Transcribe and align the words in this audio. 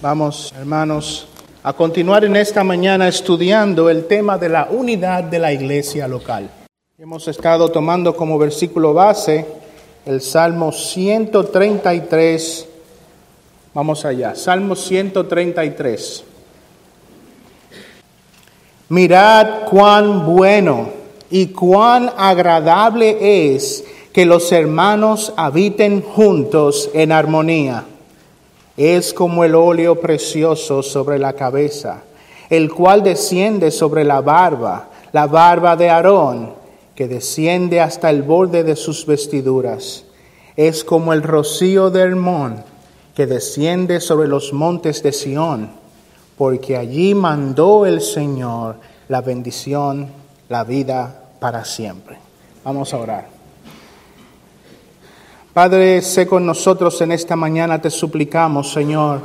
Vamos, 0.00 0.54
hermanos, 0.56 1.26
a 1.60 1.72
continuar 1.72 2.24
en 2.24 2.36
esta 2.36 2.62
mañana 2.62 3.08
estudiando 3.08 3.90
el 3.90 4.06
tema 4.06 4.38
de 4.38 4.48
la 4.48 4.68
unidad 4.70 5.24
de 5.24 5.40
la 5.40 5.52
iglesia 5.52 6.06
local. 6.06 6.48
Hemos 6.96 7.26
estado 7.26 7.68
tomando 7.68 8.14
como 8.14 8.38
versículo 8.38 8.94
base 8.94 9.44
el 10.06 10.20
Salmo 10.20 10.70
133. 10.70 12.68
Vamos 13.74 14.04
allá, 14.04 14.36
Salmo 14.36 14.76
133. 14.76 16.24
Mirad 18.90 19.64
cuán 19.68 20.26
bueno 20.26 20.90
y 21.28 21.48
cuán 21.48 22.12
agradable 22.16 23.52
es 23.52 23.84
que 24.12 24.24
los 24.24 24.52
hermanos 24.52 25.32
habiten 25.36 26.02
juntos 26.02 26.88
en 26.94 27.10
armonía 27.10 27.84
es 28.78 29.12
como 29.12 29.44
el 29.44 29.56
óleo 29.56 30.00
precioso 30.00 30.84
sobre 30.84 31.18
la 31.18 31.32
cabeza, 31.32 32.02
el 32.48 32.72
cual 32.72 33.02
desciende 33.02 33.72
sobre 33.72 34.04
la 34.04 34.20
barba, 34.20 34.88
la 35.12 35.26
barba 35.26 35.76
de 35.76 35.90
Aarón, 35.90 36.54
que 36.94 37.08
desciende 37.08 37.80
hasta 37.80 38.08
el 38.08 38.22
borde 38.22 38.62
de 38.62 38.76
sus 38.76 39.04
vestiduras. 39.04 40.04
Es 40.56 40.84
como 40.84 41.12
el 41.12 41.24
rocío 41.24 41.90
de 41.90 42.00
Hermón, 42.02 42.62
que 43.16 43.26
desciende 43.26 44.00
sobre 44.00 44.28
los 44.28 44.52
montes 44.52 45.02
de 45.02 45.12
Sión, 45.12 45.70
porque 46.36 46.76
allí 46.76 47.14
mandó 47.14 47.84
el 47.84 48.00
Señor 48.00 48.76
la 49.08 49.22
bendición, 49.22 50.08
la 50.48 50.62
vida 50.62 51.24
para 51.40 51.64
siempre. 51.64 52.16
Vamos 52.62 52.94
a 52.94 52.98
orar. 52.98 53.37
Padre, 55.58 56.02
sé 56.02 56.28
con 56.28 56.46
nosotros 56.46 57.00
en 57.00 57.10
esta 57.10 57.34
mañana, 57.34 57.82
te 57.82 57.90
suplicamos, 57.90 58.72
Señor, 58.72 59.22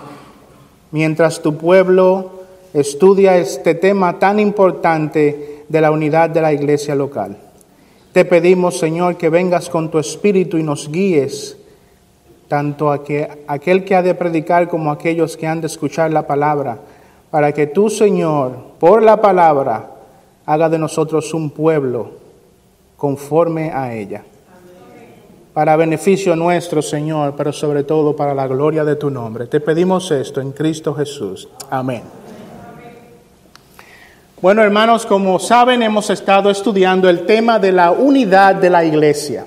mientras 0.90 1.40
tu 1.44 1.56
pueblo 1.58 2.32
estudia 2.74 3.38
este 3.38 3.76
tema 3.76 4.18
tan 4.18 4.40
importante 4.40 5.64
de 5.70 5.80
la 5.80 5.92
unidad 5.92 6.32
de 6.32 6.42
la 6.42 6.52
iglesia 6.52 6.96
local. 6.96 7.38
Te 8.14 8.26
pedimos, 8.26 8.80
Señor, 8.80 9.16
que 9.16 9.30
vengas 9.30 9.70
con 9.70 9.92
tu 9.92 10.00
espíritu 10.00 10.58
y 10.58 10.64
nos 10.64 10.90
guíes, 10.92 11.56
tanto 12.48 12.92
a 12.92 13.04
que, 13.04 13.30
aquel 13.46 13.86
que 13.86 13.94
ha 13.94 14.02
de 14.02 14.16
predicar 14.16 14.68
como 14.68 14.90
aquellos 14.90 15.38
que 15.38 15.46
han 15.46 15.62
de 15.62 15.68
escuchar 15.68 16.10
la 16.10 16.26
palabra, 16.26 16.80
para 17.30 17.52
que 17.52 17.68
tú, 17.68 17.92
Señor, 17.92 18.58
por 18.80 19.04
la 19.04 19.22
palabra, 19.22 19.92
haga 20.48 20.68
de 20.68 20.80
nosotros 20.80 21.32
un 21.36 21.52
pueblo 21.52 22.10
conforme 22.98 23.70
a 23.72 23.94
ella 23.94 24.24
para 25.54 25.76
beneficio 25.76 26.36
nuestro, 26.36 26.82
Señor, 26.82 27.36
pero 27.38 27.54
sobre 27.54 27.84
todo 27.84 28.16
para 28.16 28.34
la 28.34 28.48
gloria 28.48 28.84
de 28.84 28.96
tu 28.96 29.10
nombre. 29.10 29.46
Te 29.46 29.60
pedimos 29.60 30.10
esto 30.10 30.42
en 30.42 30.52
Cristo 30.52 30.96
Jesús. 30.96 31.48
Amén. 31.70 32.02
Bueno, 34.42 34.64
hermanos, 34.64 35.06
como 35.06 35.40
saben, 35.40 35.84
hemos 35.84 36.10
estado 36.10 36.50
estudiando 36.50 37.08
el 37.08 37.26
tema 37.26 37.60
de 37.60 37.72
la 37.72 37.92
unidad 37.92 38.56
de 38.56 38.70
la 38.70 38.84
iglesia. 38.84 39.46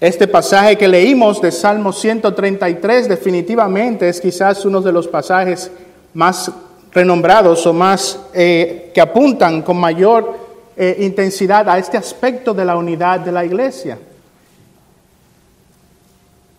Este 0.00 0.28
pasaje 0.28 0.76
que 0.76 0.86
leímos 0.86 1.40
de 1.40 1.50
Salmo 1.50 1.92
133 1.92 3.08
definitivamente 3.08 4.08
es 4.08 4.20
quizás 4.20 4.64
uno 4.64 4.80
de 4.80 4.92
los 4.92 5.08
pasajes 5.08 5.70
más 6.14 6.50
renombrados 6.92 7.66
o 7.66 7.72
más 7.72 8.20
eh, 8.34 8.90
que 8.92 9.00
apuntan 9.00 9.62
con 9.62 9.76
mayor 9.76 10.36
eh, 10.76 10.96
intensidad 11.00 11.68
a 11.68 11.78
este 11.78 11.96
aspecto 11.96 12.52
de 12.52 12.64
la 12.64 12.76
unidad 12.76 13.20
de 13.20 13.32
la 13.32 13.44
iglesia. 13.44 13.98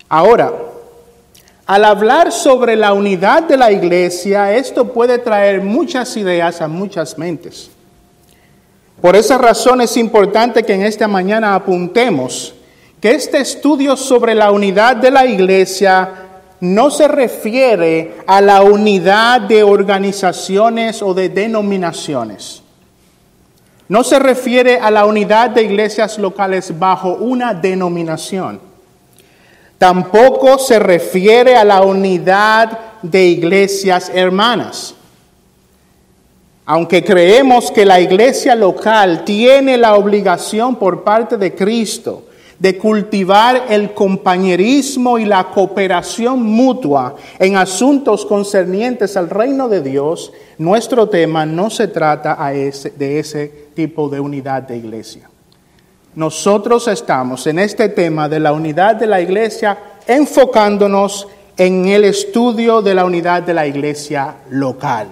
Ahora, 0.09 0.52
al 1.67 1.85
hablar 1.85 2.31
sobre 2.31 2.75
la 2.75 2.93
unidad 2.93 3.43
de 3.43 3.55
la 3.55 3.71
iglesia, 3.71 4.55
esto 4.55 4.91
puede 4.91 5.19
traer 5.19 5.61
muchas 5.61 6.17
ideas 6.17 6.61
a 6.61 6.67
muchas 6.67 7.15
mentes. 7.19 7.70
Por 8.99 9.15
esa 9.15 9.37
razón 9.37 9.80
es 9.81 9.95
importante 9.95 10.64
que 10.64 10.73
en 10.73 10.81
esta 10.81 11.08
mañana 11.08 11.53
apuntemos 11.53 12.55
que 12.99 13.11
este 13.11 13.37
estudio 13.39 13.95
sobre 13.95 14.33
la 14.33 14.52
unidad 14.52 14.95
de 14.95 15.11
la 15.11 15.27
iglesia 15.27 16.09
no 16.59 16.89
se 16.89 17.08
refiere 17.08 18.15
a 18.25 18.42
la 18.42 18.64
unidad 18.64 19.42
de 19.42 19.61
organizaciones 19.61 21.03
o 21.03 21.14
de 21.14 21.30
denominaciones. 21.30 22.64
No 23.87 24.03
se 24.03 24.17
refiere 24.17 24.80
a 24.80 24.89
la 24.89 25.05
unidad 25.05 25.52
de 25.52 25.64
iglesias 25.64 26.17
locales 26.17 26.77
bajo 26.77 27.14
una 27.14 27.53
denominación. 27.53 28.68
Tampoco 29.80 30.60
se 30.60 30.78
refiere 30.78 31.56
a 31.56 31.64
la 31.64 31.82
unidad 31.82 32.78
de 33.02 33.28
iglesias 33.28 34.12
hermanas. 34.14 34.94
Aunque 36.66 37.02
creemos 37.04 37.72
que 37.72 37.86
la 37.86 38.02
iglesia 38.02 38.56
local 38.56 39.23
tiene 39.23 39.78
la 39.78 39.95
obligación 39.95 40.76
por 40.76 41.04
parte 41.04 41.38
de 41.38 41.56
Cristo 41.56 42.23
de 42.60 42.78
cultivar 42.78 43.67
el 43.70 43.94
compañerismo 43.94 45.17
y 45.17 45.23
la 45.23 45.45
cooperación 45.45 46.44
mutua 46.44 47.16
en 47.40 47.56
asuntos 47.56 48.26
concernientes 48.26 49.16
al 49.16 49.30
reino 49.30 49.70
de 49.70 49.82
Dios, 49.82 50.34
nuestro 50.58 51.08
tema 51.08 51.46
no 51.46 51.70
se 51.70 51.88
trata 51.88 52.38
de 52.52 53.20
ese 53.20 53.70
tipo 53.73 54.10
de 54.10 54.20
unidad 54.20 54.64
de 54.64 54.76
iglesia 54.76 55.30
nosotros 56.15 56.87
estamos 56.87 57.45
en 57.47 57.59
este 57.59 57.89
tema 57.89 58.27
de 58.27 58.39
la 58.39 58.52
unidad 58.52 58.95
de 58.95 59.08
la 59.08 59.21
iglesia 59.21 59.77
enfocándonos 60.08 61.27
en 61.55 61.87
el 61.87 62.05
estudio 62.05 62.81
de 62.81 62.95
la 62.95 63.05
unidad 63.05 63.43
de 63.43 63.53
la 63.53 63.67
iglesia 63.67 64.36
local. 64.49 65.08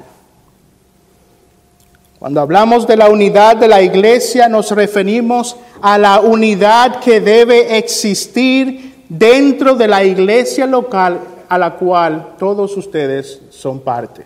Cuando 2.19 2.41
hablamos 2.41 2.87
de 2.87 2.97
la 2.97 3.09
unidad 3.09 3.57
de 3.57 3.67
la 3.67 3.81
iglesia 3.81 4.49
nos 4.49 4.71
referimos 4.71 5.55
a 5.81 5.97
la 5.97 6.19
unidad 6.19 6.99
que 6.99 7.21
debe 7.21 7.77
existir 7.77 9.03
dentro 9.07 9.75
de 9.75 9.87
la 9.87 10.03
iglesia 10.03 10.65
local 10.65 11.19
a 11.47 11.57
la 11.57 11.75
cual 11.75 12.35
todos 12.39 12.75
ustedes 12.75 13.41
son 13.51 13.79
parte. 13.81 14.25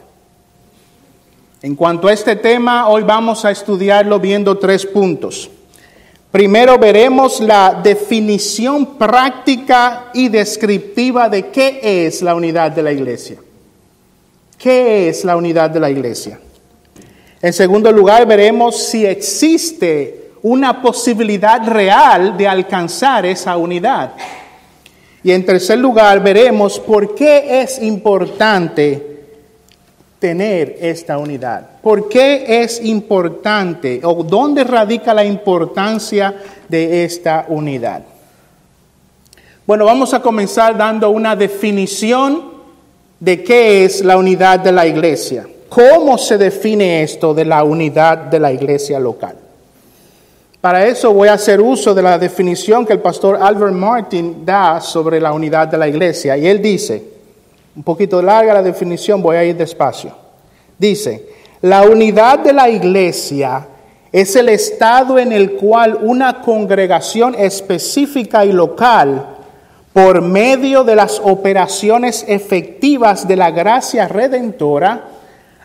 En 1.61 1.75
cuanto 1.75 2.07
a 2.07 2.13
este 2.13 2.35
tema, 2.35 2.87
hoy 2.87 3.03
vamos 3.03 3.45
a 3.45 3.51
estudiarlo 3.51 4.19
viendo 4.19 4.57
tres 4.57 4.85
puntos. 4.85 5.49
Primero 6.31 6.77
veremos 6.77 7.41
la 7.41 7.81
definición 7.83 8.97
práctica 8.97 10.11
y 10.13 10.29
descriptiva 10.29 11.27
de 11.27 11.49
qué 11.49 12.05
es 12.07 12.21
la 12.21 12.35
unidad 12.35 12.71
de 12.71 12.83
la 12.83 12.93
iglesia. 12.93 13.37
¿Qué 14.57 15.09
es 15.09 15.25
la 15.25 15.35
unidad 15.35 15.69
de 15.69 15.79
la 15.81 15.89
iglesia? 15.89 16.39
En 17.41 17.51
segundo 17.51 17.91
lugar, 17.91 18.25
veremos 18.25 18.81
si 18.81 19.05
existe 19.05 20.31
una 20.41 20.81
posibilidad 20.81 21.67
real 21.67 22.37
de 22.37 22.47
alcanzar 22.47 23.25
esa 23.25 23.57
unidad. 23.57 24.13
Y 25.23 25.31
en 25.31 25.45
tercer 25.45 25.79
lugar, 25.79 26.23
veremos 26.23 26.79
por 26.79 27.13
qué 27.13 27.61
es 27.61 27.81
importante 27.81 29.10
tener 30.21 30.77
esta 30.79 31.17
unidad? 31.17 31.67
¿Por 31.81 32.07
qué 32.07 32.61
es 32.61 32.79
importante 32.85 34.01
o 34.03 34.23
dónde 34.23 34.63
radica 34.63 35.15
la 35.15 35.25
importancia 35.25 36.35
de 36.69 37.03
esta 37.03 37.47
unidad? 37.49 38.03
Bueno, 39.65 39.85
vamos 39.85 40.13
a 40.13 40.21
comenzar 40.21 40.77
dando 40.77 41.09
una 41.09 41.35
definición 41.35 42.51
de 43.19 43.43
qué 43.43 43.83
es 43.83 44.03
la 44.03 44.15
unidad 44.15 44.59
de 44.59 44.71
la 44.71 44.85
iglesia. 44.85 45.47
¿Cómo 45.67 46.19
se 46.19 46.37
define 46.37 47.01
esto 47.01 47.33
de 47.33 47.45
la 47.45 47.63
unidad 47.63 48.17
de 48.17 48.39
la 48.39 48.51
iglesia 48.51 48.99
local? 48.99 49.35
Para 50.59 50.85
eso 50.85 51.11
voy 51.13 51.29
a 51.29 51.33
hacer 51.33 51.59
uso 51.59 51.95
de 51.95 52.03
la 52.03 52.19
definición 52.19 52.85
que 52.85 52.93
el 52.93 52.99
pastor 52.99 53.39
Albert 53.41 53.73
Martin 53.73 54.45
da 54.45 54.79
sobre 54.81 55.19
la 55.19 55.33
unidad 55.33 55.67
de 55.67 55.79
la 55.79 55.87
iglesia. 55.87 56.37
Y 56.37 56.45
él 56.45 56.61
dice, 56.61 57.20
un 57.75 57.83
poquito 57.83 58.21
larga 58.21 58.53
la 58.55 58.63
definición, 58.63 59.21
voy 59.21 59.37
a 59.37 59.43
ir 59.43 59.55
despacio. 59.55 60.11
Dice, 60.77 61.25
la 61.61 61.83
unidad 61.83 62.39
de 62.39 62.53
la 62.53 62.69
iglesia 62.69 63.67
es 64.11 64.35
el 64.35 64.49
estado 64.49 65.17
en 65.17 65.31
el 65.31 65.53
cual 65.53 65.97
una 66.01 66.41
congregación 66.41 67.35
específica 67.35 68.43
y 68.43 68.51
local, 68.51 69.27
por 69.93 70.21
medio 70.21 70.83
de 70.83 70.95
las 70.95 71.21
operaciones 71.23 72.25
efectivas 72.27 73.27
de 73.27 73.35
la 73.35 73.51
gracia 73.51 74.07
redentora, 74.07 75.05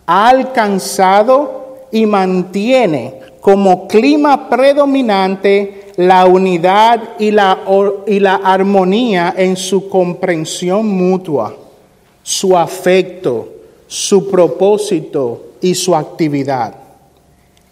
ha 0.06 0.28
alcanzado 0.28 1.86
y 1.90 2.06
mantiene 2.06 3.20
como 3.40 3.88
clima 3.88 4.48
predominante 4.48 5.92
la 5.96 6.26
unidad 6.26 7.00
y 7.18 7.30
la, 7.30 7.60
y 8.06 8.20
la 8.20 8.34
armonía 8.36 9.34
en 9.36 9.56
su 9.56 9.88
comprensión 9.88 10.86
mutua 10.86 11.54
su 12.26 12.58
afecto, 12.58 13.52
su 13.86 14.28
propósito 14.28 15.52
y 15.60 15.76
su 15.76 15.94
actividad. 15.94 16.74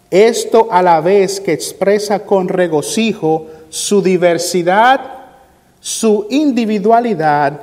Esto 0.08 0.68
a 0.70 0.80
la 0.80 1.00
vez 1.00 1.40
que 1.40 1.52
expresa 1.52 2.20
con 2.20 2.46
regocijo 2.46 3.48
su 3.68 4.00
diversidad, 4.00 5.00
su 5.80 6.28
individualidad 6.30 7.62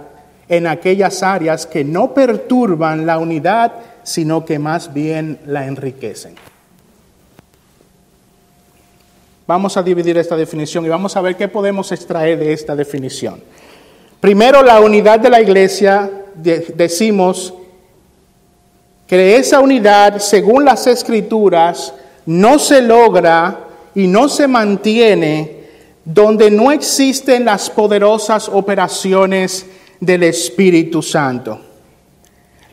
en 0.49 0.67
aquellas 0.67 1.23
áreas 1.23 1.65
que 1.65 1.85
no 1.85 2.13
perturban 2.13 3.05
la 3.05 3.19
unidad, 3.19 3.71
sino 4.03 4.43
que 4.43 4.59
más 4.59 4.93
bien 4.93 5.39
la 5.45 5.67
enriquecen. 5.67 6.35
Vamos 9.47 9.77
a 9.77 9.81
dividir 9.83 10.17
esta 10.17 10.35
definición 10.35 10.85
y 10.85 10.89
vamos 10.89 11.15
a 11.15 11.21
ver 11.21 11.37
qué 11.37 11.47
podemos 11.47 11.89
extraer 11.93 12.37
de 12.37 12.51
esta 12.51 12.75
definición. 12.75 13.41
Primero, 14.19 14.61
la 14.61 14.81
unidad 14.81 15.21
de 15.21 15.29
la 15.29 15.41
iglesia, 15.41 16.20
decimos 16.35 17.53
que 19.07 19.35
esa 19.35 19.59
unidad, 19.59 20.19
según 20.19 20.65
las 20.65 20.87
escrituras, 20.87 21.93
no 22.25 22.59
se 22.59 22.81
logra 22.81 23.67
y 23.93 24.07
no 24.07 24.29
se 24.29 24.47
mantiene 24.47 25.61
donde 26.05 26.49
no 26.49 26.71
existen 26.71 27.45
las 27.45 27.69
poderosas 27.69 28.49
operaciones 28.49 29.65
del 29.99 30.23
Espíritu 30.23 31.01
Santo. 31.01 31.59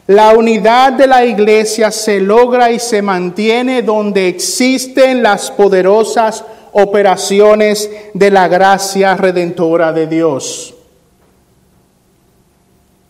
La 0.06 0.30
unidad 0.30 0.94
de 0.94 1.06
la 1.06 1.24
iglesia 1.26 1.90
se 1.90 2.20
logra 2.20 2.70
y 2.70 2.78
se 2.78 3.02
mantiene 3.02 3.82
donde 3.82 4.28
existen 4.28 5.22
las 5.22 5.50
poderosas 5.50 6.44
operaciones 6.72 7.90
de 8.14 8.30
la 8.30 8.48
gracia 8.48 9.16
redentora 9.16 9.92
de 9.92 10.06
Dios. 10.06 10.77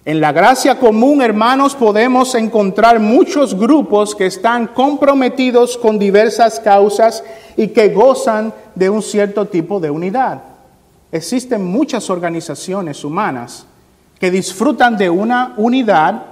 En 0.09 0.23
la 0.23 0.33
gracia 0.33 0.79
común, 0.79 1.21
hermanos, 1.21 1.75
podemos 1.75 2.35
encontrar 2.35 2.99
muchos 2.99 3.55
grupos 3.55 4.15
que 4.15 4.25
están 4.25 4.69
comprometidos 4.69 5.77
con 5.77 5.99
diversas 5.99 6.59
causas 6.61 7.23
y 7.59 7.69
que 7.69 7.91
gozan 7.91 8.55
de 8.75 8.89
un 8.89 9.03
cierto 9.03 9.45
tipo 9.45 9.79
de 9.81 9.91
unidad. 9.91 10.43
Existen 11.13 11.63
muchas 11.63 12.09
organizaciones 12.09 13.05
humanas 13.05 13.67
que 14.19 14.31
disfrutan 14.31 14.97
de 14.97 15.11
una 15.11 15.53
unidad 15.59 16.23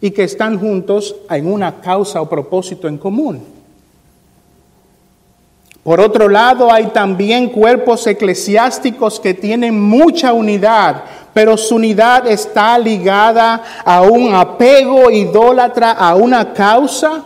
y 0.00 0.10
que 0.10 0.24
están 0.24 0.58
juntos 0.58 1.14
en 1.28 1.52
una 1.52 1.82
causa 1.82 2.22
o 2.22 2.28
propósito 2.30 2.88
en 2.88 2.96
común. 2.96 3.53
Por 5.84 6.00
otro 6.00 6.30
lado, 6.30 6.72
hay 6.72 6.86
también 6.86 7.50
cuerpos 7.50 8.06
eclesiásticos 8.06 9.20
que 9.20 9.34
tienen 9.34 9.78
mucha 9.78 10.32
unidad, 10.32 11.04
pero 11.34 11.58
su 11.58 11.74
unidad 11.74 12.26
está 12.26 12.78
ligada 12.78 13.62
a 13.84 14.00
un 14.00 14.34
apego 14.34 15.10
idólatra, 15.10 15.90
a 15.90 16.14
una 16.14 16.54
causa. 16.54 17.22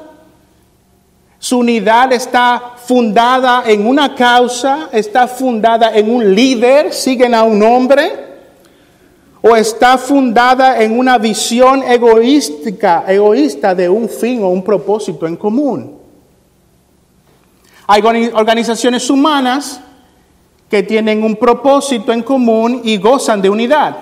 Su 1.38 1.60
unidad 1.60 2.12
está 2.12 2.72
fundada 2.84 3.62
en 3.64 3.86
una 3.86 4.16
causa, 4.16 4.88
está 4.90 5.28
fundada 5.28 5.96
en 5.96 6.10
un 6.10 6.34
líder, 6.34 6.92
siguen 6.92 7.36
a 7.36 7.44
un 7.44 7.62
hombre, 7.62 8.10
o 9.40 9.54
está 9.54 9.96
fundada 9.98 10.82
en 10.82 10.98
una 10.98 11.16
visión 11.16 11.84
egoística, 11.84 13.04
egoísta 13.06 13.72
de 13.72 13.88
un 13.88 14.08
fin 14.08 14.42
o 14.42 14.48
un 14.48 14.64
propósito 14.64 15.28
en 15.28 15.36
común. 15.36 15.97
Hay 17.90 18.02
organizaciones 18.34 19.08
humanas 19.08 19.80
que 20.68 20.82
tienen 20.82 21.24
un 21.24 21.36
propósito 21.36 22.12
en 22.12 22.22
común 22.22 22.82
y 22.84 22.98
gozan 22.98 23.40
de 23.40 23.48
unidad. 23.48 23.96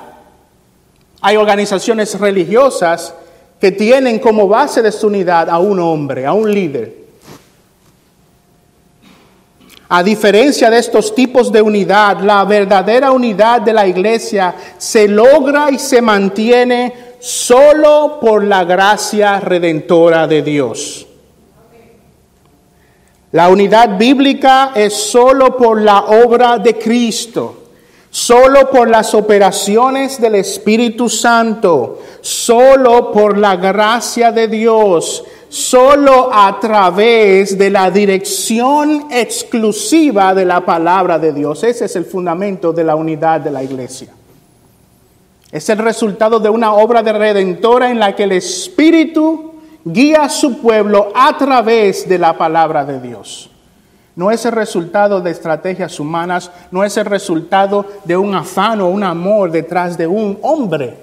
Hay 1.20 1.36
organizaciones 1.36 2.18
religiosas 2.18 3.14
que 3.60 3.70
tienen 3.70 4.18
como 4.18 4.48
base 4.48 4.82
de 4.82 4.90
su 4.90 5.06
unidad 5.06 5.48
a 5.48 5.60
un 5.60 5.78
hombre, 5.78 6.26
a 6.26 6.32
un 6.32 6.52
líder. 6.52 7.06
A 9.88 10.02
diferencia 10.02 10.68
de 10.68 10.78
estos 10.78 11.14
tipos 11.14 11.52
de 11.52 11.62
unidad, 11.62 12.18
la 12.18 12.44
verdadera 12.44 13.12
unidad 13.12 13.60
de 13.60 13.72
la 13.72 13.86
iglesia 13.86 14.52
se 14.78 15.06
logra 15.06 15.70
y 15.70 15.78
se 15.78 16.02
mantiene 16.02 16.92
solo 17.20 18.18
por 18.20 18.42
la 18.42 18.64
gracia 18.64 19.38
redentora 19.38 20.26
de 20.26 20.42
Dios. 20.42 21.05
La 23.36 23.50
unidad 23.50 23.98
bíblica 23.98 24.72
es 24.74 24.94
solo 24.94 25.58
por 25.58 25.82
la 25.82 26.06
obra 26.06 26.56
de 26.56 26.78
Cristo, 26.78 27.64
solo 28.08 28.70
por 28.70 28.88
las 28.88 29.12
operaciones 29.12 30.18
del 30.18 30.36
Espíritu 30.36 31.10
Santo, 31.10 31.98
solo 32.22 33.12
por 33.12 33.36
la 33.36 33.56
gracia 33.56 34.32
de 34.32 34.48
Dios, 34.48 35.22
solo 35.50 36.30
a 36.32 36.58
través 36.58 37.58
de 37.58 37.68
la 37.68 37.90
dirección 37.90 39.08
exclusiva 39.10 40.32
de 40.32 40.46
la 40.46 40.64
palabra 40.64 41.18
de 41.18 41.34
Dios. 41.34 41.62
Ese 41.62 41.84
es 41.84 41.96
el 41.96 42.06
fundamento 42.06 42.72
de 42.72 42.84
la 42.84 42.96
unidad 42.96 43.42
de 43.42 43.50
la 43.50 43.62
iglesia. 43.62 44.14
Es 45.52 45.68
el 45.68 45.76
resultado 45.76 46.40
de 46.40 46.48
una 46.48 46.72
obra 46.72 47.02
de 47.02 47.12
redentora 47.12 47.90
en 47.90 47.98
la 47.98 48.16
que 48.16 48.22
el 48.22 48.32
Espíritu 48.32 49.55
guía 49.86 50.24
a 50.24 50.28
su 50.28 50.58
pueblo 50.58 51.12
a 51.14 51.38
través 51.38 52.08
de 52.08 52.18
la 52.18 52.36
palabra 52.36 52.84
de 52.84 53.00
Dios. 53.00 53.48
No 54.16 54.30
es 54.30 54.44
el 54.44 54.52
resultado 54.52 55.20
de 55.20 55.30
estrategias 55.30 56.00
humanas, 56.00 56.50
no 56.72 56.82
es 56.82 56.96
el 56.96 57.04
resultado 57.04 57.86
de 58.04 58.16
un 58.16 58.34
afán 58.34 58.80
o 58.80 58.88
un 58.88 59.04
amor 59.04 59.52
detrás 59.52 59.96
de 59.96 60.06
un 60.06 60.38
hombre. 60.42 60.96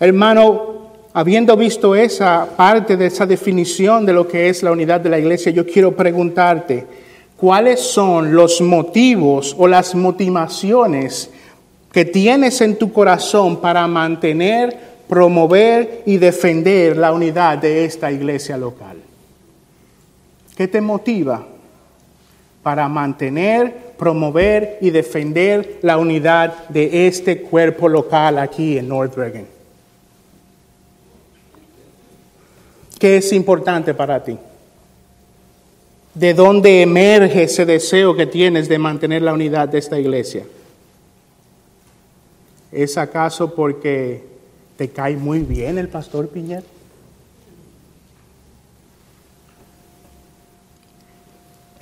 Hermano, 0.00 0.90
habiendo 1.12 1.54
visto 1.56 1.94
esa 1.94 2.48
parte 2.56 2.96
de 2.96 3.06
esa 3.06 3.26
definición 3.26 4.06
de 4.06 4.14
lo 4.14 4.26
que 4.26 4.48
es 4.48 4.62
la 4.62 4.72
unidad 4.72 5.00
de 5.00 5.10
la 5.10 5.18
iglesia, 5.18 5.52
yo 5.52 5.66
quiero 5.66 5.94
preguntarte, 5.94 6.86
¿cuáles 7.36 7.80
son 7.80 8.34
los 8.34 8.60
motivos 8.62 9.54
o 9.58 9.66
las 9.68 9.94
motivaciones 9.94 11.30
que 11.92 12.06
tienes 12.06 12.60
en 12.62 12.76
tu 12.76 12.92
corazón 12.92 13.60
para 13.60 13.86
mantener, 13.86 14.76
promover 15.08 16.02
y 16.06 16.16
defender 16.16 16.96
la 16.96 17.12
unidad 17.12 17.58
de 17.58 17.84
esta 17.84 18.10
iglesia 18.10 18.56
local? 18.56 18.96
¿Qué 20.56 20.66
te 20.66 20.80
motiva 20.80 21.46
para 22.62 22.88
mantener, 22.88 23.92
promover 23.98 24.78
y 24.80 24.90
defender 24.90 25.80
la 25.82 25.98
unidad 25.98 26.68
de 26.68 27.06
este 27.06 27.42
cuerpo 27.42 27.88
local 27.88 28.38
aquí 28.38 28.78
en 28.78 28.88
North 28.88 29.14
Reagan? 29.14 29.46
¿Qué 32.98 33.18
es 33.18 33.32
importante 33.32 33.92
para 33.92 34.22
ti? 34.22 34.38
¿De 36.14 36.34
dónde 36.34 36.82
emerge 36.82 37.44
ese 37.44 37.66
deseo 37.66 38.14
que 38.14 38.26
tienes 38.26 38.68
de 38.68 38.78
mantener 38.78 39.22
la 39.22 39.32
unidad 39.32 39.68
de 39.68 39.78
esta 39.78 39.98
iglesia? 39.98 40.44
¿Es 42.72 42.96
acaso 42.96 43.54
porque 43.54 44.24
te 44.78 44.88
cae 44.88 45.16
muy 45.16 45.40
bien 45.40 45.76
el 45.76 45.88
pastor 45.88 46.28
Piñer? 46.28 46.64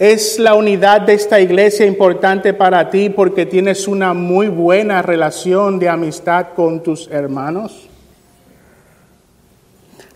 ¿Es 0.00 0.38
la 0.38 0.54
unidad 0.54 1.02
de 1.02 1.12
esta 1.14 1.38
iglesia 1.40 1.86
importante 1.86 2.54
para 2.54 2.90
ti 2.90 3.10
porque 3.10 3.46
tienes 3.46 3.86
una 3.86 4.14
muy 4.14 4.48
buena 4.48 5.00
relación 5.02 5.78
de 5.78 5.88
amistad 5.88 6.48
con 6.56 6.82
tus 6.82 7.06
hermanos? 7.08 7.86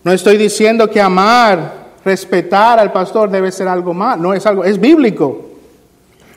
No 0.03 0.11
estoy 0.11 0.37
diciendo 0.37 0.89
que 0.89 0.99
amar, 0.99 1.85
respetar 2.03 2.79
al 2.79 2.91
pastor 2.91 3.29
debe 3.29 3.51
ser 3.51 3.67
algo 3.67 3.93
mal, 3.93 4.21
no 4.21 4.33
es 4.33 4.45
algo, 4.45 4.65
es 4.65 4.79
bíblico. 4.79 5.45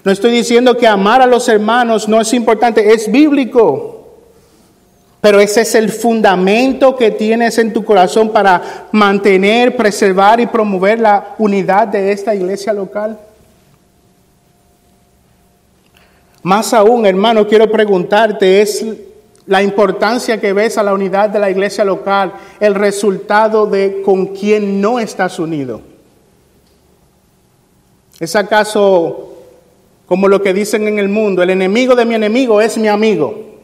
No 0.04 0.12
estoy 0.12 0.30
diciendo 0.30 0.76
que 0.76 0.86
amar 0.86 1.22
a 1.22 1.26
los 1.26 1.48
hermanos 1.48 2.08
no 2.08 2.20
es 2.20 2.32
importante, 2.34 2.92
es 2.92 3.10
bíblico. 3.10 3.97
Pero 5.20 5.40
ese 5.40 5.62
es 5.62 5.74
el 5.74 5.90
fundamento 5.90 6.94
que 6.94 7.10
tienes 7.10 7.58
en 7.58 7.72
tu 7.72 7.84
corazón 7.84 8.30
para 8.30 8.88
mantener, 8.92 9.76
preservar 9.76 10.38
y 10.38 10.46
promover 10.46 11.00
la 11.00 11.34
unidad 11.38 11.88
de 11.88 12.12
esta 12.12 12.34
iglesia 12.34 12.72
local. 12.72 13.18
Más 16.42 16.72
aún, 16.72 17.04
hermano, 17.04 17.48
quiero 17.48 17.70
preguntarte, 17.70 18.62
¿es 18.62 18.86
la 19.46 19.62
importancia 19.62 20.40
que 20.40 20.52
ves 20.52 20.78
a 20.78 20.84
la 20.84 20.94
unidad 20.94 21.30
de 21.30 21.40
la 21.40 21.50
iglesia 21.50 21.84
local 21.84 22.34
el 22.60 22.76
resultado 22.76 23.66
de 23.66 24.02
con 24.02 24.28
quién 24.28 24.80
no 24.80 25.00
estás 25.00 25.40
unido? 25.40 25.80
¿Es 28.20 28.36
acaso 28.36 29.34
como 30.06 30.28
lo 30.28 30.40
que 30.40 30.54
dicen 30.54 30.86
en 30.86 31.00
el 31.00 31.08
mundo, 31.08 31.42
el 31.42 31.50
enemigo 31.50 31.96
de 31.96 32.04
mi 32.04 32.14
enemigo 32.14 32.60
es 32.60 32.78
mi 32.78 32.88
amigo? 32.88 33.57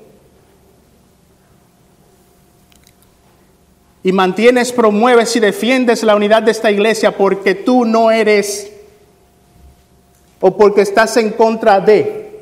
Y 4.04 4.12
mantienes, 4.12 4.70
promueves 4.70 5.34
y 5.34 5.40
defiendes 5.40 6.02
la 6.02 6.14
unidad 6.14 6.42
de 6.42 6.50
esta 6.50 6.70
iglesia 6.70 7.16
porque 7.16 7.54
tú 7.54 7.86
no 7.86 8.10
eres 8.10 8.70
o 10.40 10.54
porque 10.54 10.82
estás 10.82 11.16
en 11.16 11.30
contra 11.30 11.80
de. 11.80 12.38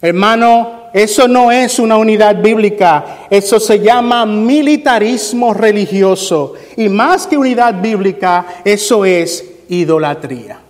Hermano, 0.00 0.82
eso 0.92 1.26
no 1.26 1.50
es 1.50 1.80
una 1.80 1.96
unidad 1.96 2.40
bíblica, 2.40 3.26
eso 3.28 3.58
se 3.58 3.80
llama 3.80 4.26
militarismo 4.26 5.52
religioso. 5.52 6.54
Y 6.76 6.88
más 6.88 7.26
que 7.26 7.36
unidad 7.36 7.80
bíblica, 7.80 8.46
eso 8.64 9.04
es 9.04 9.44
idolatría. 9.68 10.60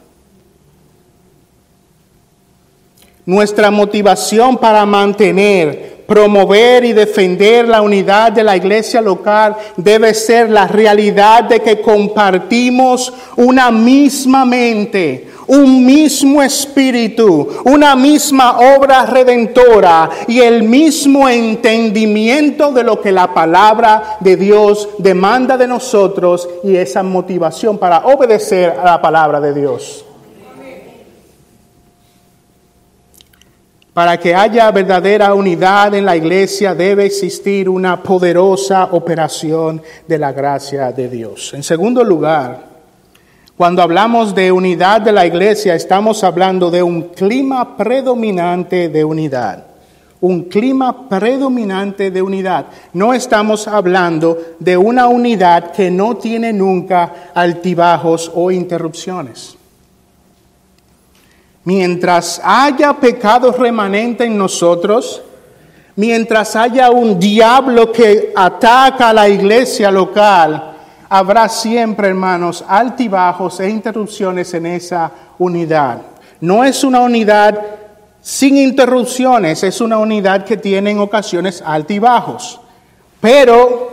Nuestra 3.27 3.71
motivación 3.71 4.57
para 4.57 4.87
mantener, 4.87 6.02
promover 6.13 6.85
y 6.85 6.93
defender 6.93 7.67
la 7.67 7.81
unidad 7.81 8.33
de 8.33 8.45
la 8.45 8.55
iglesia 8.55 9.01
local 9.01 9.57
debe 9.79 10.13
ser 10.13 10.51
la 10.51 10.69
realidad 10.69 11.45
de 11.45 11.61
que 11.61 11.81
compartimos 11.81 13.11
una 13.35 13.71
misma 13.71 14.45
mente, 14.45 15.29
un 15.47 15.87
mismo 15.87 16.43
espíritu, 16.43 17.49
una 17.65 17.97
misma 17.97 18.59
obra 18.77 19.07
redentora 19.07 20.11
y 20.29 20.41
el 20.41 20.65
mismo 20.65 21.27
entendimiento 21.31 22.73
de 22.73 22.85
lo 22.85 23.01
que 23.01 23.11
la 23.11 23.33
palabra 23.33 24.19
de 24.21 24.37
Dios 24.37 24.91
demanda 24.99 25.57
de 25.57 25.67
nosotros 25.67 26.47
y 26.63 26.77
esa 26.77 27.03
motivación 27.03 27.79
para 27.79 28.05
obedecer 28.05 28.69
a 28.79 28.85
la 28.85 29.01
palabra 29.01 29.41
de 29.41 29.55
Dios. 29.55 30.02
Para 33.95 34.19
que 34.19 34.35
haya 34.35 34.71
verdadera 34.71 35.35
unidad 35.35 35.95
en 35.95 36.07
la 36.07 36.17
iglesia 36.17 36.75
debe 36.75 37.05
existir 37.05 37.69
una 37.69 38.03
poderosa 38.03 38.89
operación 38.93 39.83
de 40.09 40.19
la 40.19 40.33
gracia 40.33 40.91
de 40.93 41.11
Dios. 41.11 41.53
En 41.53 41.63
segundo 41.63 42.03
lugar, 42.03 42.73
cuando 43.55 43.83
hablamos 43.83 44.35
de 44.35 44.51
unidad 44.51 45.03
de 45.03 45.13
la 45.13 45.27
iglesia, 45.27 45.75
estamos 45.75 46.25
hablando 46.25 46.71
de 46.71 46.83
un 46.83 47.11
clima 47.11 47.77
predominante 47.77 48.89
de 48.89 49.05
unidad. 49.05 49.67
Un 50.23 50.45
clima 50.45 51.07
predominante 51.07 52.11
de 52.11 52.23
unidad. 52.23 52.67
No 52.95 53.13
estamos 53.13 53.69
hablando 53.69 54.57
de 54.59 54.75
una 54.79 55.07
unidad 55.07 55.71
que 55.71 55.91
no 55.91 56.17
tiene 56.17 56.51
nunca 56.55 57.31
altibajos 57.35 58.33
o 58.35 58.51
interrupciones. 58.51 59.59
Mientras 61.65 62.41
haya 62.45 62.93
pecado 62.95 63.53
remanente 63.53 64.25
en 64.25 64.37
nosotros, 64.37 65.23
mientras 65.95 66.57
haya 66.57 66.91
un 66.91 67.21
diablo 67.21 67.93
que 67.93 68.33
ataca 68.35 69.11
a 69.11 69.13
la 69.13 69.29
iglesia 69.29 69.91
local, 69.91 70.75
habrá 71.09 71.49
siempre, 71.49 72.09
hermanos, 72.09 72.65
altibajos 72.67 73.61
e 73.61 73.69
interrupciones 73.69 74.53
en 74.55 74.67
esa 74.67 75.13
unidad. 75.39 75.99
No 76.41 76.65
es 76.65 76.83
una 76.83 77.01
unidad 77.01 77.61
sin 78.21 78.57
interrupciones, 78.57 79.63
es 79.63 79.81
una 79.81 79.99
unidad 79.99 80.45
que 80.45 80.57
tiene 80.57 80.91
en 80.91 80.99
ocasiones 80.99 81.63
altibajos. 81.65 82.61
Pero, 83.21 83.91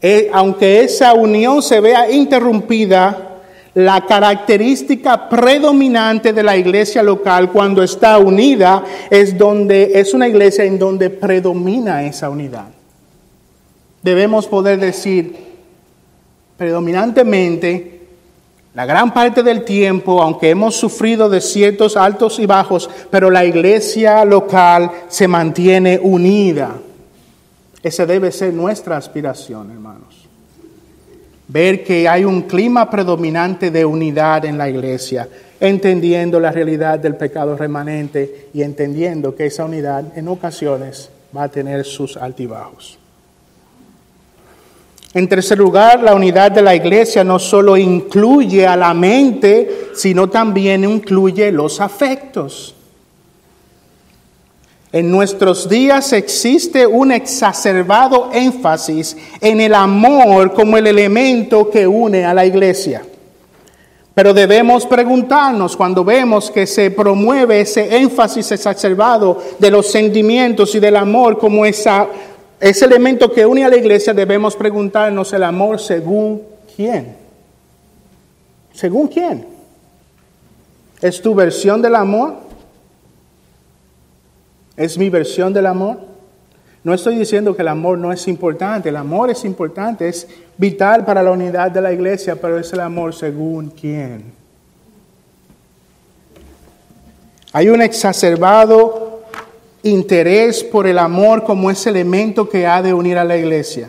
eh, 0.00 0.30
aunque 0.32 0.82
esa 0.84 1.12
unión 1.12 1.62
se 1.62 1.80
vea 1.80 2.10
interrumpida, 2.10 3.31
la 3.74 4.04
característica 4.04 5.28
predominante 5.28 6.32
de 6.32 6.42
la 6.42 6.56
iglesia 6.56 7.02
local 7.02 7.50
cuando 7.50 7.82
está 7.82 8.18
unida 8.18 8.84
es 9.08 9.36
donde 9.36 9.92
es 9.94 10.12
una 10.12 10.28
iglesia 10.28 10.64
en 10.64 10.78
donde 10.78 11.08
predomina 11.08 12.04
esa 12.04 12.28
unidad. 12.28 12.66
Debemos 14.02 14.46
poder 14.46 14.78
decir 14.78 15.36
predominantemente 16.58 18.00
la 18.74 18.86
gran 18.86 19.12
parte 19.12 19.42
del 19.42 19.64
tiempo, 19.64 20.22
aunque 20.22 20.50
hemos 20.50 20.76
sufrido 20.76 21.28
de 21.28 21.40
ciertos 21.40 21.96
altos 21.96 22.38
y 22.38 22.46
bajos, 22.46 22.88
pero 23.10 23.30
la 23.30 23.44
iglesia 23.44 24.24
local 24.24 24.90
se 25.08 25.28
mantiene 25.28 25.98
unida. 26.02 26.72
Esa 27.82 28.06
debe 28.06 28.32
ser 28.32 28.54
nuestra 28.54 28.96
aspiración, 28.96 29.70
hermanos 29.70 30.21
ver 31.52 31.84
que 31.84 32.08
hay 32.08 32.24
un 32.24 32.42
clima 32.42 32.88
predominante 32.88 33.70
de 33.70 33.84
unidad 33.84 34.46
en 34.46 34.56
la 34.56 34.70
iglesia, 34.70 35.28
entendiendo 35.60 36.40
la 36.40 36.50
realidad 36.50 36.98
del 36.98 37.16
pecado 37.16 37.56
remanente 37.56 38.48
y 38.54 38.62
entendiendo 38.62 39.34
que 39.34 39.46
esa 39.46 39.66
unidad 39.66 40.16
en 40.16 40.28
ocasiones 40.28 41.10
va 41.36 41.44
a 41.44 41.48
tener 41.48 41.84
sus 41.84 42.16
altibajos. 42.16 42.98
En 45.14 45.28
tercer 45.28 45.58
lugar, 45.58 46.02
la 46.02 46.14
unidad 46.14 46.52
de 46.52 46.62
la 46.62 46.74
iglesia 46.74 47.22
no 47.22 47.38
solo 47.38 47.76
incluye 47.76 48.66
a 48.66 48.74
la 48.76 48.94
mente, 48.94 49.90
sino 49.94 50.30
también 50.30 50.84
incluye 50.84 51.52
los 51.52 51.82
afectos. 51.82 52.74
En 54.92 55.10
nuestros 55.10 55.70
días 55.70 56.12
existe 56.12 56.86
un 56.86 57.12
exacerbado 57.12 58.28
énfasis 58.30 59.16
en 59.40 59.58
el 59.62 59.74
amor 59.74 60.52
como 60.52 60.76
el 60.76 60.86
elemento 60.86 61.70
que 61.70 61.86
une 61.86 62.26
a 62.26 62.34
la 62.34 62.44
iglesia. 62.44 63.02
Pero 64.12 64.34
debemos 64.34 64.84
preguntarnos 64.84 65.74
cuando 65.78 66.04
vemos 66.04 66.50
que 66.50 66.66
se 66.66 66.90
promueve 66.90 67.62
ese 67.62 67.96
énfasis 67.96 68.52
exacerbado 68.52 69.42
de 69.58 69.70
los 69.70 69.90
sentimientos 69.90 70.74
y 70.74 70.80
del 70.80 70.96
amor 70.96 71.38
como 71.38 71.64
esa, 71.64 72.08
ese 72.60 72.84
elemento 72.84 73.32
que 73.32 73.46
une 73.46 73.64
a 73.64 73.70
la 73.70 73.76
iglesia, 73.76 74.12
debemos 74.12 74.54
preguntarnos 74.54 75.32
el 75.32 75.42
amor 75.42 75.80
según 75.80 76.42
quién. 76.76 77.16
¿Según 78.74 79.08
quién? 79.08 79.46
¿Es 81.00 81.22
tu 81.22 81.34
versión 81.34 81.80
del 81.80 81.94
amor? 81.94 82.41
Es 84.82 84.98
mi 84.98 85.10
versión 85.10 85.52
del 85.52 85.66
amor. 85.66 85.98
No 86.82 86.92
estoy 86.92 87.16
diciendo 87.16 87.54
que 87.54 87.62
el 87.62 87.68
amor 87.68 87.98
no 87.98 88.12
es 88.12 88.26
importante, 88.26 88.88
el 88.88 88.96
amor 88.96 89.30
es 89.30 89.44
importante, 89.44 90.08
es 90.08 90.26
vital 90.58 91.04
para 91.04 91.22
la 91.22 91.30
unidad 91.30 91.70
de 91.70 91.80
la 91.80 91.92
iglesia, 91.92 92.34
pero 92.34 92.58
es 92.58 92.72
el 92.72 92.80
amor 92.80 93.14
según 93.14 93.70
quién. 93.70 94.24
Hay 97.52 97.68
un 97.68 97.80
exacerbado 97.80 99.22
interés 99.84 100.64
por 100.64 100.88
el 100.88 100.98
amor 100.98 101.44
como 101.44 101.70
ese 101.70 101.90
elemento 101.90 102.48
que 102.48 102.66
ha 102.66 102.82
de 102.82 102.92
unir 102.92 103.18
a 103.18 103.24
la 103.24 103.36
iglesia. 103.36 103.88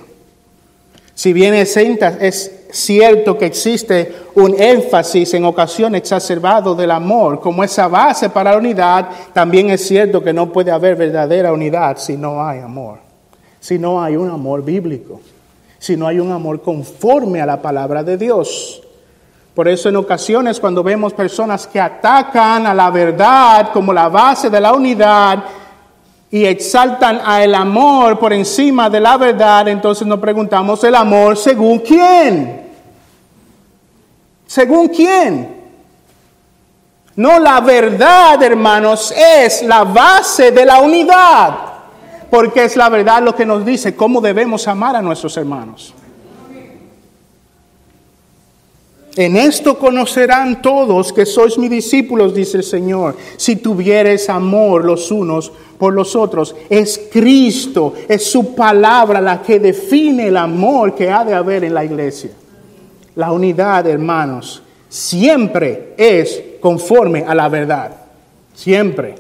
Si 1.15 1.33
bien 1.33 1.55
es, 1.55 2.51
cierto 2.73 3.37
que 3.37 3.45
existe 3.45 4.15
un 4.33 4.59
énfasis 4.59 5.35
en 5.35 5.45
ocasión 5.45 5.93
exacerbado 5.93 6.73
del 6.73 6.89
amor 6.89 7.39
como 7.39 7.63
esa 7.63 7.87
base 7.87 8.31
para 8.31 8.51
la 8.51 8.57
unidad, 8.57 9.09
también 9.31 9.69
es 9.69 9.85
cierto 9.85 10.23
que 10.23 10.33
no 10.33 10.51
puede 10.51 10.71
haber 10.71 10.95
verdadera 10.95 11.53
unidad 11.53 11.97
si 11.97 12.17
no 12.17 12.43
hay 12.43 12.59
amor, 12.59 12.97
si 13.59 13.77
no 13.77 14.01
hay 14.01 14.15
un 14.15 14.29
amor 14.31 14.63
bíblico, 14.63 15.21
si 15.77 15.95
no 15.95 16.07
hay 16.07 16.19
un 16.19 16.31
amor 16.31 16.61
conforme 16.61 17.41
a 17.41 17.45
la 17.45 17.61
palabra 17.61 18.03
de 18.03 18.17
Dios. 18.17 18.81
Por 19.53 19.67
eso 19.67 19.89
en 19.89 19.97
ocasiones 19.97 20.59
cuando 20.59 20.81
vemos 20.81 21.13
personas 21.13 21.67
que 21.67 21.79
atacan 21.79 22.65
a 22.65 22.73
la 22.73 22.89
verdad 22.89 23.71
como 23.71 23.93
la 23.93 24.09
base 24.09 24.49
de 24.49 24.59
la 24.59 24.73
unidad, 24.73 25.43
y 26.31 26.45
exaltan 26.45 27.21
a 27.23 27.43
el 27.43 27.53
amor 27.53 28.17
por 28.17 28.33
encima 28.33 28.89
de 28.89 28.99
la 28.99 29.17
verdad, 29.17 29.67
entonces 29.67 30.07
nos 30.07 30.17
preguntamos, 30.17 30.83
¿el 30.83 30.95
amor 30.95 31.37
según 31.37 31.77
quién? 31.77 32.62
¿Según 34.53 34.89
quién? 34.89 35.49
No, 37.15 37.39
la 37.39 37.59
verdad, 37.59 38.43
hermanos, 38.43 39.11
es 39.11 39.63
la 39.63 39.83
base 39.83 40.51
de 40.51 40.63
la 40.63 40.79
unidad, 40.79 41.57
porque 42.29 42.65
es 42.65 42.75
la 42.75 42.87
verdad 42.87 43.23
lo 43.23 43.33
que 43.33 43.47
nos 43.47 43.65
dice 43.65 43.95
cómo 43.95 44.21
debemos 44.21 44.67
amar 44.67 44.95
a 44.95 45.01
nuestros 45.01 45.35
hermanos. 45.37 45.95
En 49.15 49.37
esto 49.37 49.79
conocerán 49.79 50.61
todos 50.61 51.11
que 51.11 51.25
sois 51.25 51.57
mis 51.57 51.71
discípulos, 51.71 52.35
dice 52.35 52.57
el 52.57 52.63
Señor, 52.63 53.17
si 53.37 53.55
tuvieres 53.55 54.29
amor 54.29 54.85
los 54.85 55.09
unos 55.09 55.51
por 55.79 55.95
los 55.95 56.15
otros. 56.15 56.55
Es 56.69 57.09
Cristo, 57.11 57.95
es 58.07 58.23
su 58.29 58.53
palabra 58.53 59.19
la 59.19 59.41
que 59.41 59.59
define 59.59 60.27
el 60.27 60.37
amor 60.37 60.93
que 60.93 61.09
ha 61.09 61.25
de 61.25 61.33
haber 61.33 61.63
en 61.63 61.73
la 61.73 61.83
iglesia. 61.83 62.29
La 63.15 63.31
unidad, 63.31 63.87
hermanos, 63.87 64.61
siempre 64.89 65.93
es 65.97 66.41
conforme 66.59 67.23
a 67.27 67.35
la 67.35 67.49
verdad. 67.49 67.91
Siempre. 68.53 69.15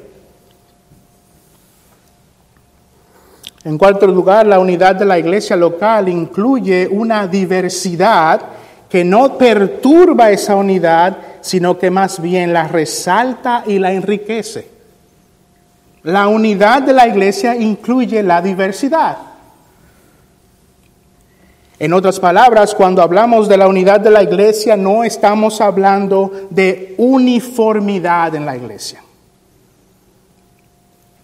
En 3.63 3.77
cuarto 3.77 4.07
lugar, 4.07 4.45
la 4.45 4.59
unidad 4.59 4.95
de 4.95 5.05
la 5.05 5.17
iglesia 5.17 5.55
local 5.55 6.09
incluye 6.09 6.87
una 6.87 7.27
diversidad 7.27 8.41
que 8.89 9.03
no 9.03 9.37
perturba 9.37 10.29
esa 10.29 10.55
unidad, 10.55 11.17
sino 11.41 11.79
que 11.79 11.89
más 11.89 12.21
bien 12.21 12.53
la 12.53 12.67
resalta 12.67 13.63
y 13.65 13.79
la 13.79 13.91
enriquece. 13.91 14.67
La 16.03 16.27
unidad 16.27 16.81
de 16.83 16.93
la 16.93 17.07
iglesia 17.07 17.55
incluye 17.55 18.21
la 18.21 18.41
diversidad. 18.41 19.17
En 21.79 21.93
otras 21.93 22.19
palabras, 22.19 22.75
cuando 22.75 23.01
hablamos 23.01 23.49
de 23.49 23.57
la 23.57 23.67
unidad 23.67 23.99
de 23.99 24.11
la 24.11 24.23
iglesia, 24.23 24.77
no 24.77 25.03
estamos 25.03 25.59
hablando 25.59 26.31
de 26.49 26.95
uniformidad 26.97 28.35
en 28.35 28.45
la 28.45 28.55
iglesia. 28.55 29.03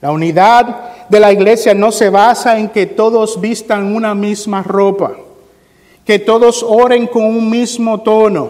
La 0.01 0.11
unidad 0.11 1.07
de 1.09 1.19
la 1.19 1.31
iglesia 1.31 1.73
no 1.73 1.91
se 1.91 2.09
basa 2.09 2.57
en 2.57 2.69
que 2.69 2.85
todos 2.85 3.39
vistan 3.39 3.95
una 3.95 4.15
misma 4.15 4.63
ropa 4.63 5.11
que 6.09 6.17
todos 6.17 6.63
oren 6.63 7.05
con 7.05 7.23
un 7.23 7.51
mismo 7.51 8.01
tono, 8.01 8.49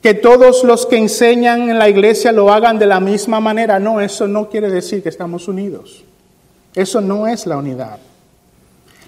que 0.00 0.14
todos 0.14 0.62
los 0.62 0.86
que 0.86 0.96
enseñan 0.96 1.68
en 1.68 1.76
la 1.76 1.88
iglesia 1.88 2.30
lo 2.30 2.52
hagan 2.52 2.78
de 2.78 2.86
la 2.86 3.00
misma 3.00 3.40
manera. 3.40 3.80
No, 3.80 4.00
eso 4.00 4.28
no 4.28 4.48
quiere 4.48 4.70
decir 4.70 5.02
que 5.02 5.08
estamos 5.08 5.48
unidos. 5.48 6.04
Eso 6.76 7.00
no 7.00 7.26
es 7.26 7.48
la 7.48 7.56
unidad. 7.56 7.98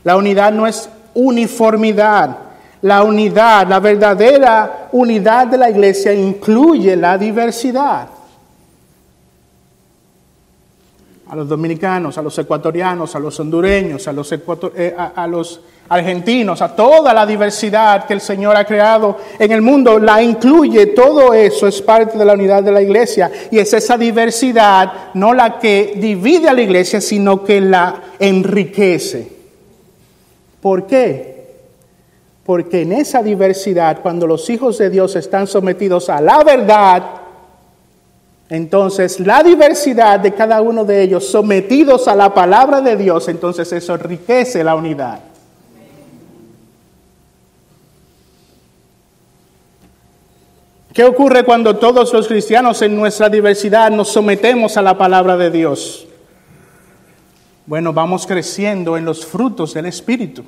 La 0.02 0.16
unidad 0.16 0.50
no 0.50 0.66
es 0.66 0.88
uniformidad. 1.14 2.36
La 2.82 3.02
unidad, 3.02 3.68
la 3.68 3.78
verdadera 3.78 4.88
unidad 4.92 5.48
de 5.48 5.58
la 5.58 5.70
iglesia 5.70 6.12
incluye 6.12 6.96
la 6.96 7.18
diversidad. 7.18 8.08
A 11.28 11.36
los 11.36 11.48
dominicanos, 11.48 12.16
a 12.18 12.22
los 12.22 12.36
ecuatorianos, 12.38 13.14
a 13.14 13.18
los 13.20 13.38
hondureños, 13.38 14.08
a 14.08 14.12
los, 14.12 14.32
eh, 14.32 14.96
a 14.96 15.26
los 15.26 15.60
argentinos, 15.90 16.62
a 16.62 16.74
toda 16.74 17.12
la 17.12 17.26
diversidad 17.26 18.06
que 18.06 18.14
el 18.14 18.20
Señor 18.20 18.56
ha 18.56 18.64
creado 18.64 19.18
en 19.38 19.50
el 19.50 19.60
mundo, 19.60 19.98
la 19.98 20.22
incluye, 20.22 20.86
todo 20.86 21.34
eso 21.34 21.66
es 21.66 21.82
parte 21.82 22.16
de 22.16 22.24
la 22.24 22.34
unidad 22.34 22.62
de 22.62 22.70
la 22.70 22.80
iglesia 22.80 23.30
y 23.50 23.58
es 23.58 23.72
esa 23.72 23.98
diversidad 23.98 25.10
no 25.14 25.34
la 25.34 25.58
que 25.58 25.94
divide 25.96 26.48
a 26.48 26.52
la 26.52 26.62
iglesia, 26.62 27.00
sino 27.00 27.44
que 27.44 27.60
la 27.60 28.02
enriquece. 28.20 29.39
¿Por 30.60 30.86
qué? 30.86 31.40
Porque 32.44 32.82
en 32.82 32.92
esa 32.92 33.22
diversidad, 33.22 34.00
cuando 34.02 34.26
los 34.26 34.48
hijos 34.50 34.78
de 34.78 34.90
Dios 34.90 35.16
están 35.16 35.46
sometidos 35.46 36.10
a 36.10 36.20
la 36.20 36.42
verdad, 36.42 37.02
entonces 38.48 39.20
la 39.20 39.42
diversidad 39.42 40.18
de 40.18 40.34
cada 40.34 40.60
uno 40.60 40.84
de 40.84 41.02
ellos 41.02 41.26
sometidos 41.26 42.08
a 42.08 42.16
la 42.16 42.34
palabra 42.34 42.80
de 42.80 42.96
Dios, 42.96 43.28
entonces 43.28 43.72
eso 43.72 43.94
enriquece 43.94 44.64
la 44.64 44.74
unidad. 44.74 45.20
¿Qué 50.92 51.04
ocurre 51.04 51.44
cuando 51.44 51.76
todos 51.76 52.12
los 52.12 52.26
cristianos 52.26 52.82
en 52.82 52.96
nuestra 52.96 53.28
diversidad 53.28 53.92
nos 53.92 54.08
sometemos 54.08 54.76
a 54.76 54.82
la 54.82 54.98
palabra 54.98 55.36
de 55.36 55.50
Dios? 55.50 56.08
Bueno, 57.70 57.92
vamos 57.92 58.26
creciendo 58.26 58.96
en 58.96 59.04
los 59.04 59.24
frutos 59.24 59.74
del 59.74 59.86
Espíritu. 59.86 60.42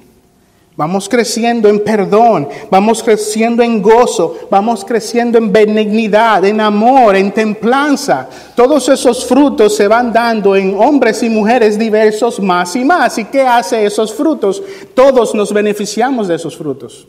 Vamos 0.74 1.08
creciendo 1.08 1.68
en 1.68 1.78
perdón, 1.84 2.48
vamos 2.68 3.00
creciendo 3.00 3.62
en 3.62 3.80
gozo, 3.80 4.40
vamos 4.50 4.84
creciendo 4.84 5.38
en 5.38 5.52
benignidad, 5.52 6.44
en 6.44 6.60
amor, 6.60 7.14
en 7.14 7.30
templanza. 7.30 8.28
Todos 8.56 8.88
esos 8.88 9.24
frutos 9.24 9.76
se 9.76 9.86
van 9.86 10.12
dando 10.12 10.56
en 10.56 10.74
hombres 10.76 11.22
y 11.22 11.30
mujeres 11.30 11.78
diversos 11.78 12.40
más 12.40 12.74
y 12.74 12.84
más. 12.84 13.16
¿Y 13.16 13.26
qué 13.26 13.42
hace 13.42 13.86
esos 13.86 14.12
frutos? 14.12 14.60
Todos 14.92 15.32
nos 15.32 15.52
beneficiamos 15.52 16.26
de 16.26 16.34
esos 16.34 16.56
frutos. 16.56 17.06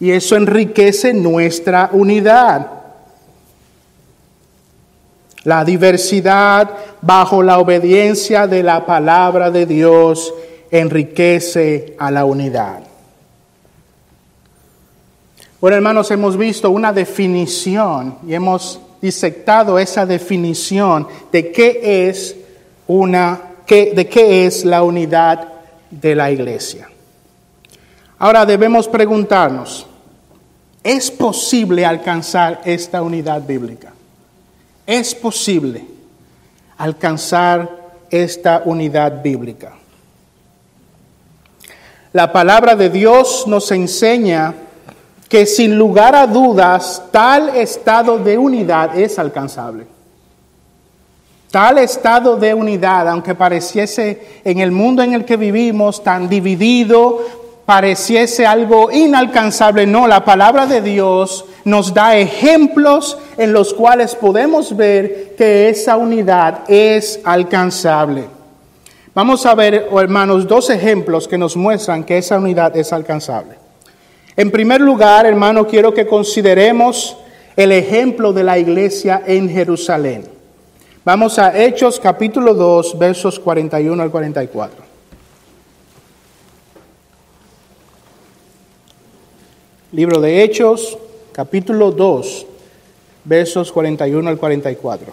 Y 0.00 0.10
eso 0.10 0.34
enriquece 0.34 1.14
nuestra 1.14 1.90
unidad. 1.92 2.85
La 5.46 5.64
diversidad 5.64 6.68
bajo 7.00 7.40
la 7.40 7.60
obediencia 7.60 8.48
de 8.48 8.64
la 8.64 8.84
palabra 8.84 9.48
de 9.52 9.64
Dios 9.64 10.34
enriquece 10.72 11.94
a 12.00 12.10
la 12.10 12.24
unidad. 12.24 12.80
Bueno, 15.60 15.76
hermanos, 15.76 16.10
hemos 16.10 16.36
visto 16.36 16.68
una 16.72 16.92
definición 16.92 18.18
y 18.26 18.34
hemos 18.34 18.80
disectado 19.00 19.78
esa 19.78 20.04
definición 20.04 21.06
de 21.30 21.52
qué 21.52 22.08
es 22.08 22.34
una 22.88 23.40
de 23.68 24.08
qué 24.10 24.46
es 24.46 24.64
la 24.64 24.82
unidad 24.82 25.46
de 25.92 26.16
la 26.16 26.32
iglesia. 26.32 26.88
Ahora 28.18 28.44
debemos 28.44 28.88
preguntarnos, 28.88 29.86
¿es 30.82 31.08
posible 31.08 31.86
alcanzar 31.86 32.62
esta 32.64 33.00
unidad 33.00 33.46
bíblica? 33.46 33.92
¿Es 34.86 35.16
posible 35.16 35.84
alcanzar 36.78 37.68
esta 38.08 38.62
unidad 38.64 39.20
bíblica? 39.20 39.72
La 42.12 42.32
palabra 42.32 42.76
de 42.76 42.88
Dios 42.88 43.44
nos 43.48 43.70
enseña 43.72 44.54
que 45.28 45.44
sin 45.44 45.76
lugar 45.76 46.14
a 46.14 46.28
dudas 46.28 47.02
tal 47.10 47.48
estado 47.56 48.18
de 48.18 48.38
unidad 48.38 48.96
es 48.96 49.18
alcanzable. 49.18 49.86
Tal 51.50 51.78
estado 51.78 52.36
de 52.36 52.54
unidad, 52.54 53.08
aunque 53.08 53.34
pareciese 53.34 54.40
en 54.44 54.60
el 54.60 54.70
mundo 54.70 55.02
en 55.02 55.14
el 55.14 55.24
que 55.24 55.36
vivimos 55.36 56.04
tan 56.04 56.28
dividido, 56.28 57.22
pareciese 57.66 58.46
algo 58.46 58.92
inalcanzable. 58.92 59.84
No, 59.84 60.06
la 60.06 60.24
palabra 60.24 60.66
de 60.66 60.80
Dios 60.80 61.44
nos 61.66 61.92
da 61.92 62.16
ejemplos 62.16 63.18
en 63.36 63.52
los 63.52 63.74
cuales 63.74 64.14
podemos 64.14 64.76
ver 64.76 65.34
que 65.36 65.68
esa 65.68 65.96
unidad 65.96 66.60
es 66.68 67.18
alcanzable. 67.24 68.24
Vamos 69.12 69.44
a 69.44 69.54
ver, 69.56 69.88
oh, 69.90 70.00
hermanos, 70.00 70.46
dos 70.46 70.70
ejemplos 70.70 71.26
que 71.26 71.36
nos 71.36 71.56
muestran 71.56 72.04
que 72.04 72.18
esa 72.18 72.38
unidad 72.38 72.76
es 72.76 72.92
alcanzable. 72.92 73.56
En 74.36 74.52
primer 74.52 74.80
lugar, 74.80 75.26
hermano, 75.26 75.66
quiero 75.66 75.92
que 75.92 76.06
consideremos 76.06 77.16
el 77.56 77.72
ejemplo 77.72 78.32
de 78.32 78.44
la 78.44 78.58
iglesia 78.58 79.24
en 79.26 79.50
Jerusalén. 79.50 80.24
Vamos 81.04 81.36
a 81.36 81.60
Hechos 81.60 81.98
capítulo 81.98 82.54
2, 82.54 82.96
versos 82.96 83.40
41 83.40 84.00
al 84.00 84.10
44. 84.12 84.84
Libro 89.90 90.20
de 90.20 90.44
Hechos, 90.44 90.98
capítulo 91.36 91.90
2, 91.90 92.46
versos 93.26 93.70
41 93.70 94.26
al 94.26 94.38
44. 94.38 95.12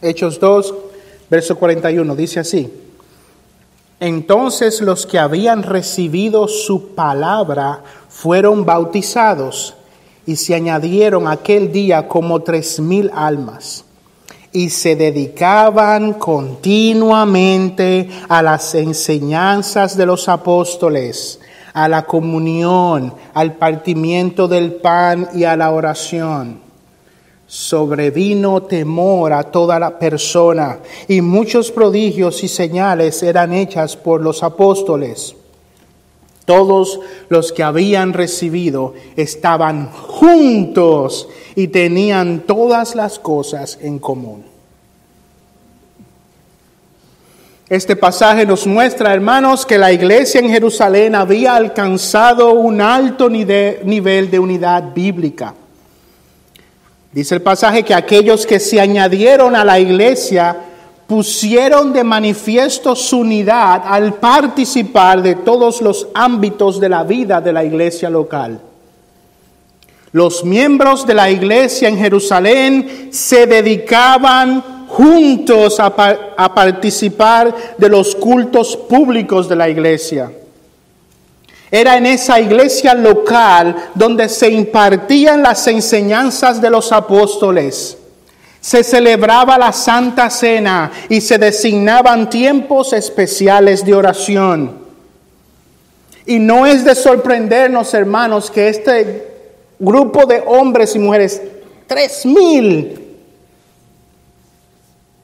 Hechos 0.00 0.40
2, 0.40 0.74
verso 1.28 1.58
41, 1.58 2.16
dice 2.16 2.40
así. 2.40 2.83
Entonces 4.00 4.80
los 4.80 5.06
que 5.06 5.18
habían 5.18 5.62
recibido 5.62 6.48
su 6.48 6.94
palabra 6.94 7.82
fueron 8.08 8.64
bautizados 8.64 9.74
y 10.26 10.36
se 10.36 10.54
añadieron 10.54 11.28
aquel 11.28 11.70
día 11.72 12.08
como 12.08 12.40
tres 12.42 12.80
mil 12.80 13.10
almas. 13.14 13.84
Y 14.52 14.70
se 14.70 14.96
dedicaban 14.96 16.14
continuamente 16.14 18.08
a 18.28 18.40
las 18.42 18.74
enseñanzas 18.74 19.96
de 19.96 20.06
los 20.06 20.28
apóstoles, 20.28 21.40
a 21.72 21.88
la 21.88 22.02
comunión, 22.04 23.14
al 23.34 23.54
partimiento 23.54 24.46
del 24.46 24.74
pan 24.74 25.28
y 25.34 25.44
a 25.44 25.56
la 25.56 25.72
oración 25.72 26.63
sobrevino 27.46 28.62
temor 28.62 29.32
a 29.32 29.44
toda 29.44 29.78
la 29.78 29.98
persona 29.98 30.80
y 31.08 31.20
muchos 31.20 31.70
prodigios 31.70 32.42
y 32.42 32.48
señales 32.48 33.22
eran 33.22 33.52
hechas 33.52 33.96
por 33.96 34.20
los 34.22 34.42
apóstoles. 34.42 35.36
Todos 36.44 37.00
los 37.28 37.52
que 37.52 37.62
habían 37.62 38.12
recibido 38.12 38.94
estaban 39.16 39.90
juntos 39.92 41.28
y 41.54 41.68
tenían 41.68 42.40
todas 42.40 42.94
las 42.94 43.18
cosas 43.18 43.78
en 43.80 43.98
común. 43.98 44.44
Este 47.68 47.96
pasaje 47.96 48.44
nos 48.44 48.66
muestra, 48.66 49.14
hermanos, 49.14 49.64
que 49.64 49.78
la 49.78 49.90
iglesia 49.90 50.38
en 50.38 50.50
Jerusalén 50.50 51.14
había 51.14 51.56
alcanzado 51.56 52.52
un 52.52 52.82
alto 52.82 53.30
nivel 53.30 54.30
de 54.30 54.38
unidad 54.38 54.92
bíblica. 54.94 55.54
Dice 57.14 57.36
el 57.36 57.42
pasaje 57.42 57.84
que 57.84 57.94
aquellos 57.94 58.44
que 58.44 58.58
se 58.58 58.80
añadieron 58.80 59.54
a 59.54 59.64
la 59.64 59.78
iglesia 59.78 60.56
pusieron 61.06 61.92
de 61.92 62.02
manifiesto 62.02 62.96
su 62.96 63.20
unidad 63.20 63.82
al 63.86 64.14
participar 64.14 65.22
de 65.22 65.36
todos 65.36 65.80
los 65.80 66.08
ámbitos 66.12 66.80
de 66.80 66.88
la 66.88 67.04
vida 67.04 67.40
de 67.40 67.52
la 67.52 67.62
iglesia 67.62 68.10
local. 68.10 68.58
Los 70.10 70.44
miembros 70.44 71.06
de 71.06 71.14
la 71.14 71.30
iglesia 71.30 71.88
en 71.88 71.98
Jerusalén 71.98 73.10
se 73.12 73.46
dedicaban 73.46 74.88
juntos 74.88 75.78
a, 75.78 75.94
participar 76.52 77.54
de 77.78 77.88
los 77.88 78.16
cultos 78.16 78.76
públicos 78.76 79.48
de 79.48 79.54
la 79.54 79.68
iglesia. 79.68 80.32
Era 81.70 81.96
en 81.96 82.06
esa 82.06 82.38
iglesia 82.40 82.94
local 82.94 83.90
donde 83.94 84.28
se 84.28 84.48
impartían 84.50 85.42
las 85.42 85.66
enseñanzas 85.66 86.60
de 86.60 86.70
los 86.70 86.92
apóstoles. 86.92 87.98
Se 88.60 88.82
celebraba 88.82 89.58
la 89.58 89.72
Santa 89.72 90.30
Cena 90.30 90.90
y 91.08 91.20
se 91.20 91.36
designaban 91.36 92.30
tiempos 92.30 92.92
especiales 92.92 93.84
de 93.84 93.94
oración. 93.94 94.78
Y 96.26 96.38
no 96.38 96.64
es 96.66 96.84
de 96.84 96.94
sorprendernos, 96.94 97.92
hermanos, 97.92 98.50
que 98.50 98.68
este 98.68 99.34
grupo 99.78 100.24
de 100.24 100.42
hombres 100.46 100.94
y 100.94 100.98
mujeres, 100.98 101.42
tres 101.86 102.24
mil, 102.24 103.00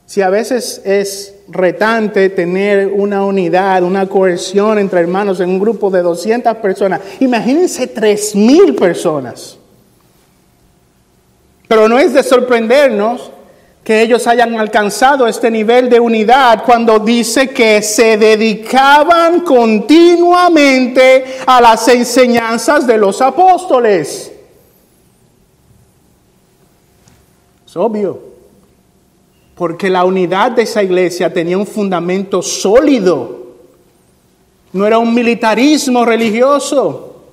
si 0.04 0.20
a 0.22 0.28
veces 0.28 0.82
es 0.84 1.34
retante 1.50 2.30
tener 2.30 2.88
una 2.88 3.24
unidad, 3.24 3.82
una 3.82 4.06
cohesión 4.06 4.78
entre 4.78 5.00
hermanos 5.00 5.40
en 5.40 5.50
un 5.50 5.58
grupo 5.58 5.90
de 5.90 6.02
200 6.02 6.56
personas, 6.56 7.00
imagínense 7.20 7.86
tres 7.88 8.34
mil 8.34 8.74
personas. 8.74 9.58
Pero 11.68 11.88
no 11.88 11.98
es 11.98 12.12
de 12.12 12.22
sorprendernos 12.22 13.30
que 13.84 14.02
ellos 14.02 14.26
hayan 14.26 14.58
alcanzado 14.58 15.26
este 15.26 15.50
nivel 15.50 15.88
de 15.88 15.98
unidad 15.98 16.64
cuando 16.64 16.98
dice 16.98 17.50
que 17.50 17.80
se 17.82 18.16
dedicaban 18.16 19.40
continuamente 19.40 21.24
a 21.46 21.60
las 21.60 21.88
enseñanzas 21.88 22.86
de 22.86 22.98
los 22.98 23.20
apóstoles. 23.22 24.32
Es 27.66 27.76
obvio, 27.76 28.29
porque 29.60 29.90
la 29.90 30.06
unidad 30.06 30.52
de 30.52 30.62
esa 30.62 30.82
iglesia 30.82 31.30
tenía 31.30 31.58
un 31.58 31.66
fundamento 31.66 32.40
sólido. 32.40 33.40
No 34.72 34.86
era 34.86 34.96
un 34.96 35.12
militarismo 35.12 36.02
religioso, 36.02 37.24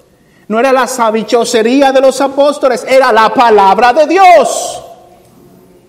no 0.50 0.60
era 0.60 0.74
la 0.74 0.88
sabichosería 0.88 1.94
de 1.94 2.02
los 2.02 2.20
apóstoles, 2.20 2.86
era 2.86 3.14
la 3.14 3.34
palabra 3.34 3.94
de 3.94 4.08
Dios 4.08 4.84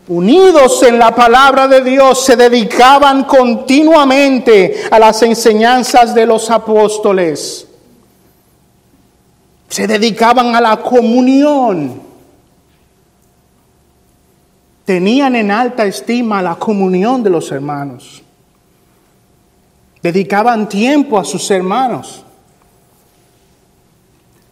unidos 0.07 0.81
en 0.85 1.01
la 1.01 1.13
palabra 1.13 1.67
de 1.67 1.83
Dios, 1.83 2.25
se 2.25 2.37
dedicaban 2.37 3.25
continuamente 3.25 4.85
a 4.93 4.99
las 5.01 5.21
enseñanzas 5.25 6.15
de 6.15 6.25
los 6.25 6.51
apóstoles. 6.53 7.67
Se 9.69 9.89
dedicaban 9.89 10.55
a 10.55 10.61
la 10.61 10.77
comunión. 10.77 12.08
Tenían 14.89 15.37
en 15.37 15.51
alta 15.51 15.85
estima 15.85 16.41
la 16.41 16.55
comunión 16.55 17.23
de 17.23 17.29
los 17.29 17.53
hermanos. 17.53 18.23
Dedicaban 20.03 20.67
tiempo 20.67 21.19
a 21.19 21.25
sus 21.27 21.51
hermanos. 21.51 22.25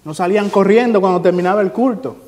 No 0.04 0.12
salían 0.12 0.50
corriendo 0.50 1.00
cuando 1.00 1.22
terminaba 1.22 1.62
el 1.62 1.72
culto 1.72 2.26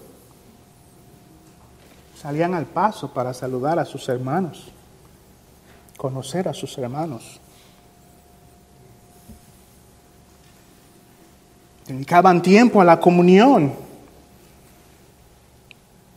salían 2.20 2.52
al 2.54 2.66
paso 2.66 3.12
para 3.12 3.32
saludar 3.32 3.78
a 3.78 3.84
sus 3.84 4.08
hermanos, 4.08 4.64
conocer 5.96 6.48
a 6.48 6.54
sus 6.54 6.76
hermanos. 6.76 7.40
Dedicaban 11.86 12.42
tiempo 12.42 12.80
a 12.80 12.84
la 12.84 12.98
comunión, 12.98 13.72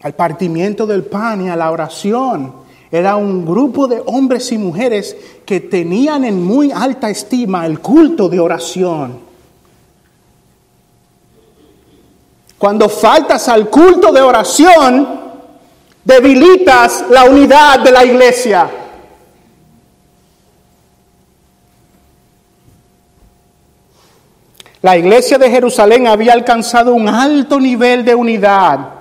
al 0.03 0.13
partimiento 0.13 0.85
del 0.85 1.03
pan 1.03 1.45
y 1.45 1.49
a 1.49 1.55
la 1.55 1.71
oración. 1.71 2.53
Era 2.91 3.15
un 3.15 3.45
grupo 3.45 3.87
de 3.87 4.01
hombres 4.05 4.51
y 4.51 4.57
mujeres 4.57 5.15
que 5.45 5.61
tenían 5.61 6.25
en 6.25 6.43
muy 6.43 6.71
alta 6.71 7.09
estima 7.09 7.65
el 7.65 7.79
culto 7.79 8.27
de 8.27 8.39
oración. 8.39 9.19
Cuando 12.57 12.89
faltas 12.89 13.47
al 13.47 13.69
culto 13.69 14.11
de 14.11 14.21
oración, 14.21 15.07
debilitas 16.03 17.05
la 17.09 17.23
unidad 17.23 17.79
de 17.79 17.91
la 17.91 18.03
iglesia. 18.03 18.69
La 24.81 24.97
iglesia 24.97 25.37
de 25.37 25.49
Jerusalén 25.49 26.07
había 26.07 26.33
alcanzado 26.33 26.93
un 26.93 27.07
alto 27.07 27.59
nivel 27.59 28.03
de 28.03 28.15
unidad. 28.15 29.00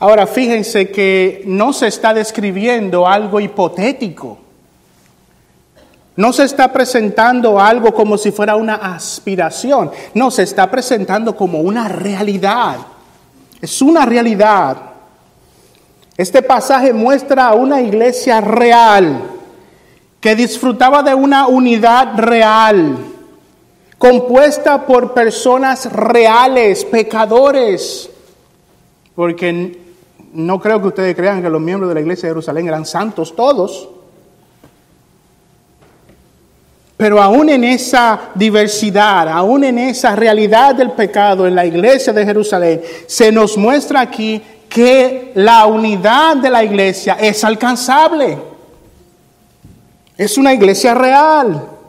Ahora 0.00 0.26
fíjense 0.26 0.90
que 0.90 1.42
no 1.46 1.74
se 1.74 1.86
está 1.86 2.14
describiendo 2.14 3.06
algo 3.06 3.38
hipotético. 3.38 4.38
No 6.16 6.32
se 6.32 6.44
está 6.44 6.72
presentando 6.72 7.60
algo 7.60 7.92
como 7.92 8.16
si 8.16 8.32
fuera 8.32 8.56
una 8.56 8.76
aspiración. 8.76 9.90
No, 10.14 10.30
se 10.30 10.42
está 10.42 10.70
presentando 10.70 11.36
como 11.36 11.60
una 11.60 11.86
realidad. 11.88 12.78
Es 13.60 13.82
una 13.82 14.06
realidad. 14.06 14.76
Este 16.16 16.42
pasaje 16.42 16.94
muestra 16.94 17.48
a 17.48 17.54
una 17.54 17.82
iglesia 17.82 18.40
real 18.40 19.22
que 20.20 20.34
disfrutaba 20.34 21.02
de 21.02 21.14
una 21.14 21.46
unidad 21.46 22.18
real, 22.18 22.96
compuesta 23.96 24.86
por 24.86 25.14
personas 25.14 25.90
reales, 25.90 26.84
pecadores, 26.84 28.10
porque 29.14 29.79
no 30.32 30.60
creo 30.60 30.80
que 30.80 30.88
ustedes 30.88 31.16
crean 31.16 31.42
que 31.42 31.50
los 31.50 31.60
miembros 31.60 31.88
de 31.88 31.94
la 31.94 32.00
iglesia 32.00 32.28
de 32.28 32.34
Jerusalén 32.34 32.68
eran 32.68 32.86
santos 32.86 33.34
todos. 33.34 33.88
Pero 36.96 37.20
aún 37.20 37.48
en 37.48 37.64
esa 37.64 38.30
diversidad, 38.34 39.28
aún 39.28 39.64
en 39.64 39.78
esa 39.78 40.14
realidad 40.14 40.74
del 40.74 40.92
pecado 40.92 41.46
en 41.46 41.54
la 41.54 41.64
iglesia 41.64 42.12
de 42.12 42.26
Jerusalén, 42.26 42.82
se 43.06 43.32
nos 43.32 43.56
muestra 43.56 44.00
aquí 44.00 44.42
que 44.68 45.32
la 45.34 45.66
unidad 45.66 46.36
de 46.36 46.50
la 46.50 46.62
iglesia 46.62 47.16
es 47.18 47.42
alcanzable. 47.42 48.38
Es 50.16 50.36
una 50.36 50.52
iglesia 50.52 50.94
real. 50.94 51.79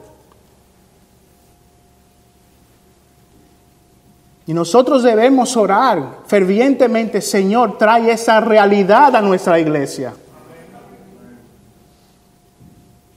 Y 4.46 4.54
nosotros 4.54 5.02
debemos 5.02 5.56
orar 5.56 6.20
fervientemente, 6.26 7.20
Señor, 7.20 7.78
trae 7.78 8.10
esa 8.10 8.40
realidad 8.40 9.14
a 9.14 9.22
nuestra 9.22 9.60
iglesia. 9.60 10.14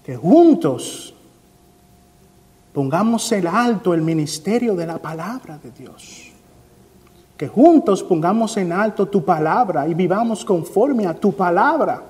Que 0.03 0.15
juntos 0.15 1.15
pongamos 2.73 3.31
el 3.31 3.47
alto 3.47 3.93
el 3.93 4.01
ministerio 4.01 4.75
de 4.75 4.85
la 4.85 4.99
palabra 4.99 5.57
de 5.57 5.71
Dios. 5.71 6.31
Que 7.35 7.47
juntos 7.47 8.03
pongamos 8.03 8.55
en 8.57 8.71
alto 8.71 9.07
tu 9.07 9.25
palabra 9.25 9.88
y 9.88 9.95
vivamos 9.95 10.45
conforme 10.45 11.07
a 11.07 11.15
tu 11.15 11.33
palabra. 11.33 12.03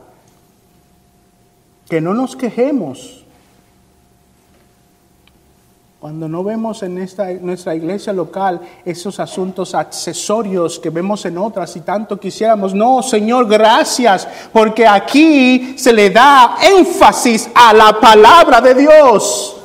Que 1.90 2.02
no 2.02 2.14
nos 2.14 2.36
quejemos 2.36 3.25
cuando 6.06 6.30
no 6.30 6.44
vemos 6.44 6.84
en 6.84 7.00
esta, 7.00 7.34
nuestra 7.34 7.74
iglesia 7.74 8.14
local 8.14 8.62
esos 8.86 9.20
asuntos 9.20 9.74
accesorios 9.74 10.78
que 10.78 10.92
vemos 10.92 11.26
en 11.26 11.36
otras 11.36 11.76
y 11.78 11.82
tanto 11.82 12.20
quisiéramos. 12.20 12.76
No, 12.76 13.02
Señor, 13.02 13.48
gracias, 13.48 14.28
porque 14.54 14.86
aquí 14.86 15.74
se 15.76 15.92
le 15.92 16.12
da 16.12 16.58
énfasis 16.62 17.50
a 17.56 17.74
la 17.74 18.00
palabra 18.00 18.62
de 18.62 18.76
Dios. 18.76 19.58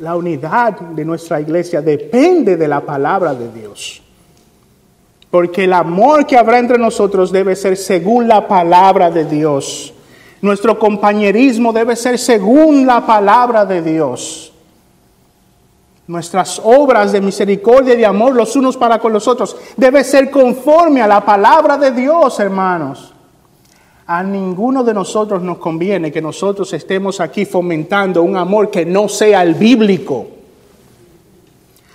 La 0.00 0.16
unidad 0.16 0.78
de 0.78 1.04
nuestra 1.06 1.40
iglesia 1.40 1.80
depende 1.80 2.58
de 2.58 2.68
la 2.68 2.82
palabra 2.82 3.34
de 3.34 3.50
Dios. 3.50 4.02
Porque 5.30 5.64
el 5.64 5.72
amor 5.72 6.26
que 6.26 6.36
habrá 6.36 6.58
entre 6.58 6.76
nosotros 6.76 7.32
debe 7.32 7.56
ser 7.56 7.78
según 7.78 8.28
la 8.28 8.46
palabra 8.46 9.10
de 9.10 9.24
Dios. 9.24 9.94
Nuestro 10.42 10.76
compañerismo 10.76 11.72
debe 11.72 11.94
ser 11.94 12.18
según 12.18 12.84
la 12.84 13.06
palabra 13.06 13.64
de 13.64 13.80
Dios. 13.80 14.52
Nuestras 16.08 16.60
obras 16.64 17.12
de 17.12 17.20
misericordia 17.20 17.94
y 17.94 17.98
de 17.98 18.06
amor 18.06 18.34
los 18.34 18.56
unos 18.56 18.76
para 18.76 18.98
con 18.98 19.12
los 19.12 19.28
otros 19.28 19.56
debe 19.76 20.02
ser 20.02 20.32
conforme 20.32 21.00
a 21.00 21.06
la 21.06 21.24
palabra 21.24 21.78
de 21.78 21.92
Dios, 21.92 22.40
hermanos. 22.40 23.14
A 24.04 24.24
ninguno 24.24 24.82
de 24.82 24.92
nosotros 24.92 25.42
nos 25.42 25.58
conviene 25.58 26.10
que 26.10 26.20
nosotros 26.20 26.72
estemos 26.72 27.20
aquí 27.20 27.44
fomentando 27.44 28.24
un 28.24 28.36
amor 28.36 28.68
que 28.68 28.84
no 28.84 29.08
sea 29.08 29.44
el 29.44 29.54
bíblico. 29.54 30.26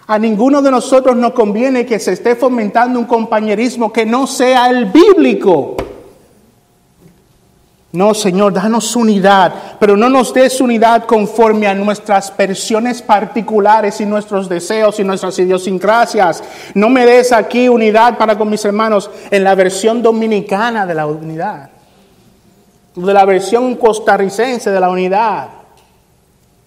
A 0.07 0.17
ninguno 0.17 0.61
de 0.61 0.71
nosotros 0.71 1.17
nos 1.17 1.33
conviene 1.33 1.85
que 1.85 1.99
se 1.99 2.13
esté 2.13 2.37
fomentando 2.37 2.97
un 2.97 3.05
compañerismo 3.05 3.91
que 3.91 4.05
no 4.05 4.25
sea 4.25 4.69
el 4.69 4.85
bíblico. 4.85 5.75
No, 7.97 8.13
Señor, 8.13 8.53
danos 8.53 8.95
unidad, 8.95 9.51
pero 9.79 9.97
no 9.97 10.07
nos 10.07 10.31
des 10.31 10.61
unidad 10.61 11.05
conforme 11.05 11.65
a 11.65 11.73
nuestras 11.73 12.31
versiones 12.37 13.01
particulares 13.01 13.99
y 13.99 14.05
nuestros 14.05 14.47
deseos 14.47 14.99
y 14.99 15.03
nuestras 15.03 15.39
idiosincrasias. 15.39 16.43
No 16.75 16.89
me 16.89 17.07
des 17.07 17.31
aquí 17.31 17.67
unidad 17.67 18.15
para 18.15 18.37
con 18.37 18.51
mis 18.51 18.63
hermanos 18.65 19.09
en 19.31 19.43
la 19.43 19.55
versión 19.55 20.03
dominicana 20.03 20.85
de 20.85 20.93
la 20.93 21.07
unidad 21.07 21.71
de 22.95 23.13
la 23.13 23.25
versión 23.25 23.75
costarricense 23.75 24.69
de 24.69 24.79
la 24.79 24.89
unidad. 24.89 25.47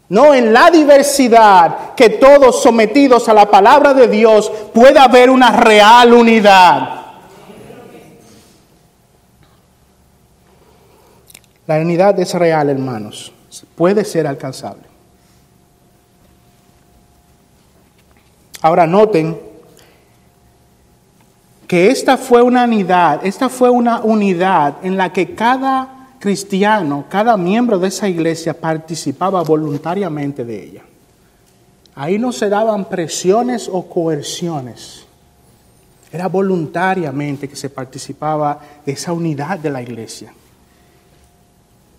No 0.08 0.34
en 0.34 0.52
la 0.52 0.70
diversidad, 0.70 1.94
que 1.94 2.10
todos 2.10 2.60
sometidos 2.60 3.28
a 3.28 3.34
la 3.34 3.46
palabra 3.46 3.94
de 3.94 4.08
Dios 4.08 4.50
pueda 4.74 5.04
haber 5.04 5.30
una 5.30 5.52
real 5.52 6.12
unidad. 6.12 6.99
La 11.70 11.78
unidad 11.78 12.18
es 12.18 12.34
real, 12.34 12.68
hermanos. 12.68 13.32
Puede 13.76 14.04
ser 14.04 14.26
alcanzable. 14.26 14.82
Ahora 18.60 18.88
noten 18.88 19.38
que 21.68 21.92
esta 21.92 22.16
fue 22.16 22.42
una 22.42 22.64
unidad, 22.64 23.24
esta 23.24 23.48
fue 23.48 23.70
una 23.70 24.00
unidad 24.00 24.78
en 24.82 24.96
la 24.96 25.12
que 25.12 25.36
cada 25.36 26.08
cristiano, 26.18 27.04
cada 27.08 27.36
miembro 27.36 27.78
de 27.78 27.86
esa 27.86 28.08
iglesia 28.08 28.52
participaba 28.52 29.40
voluntariamente 29.44 30.44
de 30.44 30.64
ella. 30.64 30.82
Ahí 31.94 32.18
no 32.18 32.32
se 32.32 32.48
daban 32.48 32.86
presiones 32.86 33.70
o 33.72 33.86
coerciones. 33.88 35.06
Era 36.10 36.26
voluntariamente 36.26 37.48
que 37.48 37.54
se 37.54 37.70
participaba 37.70 38.58
de 38.84 38.90
esa 38.90 39.12
unidad 39.12 39.60
de 39.60 39.70
la 39.70 39.80
iglesia. 39.80 40.34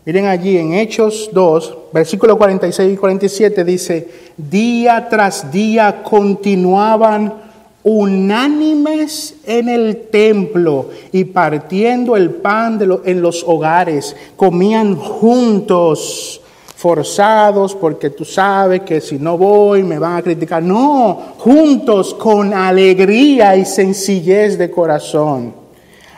Miren 0.04 0.26
allí 0.26 0.58
en 0.58 0.74
Hechos 0.74 1.30
2, 1.32 1.78
versículos 1.94 2.36
46 2.38 2.94
y 2.94 2.98
47 2.98 3.64
dice, 3.64 4.08
día 4.36 5.08
tras 5.08 5.52
día 5.52 6.02
continuaban 6.02 7.34
unánimes 7.84 9.36
en 9.46 9.70
el 9.70 10.08
templo 10.10 10.90
y 11.12 11.26
partiendo 11.26 12.16
el 12.16 12.32
pan 12.32 12.80
de 12.80 13.00
en 13.06 13.22
los 13.22 13.44
hogares, 13.44 14.16
comían 14.36 14.96
juntos, 14.96 16.42
forzados, 16.76 17.76
porque 17.76 18.10
tú 18.10 18.26
sabes 18.26 18.82
que 18.82 19.02
si 19.02 19.20
no 19.20 19.38
voy 19.38 19.84
me 19.84 20.00
van 20.00 20.18
a 20.18 20.22
criticar. 20.24 20.64
No, 20.64 21.36
juntos 21.38 22.16
con 22.16 22.56
alegría 22.56 23.56
y 23.56 23.66
sencillez 23.66 24.58
de 24.58 24.72
corazón, 24.72 25.54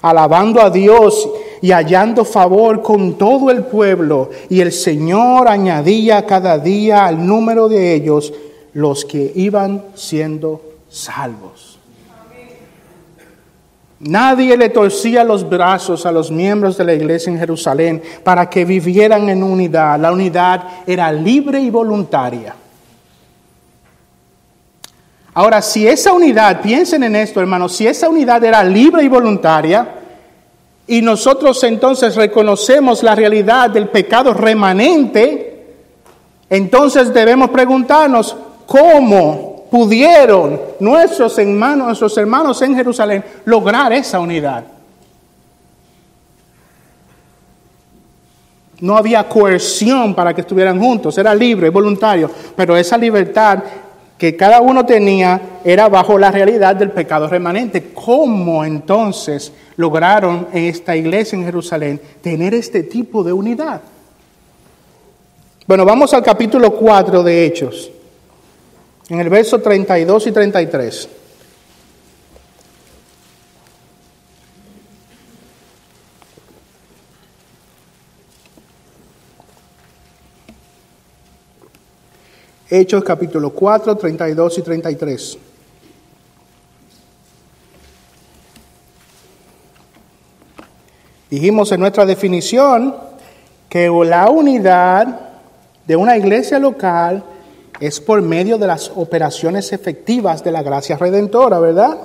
alabando 0.02 0.62
a 0.62 0.70
Dios 0.70 1.30
y 1.64 1.72
hallando 1.72 2.26
favor 2.26 2.82
con 2.82 3.18
todo 3.18 3.50
el 3.50 3.64
pueblo. 3.64 4.30
Y 4.50 4.60
el 4.60 4.74
Señor 4.74 5.48
añadía 5.48 6.26
cada 6.26 6.58
día 6.58 7.06
al 7.06 7.26
número 7.26 7.70
de 7.70 7.94
ellos 7.94 8.34
los 8.74 9.06
que 9.06 9.32
iban 9.34 9.82
siendo 9.96 10.62
salvos. 10.90 11.80
Nadie 14.02 14.58
le 14.58 14.68
torcía 14.68 15.24
los 15.24 15.50
brazos 15.50 16.06
a 16.06 16.12
los 16.12 16.30
miembros 16.30 16.76
de 16.76 16.84
la 16.84 16.96
iglesia 16.96 17.32
en 17.32 17.40
Jerusalén 17.40 18.04
para 18.26 18.50
que 18.50 18.66
vivieran 18.66 19.30
en 19.30 19.42
unidad. 19.42 19.98
La 20.02 20.12
unidad 20.12 20.66
era 20.86 21.14
libre 21.14 21.62
y 21.62 21.70
voluntaria. 21.70 22.54
Ahora, 25.34 25.62
si 25.62 25.88
esa 25.88 26.12
unidad, 26.12 26.62
piensen 26.62 27.04
en 27.04 27.16
esto, 27.16 27.40
hermanos, 27.40 27.74
si 27.74 27.88
esa 27.88 28.10
unidad 28.10 28.44
era 28.44 28.62
libre 28.66 29.02
y 29.02 29.08
voluntaria, 29.08 29.93
y 30.88 31.02
nosotros 31.02 31.64
entonces 31.64 32.16
reconocemos 32.16 33.04
la 33.04 33.16
realidad 33.16 33.70
del 33.70 33.90
pecado 33.90 34.34
remanente, 34.34 35.66
entonces 36.50 37.14
debemos 37.14 37.50
preguntarnos, 37.50 38.36
¿cómo 38.66 39.54
pudieron 39.74 40.62
nuestros 40.80 41.36
hermanos, 41.40 41.88
nuestros 41.88 42.16
hermanos 42.20 42.62
en 42.62 42.76
Jerusalén 42.76 43.26
lograr 43.46 43.92
esa 43.92 44.20
unidad. 44.20 44.64
No 48.82 48.96
había 48.96 49.28
coerción 49.28 50.14
para 50.14 50.32
que 50.32 50.42
estuvieran 50.42 50.80
juntos, 50.80 51.18
era 51.18 51.34
libre, 51.34 51.72
voluntario, 51.72 52.30
pero 52.56 52.78
esa 52.78 53.00
libertad 53.00 53.64
que 54.16 54.36
cada 54.36 54.62
uno 54.62 54.86
tenía 54.86 55.42
era 55.64 55.90
bajo 55.90 56.20
la 56.20 56.30
realidad 56.30 56.76
del 56.76 56.92
pecado 56.92 57.28
remanente. 57.28 57.94
¿Cómo 57.96 58.64
entonces 58.64 59.52
lograron 59.76 60.48
en 60.54 60.66
esta 60.66 60.96
iglesia 60.96 61.38
en 61.38 61.46
Jerusalén 61.46 62.02
tener 62.22 62.54
este 62.54 62.84
tipo 62.84 63.24
de 63.24 63.34
unidad? 63.34 63.82
Bueno, 65.66 65.86
vamos 65.86 66.14
al 66.14 66.24
capítulo 66.24 66.72
4 66.72 67.24
de 67.24 67.46
Hechos 67.46 67.92
en 69.10 69.20
el 69.20 69.30
verso 69.30 69.60
32 69.60 70.28
y 70.28 70.32
33. 70.32 71.10
Hechos 82.70 83.04
capítulo 83.04 83.52
4, 83.52 83.96
32 83.98 84.58
y 84.58 84.62
33. 84.64 85.38
Dijimos 91.34 91.72
en 91.72 91.80
nuestra 91.80 92.06
definición 92.06 92.94
que 93.68 93.88
la 93.88 94.30
unidad 94.30 95.20
de 95.88 95.96
una 95.96 96.16
iglesia 96.16 96.60
local 96.60 97.24
es 97.80 98.00
por 98.00 98.22
medio 98.22 98.60
de 98.60 98.68
las 98.68 98.92
operaciones 98.96 99.74
efectivas 99.74 100.44
de 100.44 100.52
la 100.52 100.62
gracia 100.62 100.96
redentora, 100.96 101.58
¿verdad? 101.58 101.98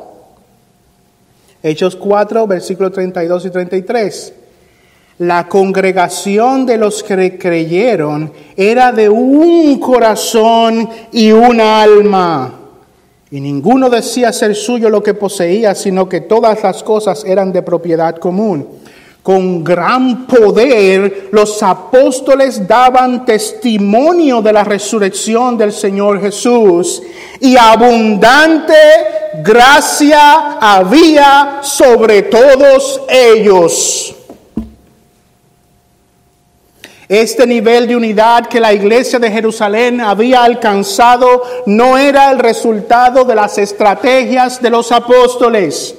Hechos 1.62 1.94
4, 1.96 2.46
versículos 2.46 2.92
32 2.92 3.44
y 3.44 3.50
33. 3.50 4.32
La 5.18 5.46
congregación 5.46 6.64
de 6.64 6.78
los 6.78 7.02
que 7.02 7.36
creyeron 7.36 8.32
era 8.56 8.92
de 8.92 9.10
un 9.10 9.78
corazón 9.78 10.88
y 11.12 11.32
una 11.32 11.82
alma. 11.82 12.54
Y 13.30 13.42
ninguno 13.42 13.90
decía 13.90 14.32
ser 14.32 14.54
suyo 14.54 14.88
lo 14.88 15.02
que 15.02 15.12
poseía, 15.12 15.74
sino 15.74 16.08
que 16.08 16.22
todas 16.22 16.62
las 16.62 16.82
cosas 16.82 17.26
eran 17.26 17.52
de 17.52 17.60
propiedad 17.60 18.16
común 18.16 18.66
con 19.22 19.62
gran 19.62 20.26
poder 20.26 21.28
los 21.32 21.62
apóstoles 21.62 22.66
daban 22.66 23.24
testimonio 23.24 24.40
de 24.40 24.52
la 24.52 24.64
resurrección 24.64 25.58
del 25.58 25.72
Señor 25.72 26.20
Jesús 26.20 27.02
y 27.40 27.56
abundante 27.56 28.74
gracia 29.42 30.58
había 30.60 31.60
sobre 31.62 32.22
todos 32.22 33.02
ellos. 33.08 34.14
Este 37.08 37.46
nivel 37.46 37.86
de 37.86 37.96
unidad 37.96 38.46
que 38.46 38.60
la 38.60 38.72
iglesia 38.72 39.18
de 39.18 39.30
Jerusalén 39.30 40.00
había 40.00 40.44
alcanzado 40.44 41.42
no 41.66 41.96
era 41.96 42.30
el 42.30 42.38
resultado 42.38 43.24
de 43.24 43.34
las 43.34 43.56
estrategias 43.56 44.60
de 44.60 44.70
los 44.70 44.92
apóstoles 44.92 45.94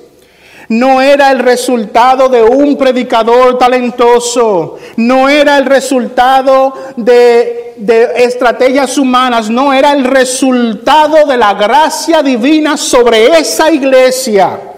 no 0.69 1.01
era 1.01 1.31
el 1.31 1.39
resultado 1.39 2.29
de 2.29 2.43
un 2.43 2.77
predicador 2.77 3.57
talentoso, 3.57 4.77
no 4.97 5.27
era 5.27 5.57
el 5.57 5.65
resultado 5.65 6.73
de, 6.95 7.73
estrategias 8.15 8.97
humanas, 8.97 9.49
no 9.49 9.73
era 9.73 9.93
el 9.93 10.03
resultado 10.03 11.25
de 11.25 11.37
la 11.37 11.53
gracia 11.53 12.21
divina 12.21 12.77
sobre 12.77 13.39
esa 13.39 13.71
iglesia. 13.71 14.68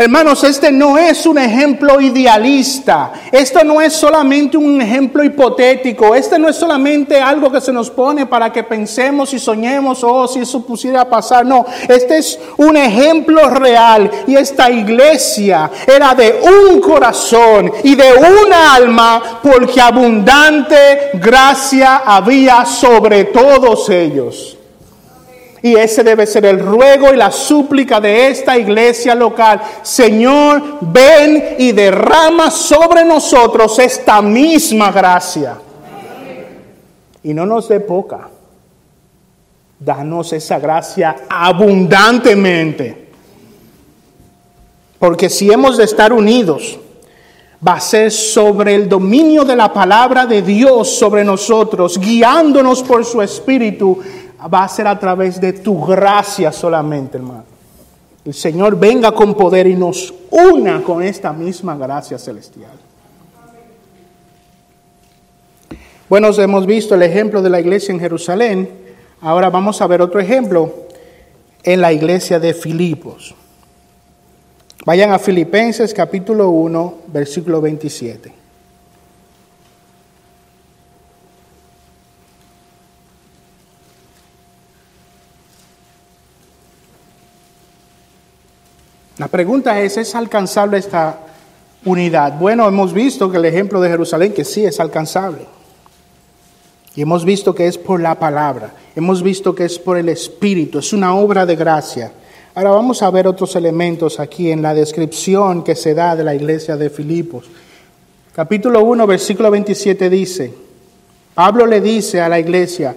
Hermanos, 0.00 0.44
este 0.44 0.70
no 0.70 0.96
es 0.96 1.26
un 1.26 1.38
ejemplo 1.38 2.00
idealista, 2.00 3.10
esto 3.32 3.64
no 3.64 3.80
es 3.80 3.94
solamente 3.94 4.56
un 4.56 4.80
ejemplo 4.80 5.24
hipotético, 5.24 6.14
este 6.14 6.38
no 6.38 6.48
es 6.48 6.54
solamente 6.54 7.20
algo 7.20 7.50
que 7.50 7.60
se 7.60 7.72
nos 7.72 7.90
pone 7.90 8.24
para 8.24 8.52
que 8.52 8.62
pensemos 8.62 9.34
y 9.34 9.40
soñemos, 9.40 10.04
oh, 10.04 10.28
si 10.28 10.38
eso 10.38 10.64
pusiera 10.64 11.04
pasar, 11.10 11.44
no, 11.44 11.66
este 11.88 12.18
es 12.18 12.38
un 12.58 12.76
ejemplo 12.76 13.50
real. 13.50 14.08
Y 14.28 14.36
esta 14.36 14.70
iglesia 14.70 15.68
era 15.84 16.14
de 16.14 16.42
un 16.44 16.80
corazón 16.80 17.72
y 17.82 17.96
de 17.96 18.12
una 18.12 18.76
alma 18.76 19.40
porque 19.42 19.80
abundante 19.80 21.10
gracia 21.14 22.02
había 22.06 22.64
sobre 22.64 23.24
todos 23.24 23.88
ellos. 23.90 24.57
Y 25.62 25.74
ese 25.74 26.04
debe 26.04 26.26
ser 26.26 26.46
el 26.46 26.60
ruego 26.60 27.12
y 27.12 27.16
la 27.16 27.30
súplica 27.30 28.00
de 28.00 28.28
esta 28.28 28.56
iglesia 28.56 29.14
local. 29.14 29.60
Señor, 29.82 30.78
ven 30.80 31.56
y 31.58 31.72
derrama 31.72 32.50
sobre 32.50 33.04
nosotros 33.04 33.78
esta 33.78 34.22
misma 34.22 34.92
gracia. 34.92 35.58
Y 37.22 37.34
no 37.34 37.44
nos 37.44 37.68
dé 37.68 37.80
poca. 37.80 38.28
Danos 39.80 40.32
esa 40.32 40.58
gracia 40.58 41.16
abundantemente. 41.28 43.08
Porque 44.98 45.28
si 45.28 45.50
hemos 45.50 45.76
de 45.76 45.84
estar 45.84 46.12
unidos, 46.12 46.78
va 47.66 47.74
a 47.74 47.80
ser 47.80 48.10
sobre 48.10 48.74
el 48.74 48.88
dominio 48.88 49.44
de 49.44 49.56
la 49.56 49.72
palabra 49.72 50.26
de 50.26 50.42
Dios 50.42 50.88
sobre 50.96 51.24
nosotros, 51.24 51.98
guiándonos 51.98 52.82
por 52.82 53.04
su 53.04 53.20
espíritu 53.22 53.98
va 54.46 54.64
a 54.64 54.68
ser 54.68 54.86
a 54.86 54.98
través 54.98 55.40
de 55.40 55.52
tu 55.52 55.84
gracia 55.84 56.52
solamente, 56.52 57.16
hermano. 57.18 57.44
El 58.24 58.34
Señor 58.34 58.78
venga 58.78 59.12
con 59.12 59.34
poder 59.34 59.66
y 59.66 59.74
nos 59.74 60.12
una 60.30 60.82
con 60.82 61.02
esta 61.02 61.32
misma 61.32 61.76
gracia 61.76 62.18
celestial. 62.18 62.72
Bueno, 66.08 66.28
hemos 66.38 66.66
visto 66.66 66.94
el 66.94 67.02
ejemplo 67.02 67.42
de 67.42 67.50
la 67.50 67.60
iglesia 67.60 67.92
en 67.92 68.00
Jerusalén. 68.00 68.70
Ahora 69.20 69.50
vamos 69.50 69.80
a 69.82 69.86
ver 69.86 70.00
otro 70.00 70.20
ejemplo 70.20 70.72
en 71.62 71.80
la 71.80 71.92
iglesia 71.92 72.38
de 72.38 72.54
Filipos. 72.54 73.34
Vayan 74.86 75.12
a 75.12 75.18
Filipenses 75.18 75.92
capítulo 75.92 76.48
1, 76.50 76.94
versículo 77.08 77.60
27. 77.60 78.37
La 89.18 89.26
pregunta 89.26 89.80
es, 89.80 89.96
¿es 89.96 90.14
alcanzable 90.14 90.78
esta 90.78 91.18
unidad? 91.84 92.38
Bueno, 92.38 92.68
hemos 92.68 92.92
visto 92.92 93.30
que 93.30 93.38
el 93.38 93.46
ejemplo 93.46 93.80
de 93.80 93.88
Jerusalén, 93.88 94.32
que 94.32 94.44
sí 94.44 94.64
es 94.64 94.78
alcanzable. 94.78 95.40
Y 96.94 97.02
hemos 97.02 97.24
visto 97.24 97.52
que 97.52 97.66
es 97.66 97.78
por 97.78 98.00
la 98.00 98.14
palabra, 98.16 98.74
hemos 98.94 99.22
visto 99.22 99.54
que 99.54 99.64
es 99.64 99.78
por 99.78 99.98
el 99.98 100.08
Espíritu, 100.08 100.78
es 100.78 100.92
una 100.92 101.14
obra 101.14 101.46
de 101.46 101.56
gracia. 101.56 102.12
Ahora 102.54 102.70
vamos 102.70 103.02
a 103.02 103.10
ver 103.10 103.26
otros 103.26 103.54
elementos 103.56 104.20
aquí 104.20 104.50
en 104.50 104.62
la 104.62 104.72
descripción 104.72 105.62
que 105.62 105.74
se 105.74 105.94
da 105.94 106.14
de 106.14 106.24
la 106.24 106.34
iglesia 106.34 106.76
de 106.76 106.88
Filipos. 106.88 107.44
Capítulo 108.32 108.84
1, 108.84 109.06
versículo 109.06 109.50
27 109.50 110.10
dice, 110.10 110.54
Pablo 111.34 111.66
le 111.66 111.80
dice 111.80 112.20
a 112.20 112.28
la 112.28 112.38
iglesia, 112.38 112.94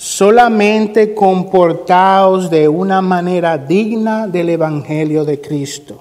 solamente 0.00 1.12
comportaos 1.12 2.48
de 2.48 2.66
una 2.66 3.02
manera 3.02 3.58
digna 3.58 4.26
del 4.26 4.48
Evangelio 4.48 5.26
de 5.26 5.42
Cristo, 5.42 6.00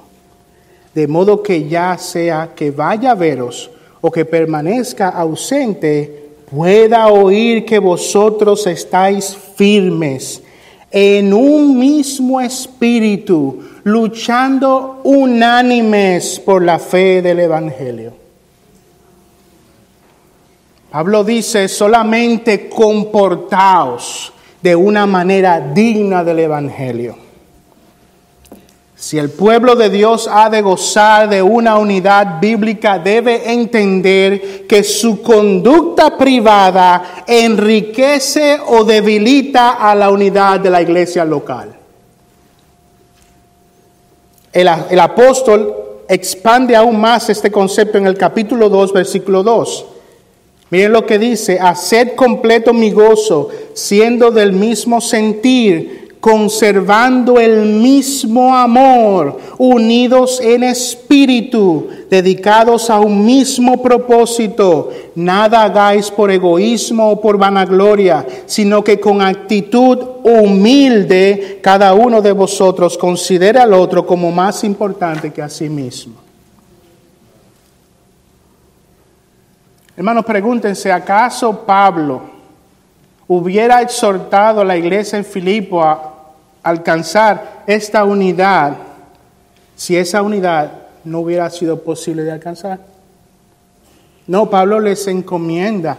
de 0.96 1.06
modo 1.06 1.44
que 1.44 1.68
ya 1.68 1.98
sea 1.98 2.52
que 2.56 2.72
vaya 2.72 3.12
a 3.12 3.16
veros 3.16 3.70
o 4.00 4.10
que 4.10 4.24
permanezca 4.24 5.10
ausente, 5.10 6.30
pueda 6.50 7.10
oír 7.10 7.66
que 7.66 7.78
vosotros 7.78 8.66
estáis 8.68 9.36
firmes 9.36 10.44
en 10.90 11.34
un 11.34 11.78
mismo 11.78 12.40
espíritu, 12.40 13.62
luchando 13.84 15.02
unánimes 15.04 16.40
por 16.40 16.64
la 16.64 16.80
fe 16.80 17.22
del 17.22 17.42
Evangelio. 17.42 18.19
Pablo 20.92 21.24
dice, 21.24 21.68
solamente 21.68 22.68
comportaos 22.68 24.34
de 24.62 24.76
una 24.76 25.06
manera 25.06 25.60
digna 25.60 26.24
del 26.24 26.40
Evangelio. 26.40 27.16
Si 28.96 29.18
el 29.18 29.30
pueblo 29.30 29.76
de 29.76 29.90
Dios 29.90 30.28
ha 30.30 30.50
de 30.50 30.62
gozar 30.62 31.30
de 31.30 31.42
una 31.42 31.78
unidad 31.78 32.42
bíblica, 32.42 33.00
debe 33.00 33.54
entender 33.54 34.68
que 34.68 34.84
su 34.84 35.22
conducta 35.22 36.18
privada 36.18 37.24
enriquece 37.26 38.60
o 38.68 38.84
debilita 38.84 39.74
a 39.74 39.96
la 39.96 40.10
unidad 40.10 40.60
de 40.60 40.70
la 40.70 40.82
iglesia 40.82 41.24
local. 41.24 41.78
El, 44.52 45.00
apóstol 45.00 45.74
expande 46.10 46.76
aún 46.76 47.00
más 47.00 47.30
este 47.30 47.52
concepto 47.52 47.98
en 47.98 48.08
el 48.08 48.18
capítulo 48.18 48.68
2, 48.68 48.92
versículo 48.92 49.44
2. 49.44 49.86
Miren 50.72 50.94
lo 50.94 51.06
que 51.06 51.18
dice, 51.18 51.60
haced 51.60 52.16
completo 52.16 52.74
mi 52.74 52.92
gozo, 52.92 53.50
siendo 53.74 54.30
del 54.32 54.54
mismo 54.54 55.02
sentir 55.02 56.00
conservando 56.20 57.40
el 57.40 57.66
mismo 57.66 58.54
amor, 58.54 59.38
unidos 59.58 60.42
en 60.42 60.64
espíritu, 60.64 61.88
dedicados 62.10 62.90
a 62.90 63.00
un 63.00 63.26
mismo 63.26 63.82
propósito. 63.82 64.90
Nada 65.16 65.64
hagáis 65.64 66.12
por 66.12 66.30
egoísmo 66.30 67.12
o 67.12 67.22
por 67.22 67.38
vanagloria, 67.38 68.26
sino 68.46 68.84
que 68.84 69.00
con 69.00 69.22
actitud 69.22 69.98
humilde 70.24 71.60
cada 71.62 71.94
uno 71.94 72.22
de 72.22 72.34
vosotros 72.34 72.98
considere 72.98 73.60
al 73.60 73.74
otro 73.74 74.06
como 74.06 74.32
más 74.32 74.64
importante 74.64 75.32
que 75.32 75.42
a 75.42 75.50
sí 75.50 75.70
mismo. 75.70 76.29
Hermanos, 80.00 80.24
pregúntense, 80.24 80.90
¿acaso 80.94 81.66
Pablo 81.66 82.22
hubiera 83.28 83.82
exhortado 83.82 84.62
a 84.62 84.64
la 84.64 84.78
iglesia 84.78 85.18
en 85.18 85.26
Filipo 85.26 85.84
a 85.84 86.14
alcanzar 86.64 87.64
esta 87.68 88.06
unidad 88.06 88.78
si 89.76 89.98
esa 89.98 90.22
unidad 90.22 90.72
no 91.04 91.20
hubiera 91.20 91.50
sido 91.50 91.84
posible 91.84 92.24
de 92.24 92.32
alcanzar. 92.32 92.80
No, 94.26 94.50
Pablo 94.50 94.80
les 94.80 95.06
encomienda, 95.08 95.98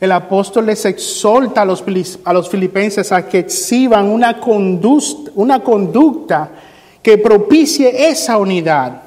el 0.00 0.10
apóstol 0.10 0.66
les 0.66 0.84
exhorta 0.84 1.62
a 1.62 1.64
los, 1.64 1.84
a 2.24 2.32
los 2.32 2.48
filipenses 2.48 3.12
a 3.12 3.28
que 3.28 3.38
exhiban 3.38 4.06
una 4.06 4.40
conducta, 4.40 5.30
una 5.36 5.62
conducta 5.62 6.50
que 7.00 7.16
propicie 7.16 8.08
esa 8.08 8.38
unidad. 8.38 9.02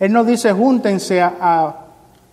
Él 0.00 0.12
no 0.12 0.24
dice 0.24 0.52
júntense 0.52 1.20
a 1.20 1.74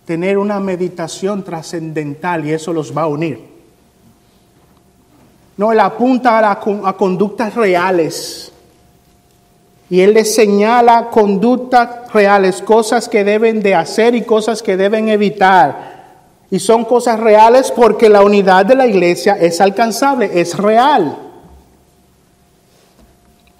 tener 0.04 0.38
una 0.38 0.60
meditación 0.60 1.42
trascendental 1.42 2.46
y 2.46 2.52
eso 2.52 2.72
los 2.72 2.96
va 2.96 3.02
a 3.02 3.08
unir. 3.08 3.56
No, 5.56 5.72
él 5.72 5.80
apunta 5.80 6.50
a, 6.50 6.96
conductas 6.96 7.54
reales. 7.54 8.52
Y 9.88 10.00
él 10.00 10.14
les 10.14 10.34
señala 10.34 11.08
conductas 11.10 12.12
reales, 12.12 12.60
cosas 12.60 13.08
que 13.08 13.24
deben 13.24 13.62
de 13.62 13.74
hacer 13.74 14.14
y 14.14 14.22
cosas 14.22 14.62
que 14.62 14.76
deben 14.76 15.08
evitar. 15.08 15.96
Y 16.50 16.58
son 16.58 16.84
cosas 16.84 17.18
reales 17.18 17.72
porque 17.72 18.08
la 18.08 18.22
unidad 18.22 18.66
de 18.66 18.74
la 18.74 18.86
iglesia 18.86 19.36
es 19.40 19.60
alcanzable, 19.60 20.40
es 20.40 20.56
real. 20.56 21.16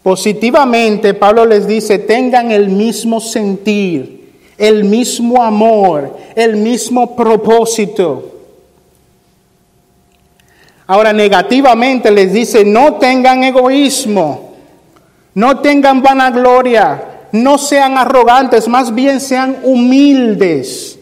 Positivamente, 0.07 1.14
Pablo 1.14 1.45
les 1.45 1.66
dice, 1.66 1.99
tengan 1.99 2.53
el 2.53 2.69
mismo 2.69 3.21
sentir, 3.21 4.35
el 4.57 4.85
mismo 4.85 5.42
amor, 5.42 6.16
el 6.37 6.55
mismo 6.55 7.16
propósito. 7.16 8.31
Ahora 10.87 11.12
negativamente 11.12 12.12
les 12.12 12.33
dice, 12.33 12.64
no 12.64 12.95
tengan 13.01 13.42
egoísmo, 13.42 14.55
no 15.35 15.59
tengan 15.59 16.01
vanagloria, 16.01 17.27
no 17.33 17.59
sean 17.59 17.99
arrogantes, 17.99 18.69
más 18.69 18.95
bien 18.95 19.21
sean 19.21 19.57
humildes. 19.64 21.01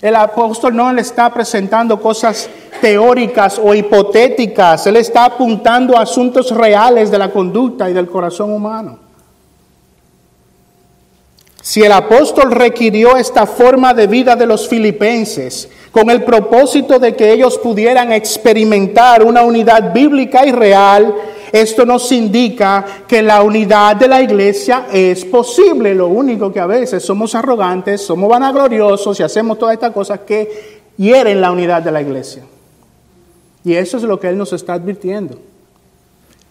El 0.00 0.14
apóstol 0.14 0.76
no 0.76 0.92
le 0.92 1.00
está 1.00 1.32
presentando 1.32 2.00
cosas 2.00 2.48
teóricas 2.80 3.60
o 3.62 3.74
hipotéticas, 3.74 4.86
él 4.86 4.96
está 4.96 5.24
apuntando 5.24 5.96
a 5.96 6.02
asuntos 6.02 6.52
reales 6.52 7.10
de 7.10 7.18
la 7.18 7.32
conducta 7.32 7.90
y 7.90 7.92
del 7.92 8.08
corazón 8.08 8.52
humano. 8.52 9.08
Si 11.60 11.82
el 11.82 11.92
apóstol 11.92 12.52
requirió 12.52 13.16
esta 13.16 13.44
forma 13.44 13.92
de 13.92 14.06
vida 14.06 14.36
de 14.36 14.46
los 14.46 14.68
filipenses 14.68 15.68
con 15.90 16.08
el 16.08 16.22
propósito 16.22 16.98
de 16.98 17.14
que 17.14 17.32
ellos 17.32 17.58
pudieran 17.58 18.12
experimentar 18.12 19.24
una 19.24 19.42
unidad 19.42 19.92
bíblica 19.92 20.46
y 20.46 20.52
real, 20.52 21.14
esto 21.52 21.86
nos 21.86 22.10
indica 22.12 22.84
que 23.06 23.22
la 23.22 23.42
unidad 23.42 23.96
de 23.96 24.08
la 24.08 24.20
iglesia 24.22 24.86
es 24.92 25.24
posible. 25.24 25.94
Lo 25.94 26.08
único 26.08 26.52
que 26.52 26.60
a 26.60 26.66
veces 26.66 27.02
somos 27.02 27.34
arrogantes, 27.34 28.02
somos 28.02 28.28
vanagloriosos 28.28 29.18
y 29.20 29.22
hacemos 29.22 29.58
todas 29.58 29.74
estas 29.74 29.92
cosas 29.92 30.20
que 30.20 30.80
hieren 30.96 31.40
la 31.40 31.50
unidad 31.50 31.82
de 31.82 31.92
la 31.92 32.02
iglesia. 32.02 32.42
Y 33.64 33.74
eso 33.74 33.96
es 33.96 34.02
lo 34.02 34.18
que 34.20 34.28
Él 34.28 34.38
nos 34.38 34.52
está 34.52 34.74
advirtiendo. 34.74 35.38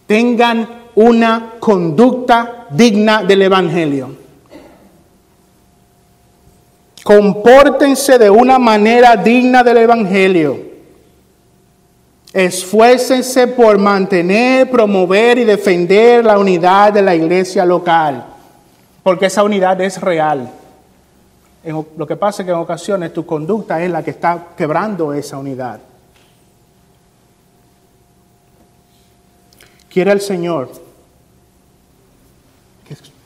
Tengan 0.06 0.88
una 0.94 1.54
conducta 1.60 2.66
digna 2.70 3.22
del 3.22 3.42
Evangelio. 3.42 4.10
Compórtense 7.04 8.18
de 8.18 8.28
una 8.28 8.58
manera 8.58 9.16
digna 9.16 9.62
del 9.62 9.78
Evangelio. 9.78 10.67
Esfuércense 12.32 13.46
por 13.48 13.78
mantener, 13.78 14.70
promover 14.70 15.38
y 15.38 15.44
defender 15.44 16.24
la 16.24 16.38
unidad 16.38 16.92
de 16.92 17.02
la 17.02 17.14
iglesia 17.14 17.64
local, 17.64 18.24
porque 19.02 19.26
esa 19.26 19.42
unidad 19.42 19.80
es 19.80 20.00
real. 20.00 20.50
lo 21.96 22.06
que 22.06 22.16
pasa 22.16 22.42
es 22.42 22.46
que 22.46 22.52
en 22.52 22.58
ocasiones 22.58 23.12
tu 23.12 23.24
conducta 23.24 23.82
es 23.82 23.90
la 23.90 24.02
que 24.02 24.10
está 24.10 24.48
quebrando 24.56 25.12
esa 25.12 25.38
unidad. 25.38 25.80
Quiere 29.88 30.12
el 30.12 30.20
Señor 30.20 30.70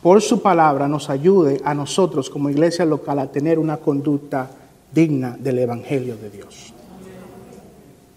por 0.02 0.20
su 0.20 0.42
palabra 0.42 0.88
nos 0.88 1.08
ayude 1.08 1.60
a 1.64 1.74
nosotros 1.74 2.28
como 2.28 2.50
iglesia 2.50 2.84
local 2.84 3.20
a 3.20 3.30
tener 3.30 3.60
una 3.60 3.76
conducta 3.76 4.50
digna 4.92 5.36
del 5.38 5.60
Evangelio 5.60 6.16
de 6.16 6.28
Dios. 6.28 6.74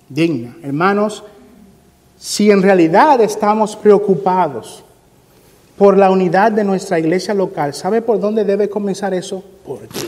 Digna. 0.09 0.55
Hermanos, 0.63 1.23
si 2.17 2.49
en 2.51 2.61
realidad 2.61 3.21
estamos 3.21 3.75
preocupados 3.75 4.83
por 5.77 5.97
la 5.97 6.09
unidad 6.09 6.51
de 6.51 6.63
nuestra 6.63 6.99
iglesia 6.99 7.33
local, 7.33 7.73
¿sabe 7.73 8.01
por 8.01 8.19
dónde 8.19 8.43
debe 8.43 8.69
comenzar 8.69 9.13
eso? 9.13 9.43
Por 9.65 9.79
ti. 9.79 10.07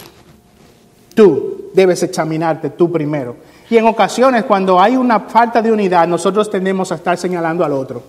Tú 1.13 1.71
debes 1.73 2.01
examinarte 2.03 2.69
tú 2.69 2.91
primero. 2.91 3.35
Y 3.69 3.77
en 3.77 3.85
ocasiones 3.85 4.45
cuando 4.45 4.79
hay 4.79 4.95
una 4.95 5.21
falta 5.21 5.61
de 5.61 5.71
unidad, 5.71 6.07
nosotros 6.07 6.49
tendemos 6.49 6.91
a 6.91 6.95
estar 6.95 7.17
señalando 7.17 7.65
al 7.65 7.73
otro. 7.73 8.01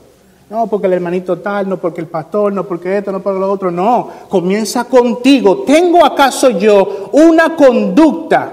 No, 0.50 0.66
porque 0.66 0.86
el 0.86 0.94
hermanito 0.94 1.38
tal, 1.38 1.68
no 1.68 1.76
porque 1.76 2.00
el 2.00 2.06
pastor, 2.06 2.52
no 2.52 2.64
porque 2.64 2.98
esto, 2.98 3.12
no 3.12 3.20
porque 3.20 3.40
lo 3.40 3.50
otro. 3.50 3.70
No, 3.70 4.08
comienza 4.28 4.84
contigo. 4.84 5.64
¿Tengo 5.66 6.04
acaso 6.04 6.50
yo 6.50 7.10
una 7.12 7.54
conducta, 7.54 8.52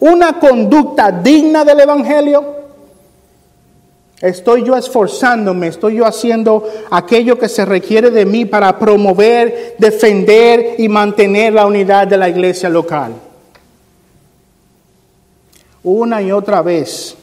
una 0.00 0.40
conducta 0.40 1.12
digna 1.12 1.64
del 1.64 1.80
Evangelio? 1.80 2.59
Estoy 4.20 4.64
yo 4.64 4.76
esforzándome, 4.76 5.68
estoy 5.68 5.96
yo 5.96 6.04
haciendo 6.04 6.68
aquello 6.90 7.38
que 7.38 7.48
se 7.48 7.64
requiere 7.64 8.10
de 8.10 8.26
mí 8.26 8.44
para 8.44 8.78
promover, 8.78 9.76
defender 9.78 10.74
y 10.76 10.88
mantener 10.90 11.54
la 11.54 11.64
unidad 11.64 12.06
de 12.06 12.18
la 12.18 12.28
iglesia 12.28 12.68
local. 12.68 13.14
Una 15.82 16.20
y 16.20 16.30
otra 16.30 16.60
vez, 16.60 17.16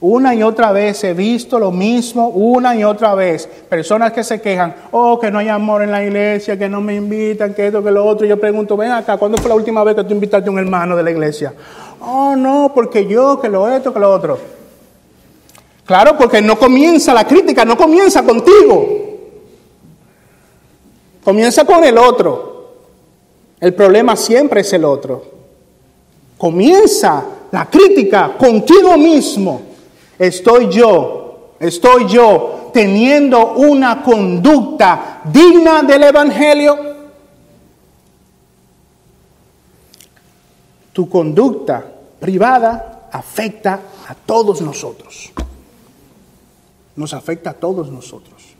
una 0.00 0.32
y 0.32 0.44
otra 0.44 0.70
vez 0.70 1.02
he 1.02 1.12
visto 1.12 1.58
lo 1.58 1.72
mismo, 1.72 2.28
una 2.28 2.76
y 2.76 2.84
otra 2.84 3.16
vez. 3.16 3.48
Personas 3.68 4.12
que 4.12 4.22
se 4.22 4.40
quejan, 4.40 4.76
oh, 4.92 5.18
que 5.18 5.32
no 5.32 5.40
hay 5.40 5.48
amor 5.48 5.82
en 5.82 5.90
la 5.90 6.04
iglesia, 6.04 6.56
que 6.56 6.68
no 6.68 6.80
me 6.80 6.94
invitan, 6.94 7.52
que 7.52 7.66
esto, 7.66 7.82
que 7.82 7.90
lo 7.90 8.04
otro. 8.04 8.28
Yo 8.28 8.38
pregunto, 8.38 8.76
ven 8.76 8.92
acá, 8.92 9.16
¿cuándo 9.16 9.38
fue 9.38 9.48
la 9.48 9.56
última 9.56 9.82
vez 9.82 9.96
que 9.96 10.04
tú 10.04 10.14
invitaste 10.14 10.48
a 10.48 10.52
un 10.52 10.60
hermano 10.60 10.94
de 10.94 11.02
la 11.02 11.10
iglesia? 11.10 11.52
Oh, 12.00 12.36
no, 12.36 12.70
porque 12.72 13.06
yo, 13.08 13.40
que 13.40 13.48
lo 13.48 13.68
esto, 13.68 13.92
que 13.92 13.98
lo 13.98 14.12
otro. 14.12 14.63
Claro, 15.84 16.16
porque 16.16 16.40
no 16.40 16.58
comienza 16.58 17.12
la 17.12 17.26
crítica, 17.26 17.64
no 17.64 17.76
comienza 17.76 18.22
contigo. 18.22 18.88
Comienza 21.22 21.64
con 21.64 21.84
el 21.84 21.98
otro. 21.98 22.54
El 23.60 23.74
problema 23.74 24.16
siempre 24.16 24.62
es 24.62 24.72
el 24.72 24.84
otro. 24.84 25.22
Comienza 26.38 27.24
la 27.50 27.66
crítica 27.66 28.34
contigo 28.36 28.96
mismo. 28.96 29.60
Estoy 30.18 30.70
yo, 30.70 31.54
estoy 31.60 32.08
yo 32.08 32.70
teniendo 32.72 33.54
una 33.54 34.02
conducta 34.02 35.20
digna 35.24 35.82
del 35.82 36.04
Evangelio. 36.04 36.94
Tu 40.92 41.08
conducta 41.08 41.84
privada 42.20 43.08
afecta 43.12 43.80
a 44.08 44.14
todos 44.14 44.60
nosotros 44.62 45.32
nos 46.96 47.14
afecta 47.14 47.50
a 47.50 47.54
todos 47.54 47.90
nosotros. 47.90 48.54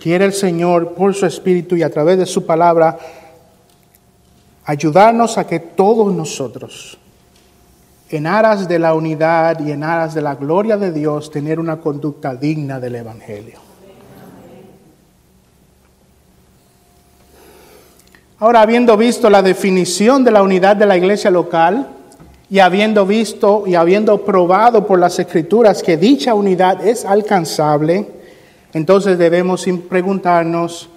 Quiere 0.00 0.24
el 0.24 0.32
Señor, 0.32 0.94
por 0.94 1.14
su 1.14 1.26
Espíritu 1.26 1.76
y 1.76 1.82
a 1.82 1.90
través 1.90 2.18
de 2.18 2.26
su 2.26 2.46
palabra, 2.46 2.98
ayudarnos 4.64 5.36
a 5.36 5.46
que 5.46 5.60
todos 5.60 6.14
nosotros, 6.14 6.98
en 8.08 8.26
aras 8.26 8.66
de 8.66 8.78
la 8.78 8.94
unidad 8.94 9.60
y 9.60 9.70
en 9.72 9.84
aras 9.84 10.14
de 10.14 10.22
la 10.22 10.34
gloria 10.34 10.76
de 10.76 10.92
Dios, 10.92 11.30
tener 11.30 11.60
una 11.60 11.80
conducta 11.80 12.34
digna 12.34 12.80
del 12.80 12.96
Evangelio. 12.96 13.58
Ahora, 18.38 18.62
habiendo 18.62 18.96
visto 18.96 19.28
la 19.28 19.42
definición 19.42 20.24
de 20.24 20.30
la 20.30 20.42
unidad 20.42 20.74
de 20.76 20.86
la 20.86 20.96
iglesia 20.96 21.30
local, 21.30 21.88
y 22.50 22.58
habiendo 22.58 23.06
visto 23.06 23.62
y 23.66 23.76
habiendo 23.76 24.24
probado 24.24 24.84
por 24.84 24.98
las 24.98 25.18
escrituras 25.20 25.82
que 25.82 25.96
dicha 25.96 26.34
unidad 26.34 26.84
es 26.84 27.04
alcanzable, 27.04 28.06
entonces 28.72 29.16
debemos 29.18 29.64
preguntarnos 29.88 30.88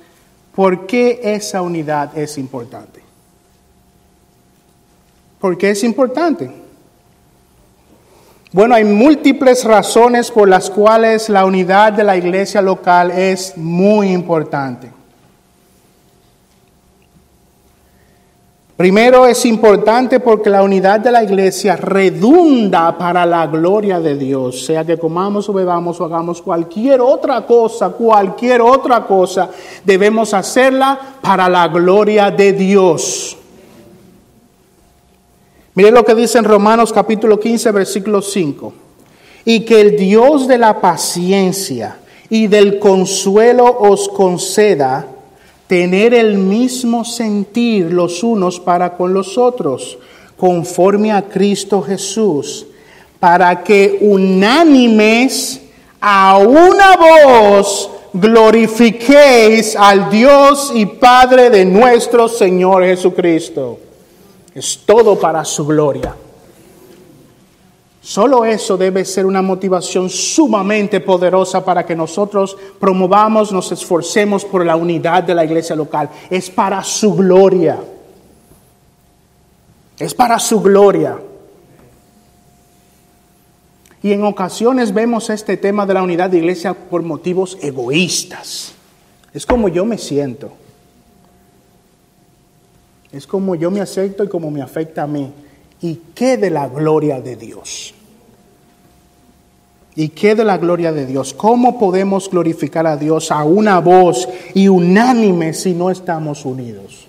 por 0.56 0.88
qué 0.88 1.20
esa 1.24 1.62
unidad 1.62 2.18
es 2.18 2.40
importante. 2.40 3.02
¿Por 5.40 5.58
qué 5.58 5.72
es 5.72 5.84
importante? 5.84 6.50
Bueno, 8.52 8.76
hay 8.76 8.84
múltiples 8.84 9.64
razones 9.64 10.32
por 10.32 10.48
las 10.48 10.70
cuales 10.70 11.30
la 11.30 11.46
unidad 11.46 11.94
de 11.94 12.04
la 12.04 12.16
iglesia 12.18 12.62
local 12.62 13.12
es 13.12 13.58
muy 13.58 14.12
importante. 14.12 14.90
Primero 18.84 19.26
es 19.26 19.46
importante 19.46 20.20
porque 20.20 20.50
la 20.50 20.62
unidad 20.62 21.00
de 21.00 21.10
la 21.10 21.24
iglesia 21.24 21.78
redunda 21.78 22.98
para 22.98 23.26
la 23.26 23.48
gloria 23.48 24.02
de 24.02 24.18
Dios, 24.18 24.66
sea 24.66 24.84
que 24.84 24.98
comamos 24.98 25.48
o 25.48 25.54
bebamos 25.54 26.02
o 26.02 26.04
hagamos 26.04 26.42
cualquier 26.42 27.00
otra 27.00 27.46
cosa, 27.46 27.92
cualquier 27.92 28.60
otra 28.60 29.06
cosa, 29.06 29.50
debemos 29.86 30.34
hacerla 30.34 31.00
para 31.22 31.48
la 31.48 31.70
gloria 31.70 32.30
de 32.30 32.52
Dios. 32.52 33.38
Miren 35.76 35.94
lo 35.94 36.04
que 36.04 36.14
dice 36.14 36.40
en 36.40 36.44
Romanos 36.44 36.92
capítulo 36.92 37.40
15, 37.40 37.72
versículo 37.72 38.22
5. 38.22 38.74
Y 39.46 39.62
que 39.62 39.80
el 39.80 39.96
Dios 39.96 40.46
de 40.46 40.58
la 40.58 40.82
paciencia 40.82 42.00
y 42.30 42.48
del 42.48 42.80
consuelo 42.80 43.66
os 43.80 44.10
conceda 44.10 45.13
tener 45.74 46.14
el 46.14 46.38
mismo 46.38 47.04
sentir 47.04 47.92
los 47.92 48.22
unos 48.22 48.60
para 48.60 48.96
con 48.96 49.12
los 49.12 49.40
otros, 49.40 49.98
conforme 50.38 51.12
a 51.12 51.24
Cristo 51.24 51.82
Jesús, 51.82 52.68
para 53.20 53.64
que 53.64 53.98
unánimes 54.02 55.62
a 56.00 56.38
una 56.38 56.96
voz 56.96 57.90
glorifiquéis 58.14 59.76
al 59.76 60.12
Dios 60.12 60.72
y 60.76 60.86
Padre 60.86 61.50
de 61.50 61.66
nuestro 61.66 62.28
Señor 62.28 62.84
Jesucristo. 62.84 63.80
Es 64.54 64.80
todo 64.86 65.18
para 65.18 65.44
su 65.44 65.66
gloria. 65.66 66.14
Solo 68.04 68.44
eso 68.44 68.76
debe 68.76 69.06
ser 69.06 69.26
una 69.26 69.42
motivación 69.42 70.10
sumamente 70.10 71.00
poderosa 71.00 71.64
para 71.64 71.86
que 71.86 71.96
nosotros 71.96 72.58
promovamos, 72.78 73.54
nos 73.54 73.72
esforcemos 73.72 74.44
por 74.44 74.66
la 74.66 74.76
unidad 74.76 75.24
de 75.24 75.34
la 75.34 75.46
iglesia 75.46 75.74
local. 75.74 76.10
Es 76.30 76.50
para 76.50 76.84
su 76.84 77.16
gloria. 77.16 77.82
Es 79.98 80.14
para 80.14 80.38
su 80.38 80.62
gloria. 80.62 81.18
Y 84.02 84.12
en 84.12 84.26
ocasiones 84.26 84.94
vemos 84.94 85.30
este 85.30 85.56
tema 85.56 85.86
de 85.86 85.94
la 85.94 86.04
unidad 86.04 86.30
de 86.30 86.40
iglesia 86.40 86.74
por 86.74 87.04
motivos 87.04 87.58
egoístas. 87.62 88.74
Es 89.34 89.46
como 89.46 89.70
yo 89.70 89.86
me 89.86 89.98
siento. 89.98 90.52
Es 93.14 93.26
como 93.26 93.56
yo 93.56 93.72
me 93.72 93.80
acepto 93.80 94.26
y 94.26 94.28
como 94.28 94.52
me 94.52 94.62
afecta 94.62 95.04
a 95.04 95.08
mí. 95.08 95.32
¿Y 95.84 96.00
qué 96.16 96.38
de 96.38 96.50
la 96.50 96.70
gloria 96.70 97.20
de 97.20 97.36
Dios? 97.36 97.94
¿Y 99.98 100.08
qué 100.10 100.34
de 100.34 100.46
la 100.46 100.58
gloria 100.58 100.94
de 100.94 101.06
Dios? 101.06 101.34
¿Cómo 101.34 101.78
podemos 101.78 102.30
glorificar 102.30 102.88
a 102.88 102.96
Dios 102.96 103.32
a 103.32 103.44
una 103.44 103.80
voz 103.80 104.30
y 104.54 104.70
unánime 104.70 105.54
si 105.54 105.74
no 105.74 105.90
estamos 105.90 106.46
unidos? 106.46 107.06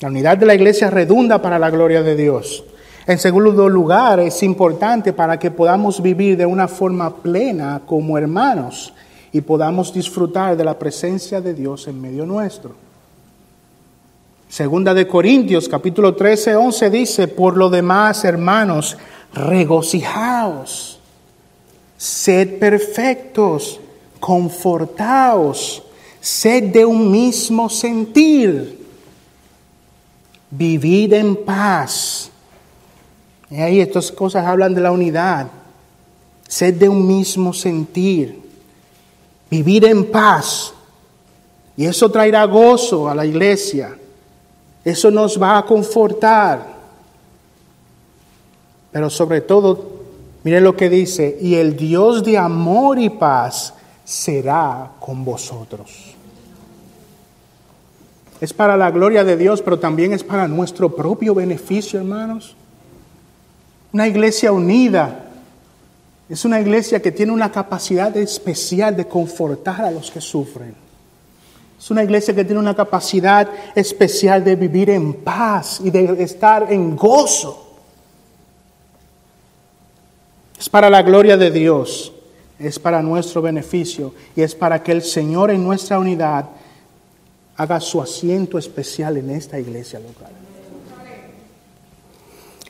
La 0.00 0.08
unidad 0.08 0.38
de 0.38 0.46
la 0.46 0.54
iglesia 0.54 0.88
redunda 0.88 1.42
para 1.42 1.58
la 1.58 1.68
gloria 1.68 2.02
de 2.02 2.16
Dios. 2.16 2.64
En 3.06 3.18
segundo 3.18 3.68
lugar, 3.68 4.20
es 4.20 4.42
importante 4.42 5.12
para 5.12 5.38
que 5.38 5.50
podamos 5.50 6.00
vivir 6.00 6.38
de 6.38 6.46
una 6.46 6.68
forma 6.68 7.14
plena 7.16 7.82
como 7.84 8.16
hermanos 8.16 8.94
y 9.30 9.42
podamos 9.42 9.92
disfrutar 9.92 10.56
de 10.56 10.64
la 10.64 10.78
presencia 10.78 11.42
de 11.42 11.52
Dios 11.52 11.86
en 11.86 12.00
medio 12.00 12.24
nuestro. 12.24 12.87
Segunda 14.48 14.94
de 14.94 15.06
Corintios 15.06 15.68
capítulo 15.68 16.14
13, 16.14 16.56
11 16.56 16.90
dice, 16.90 17.28
por 17.28 17.58
lo 17.58 17.68
demás, 17.68 18.24
hermanos, 18.24 18.96
regocijaos, 19.34 20.98
sed 21.98 22.58
perfectos, 22.58 23.78
confortaos, 24.18 25.82
sed 26.18 26.72
de 26.72 26.86
un 26.86 27.10
mismo 27.10 27.68
sentir, 27.68 28.86
vivid 30.50 31.12
en 31.12 31.36
paz. 31.44 32.30
Y 33.50 33.56
ahí 33.56 33.80
estas 33.80 34.10
cosas 34.10 34.46
hablan 34.46 34.74
de 34.74 34.80
la 34.80 34.92
unidad. 34.92 35.48
Sed 36.48 36.74
de 36.74 36.88
un 36.88 37.06
mismo 37.06 37.52
sentir, 37.52 38.40
vivir 39.50 39.84
en 39.84 40.10
paz. 40.10 40.72
Y 41.76 41.84
eso 41.84 42.10
traerá 42.10 42.44
gozo 42.46 43.10
a 43.10 43.14
la 43.14 43.26
iglesia. 43.26 43.96
Eso 44.88 45.10
nos 45.10 45.40
va 45.40 45.58
a 45.58 45.66
confortar. 45.66 46.66
Pero 48.90 49.10
sobre 49.10 49.42
todo, 49.42 49.98
miren 50.44 50.64
lo 50.64 50.74
que 50.74 50.88
dice, 50.88 51.36
y 51.42 51.56
el 51.56 51.76
Dios 51.76 52.24
de 52.24 52.38
amor 52.38 52.98
y 52.98 53.10
paz 53.10 53.74
será 54.02 54.92
con 54.98 55.26
vosotros. 55.26 56.14
Es 58.40 58.54
para 58.54 58.78
la 58.78 58.90
gloria 58.90 59.24
de 59.24 59.36
Dios, 59.36 59.60
pero 59.60 59.78
también 59.78 60.14
es 60.14 60.24
para 60.24 60.48
nuestro 60.48 60.96
propio 60.96 61.34
beneficio, 61.34 61.98
hermanos. 61.98 62.56
Una 63.92 64.08
iglesia 64.08 64.52
unida 64.52 65.26
es 66.30 66.46
una 66.46 66.62
iglesia 66.62 67.02
que 67.02 67.12
tiene 67.12 67.32
una 67.32 67.52
capacidad 67.52 68.16
especial 68.16 68.96
de 68.96 69.06
confortar 69.06 69.82
a 69.82 69.90
los 69.90 70.10
que 70.10 70.22
sufren. 70.22 70.87
Es 71.78 71.90
una 71.90 72.02
iglesia 72.02 72.34
que 72.34 72.44
tiene 72.44 72.60
una 72.60 72.74
capacidad 72.74 73.48
especial 73.74 74.42
de 74.42 74.56
vivir 74.56 74.90
en 74.90 75.14
paz 75.14 75.80
y 75.82 75.90
de 75.90 76.22
estar 76.22 76.72
en 76.72 76.96
gozo. 76.96 77.66
Es 80.58 80.68
para 80.68 80.90
la 80.90 81.02
gloria 81.02 81.36
de 81.36 81.52
Dios, 81.52 82.12
es 82.58 82.80
para 82.80 83.00
nuestro 83.00 83.40
beneficio 83.40 84.12
y 84.34 84.42
es 84.42 84.56
para 84.56 84.82
que 84.82 84.90
el 84.90 85.02
Señor 85.02 85.52
en 85.52 85.62
nuestra 85.62 86.00
unidad 86.00 86.46
haga 87.56 87.80
su 87.80 88.02
asiento 88.02 88.58
especial 88.58 89.16
en 89.16 89.30
esta 89.30 89.58
iglesia 89.58 90.00
local. 90.00 90.32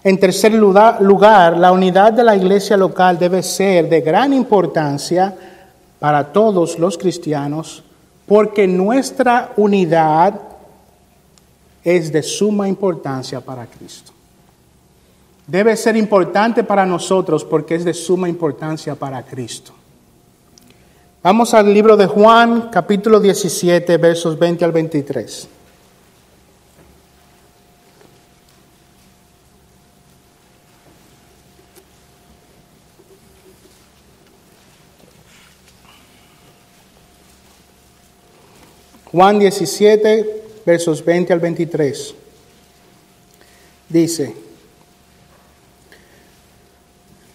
En 0.04 0.20
tercer 0.20 0.52
lugar, 0.52 1.56
la 1.56 1.72
unidad 1.72 2.12
de 2.12 2.24
la 2.24 2.36
iglesia 2.36 2.76
local 2.76 3.18
debe 3.18 3.42
ser 3.42 3.88
de 3.88 4.02
gran 4.02 4.34
importancia 4.34 5.34
para 5.98 6.30
todos 6.30 6.78
los 6.78 6.96
cristianos 6.96 7.82
porque 8.28 8.68
nuestra 8.68 9.52
unidad 9.56 10.38
es 11.82 12.12
de 12.12 12.22
suma 12.22 12.68
importancia 12.68 13.40
para 13.40 13.66
Cristo. 13.66 14.12
Debe 15.46 15.74
ser 15.76 15.96
importante 15.96 16.62
para 16.62 16.84
nosotros 16.84 17.42
porque 17.42 17.74
es 17.74 17.84
de 17.84 17.94
suma 17.94 18.28
importancia 18.28 18.94
para 18.94 19.22
Cristo. 19.22 19.72
Vamos 21.22 21.54
al 21.54 21.72
libro 21.72 21.96
de 21.96 22.06
Juan, 22.06 22.68
capítulo 22.70 23.18
17, 23.18 23.96
versos 23.96 24.38
20 24.38 24.64
al 24.64 24.72
23. 24.72 25.48
Juan 39.10 39.38
17, 39.38 40.42
versos 40.66 41.02
20 41.02 41.32
al 41.32 41.40
23. 41.40 42.14
Dice, 43.88 44.34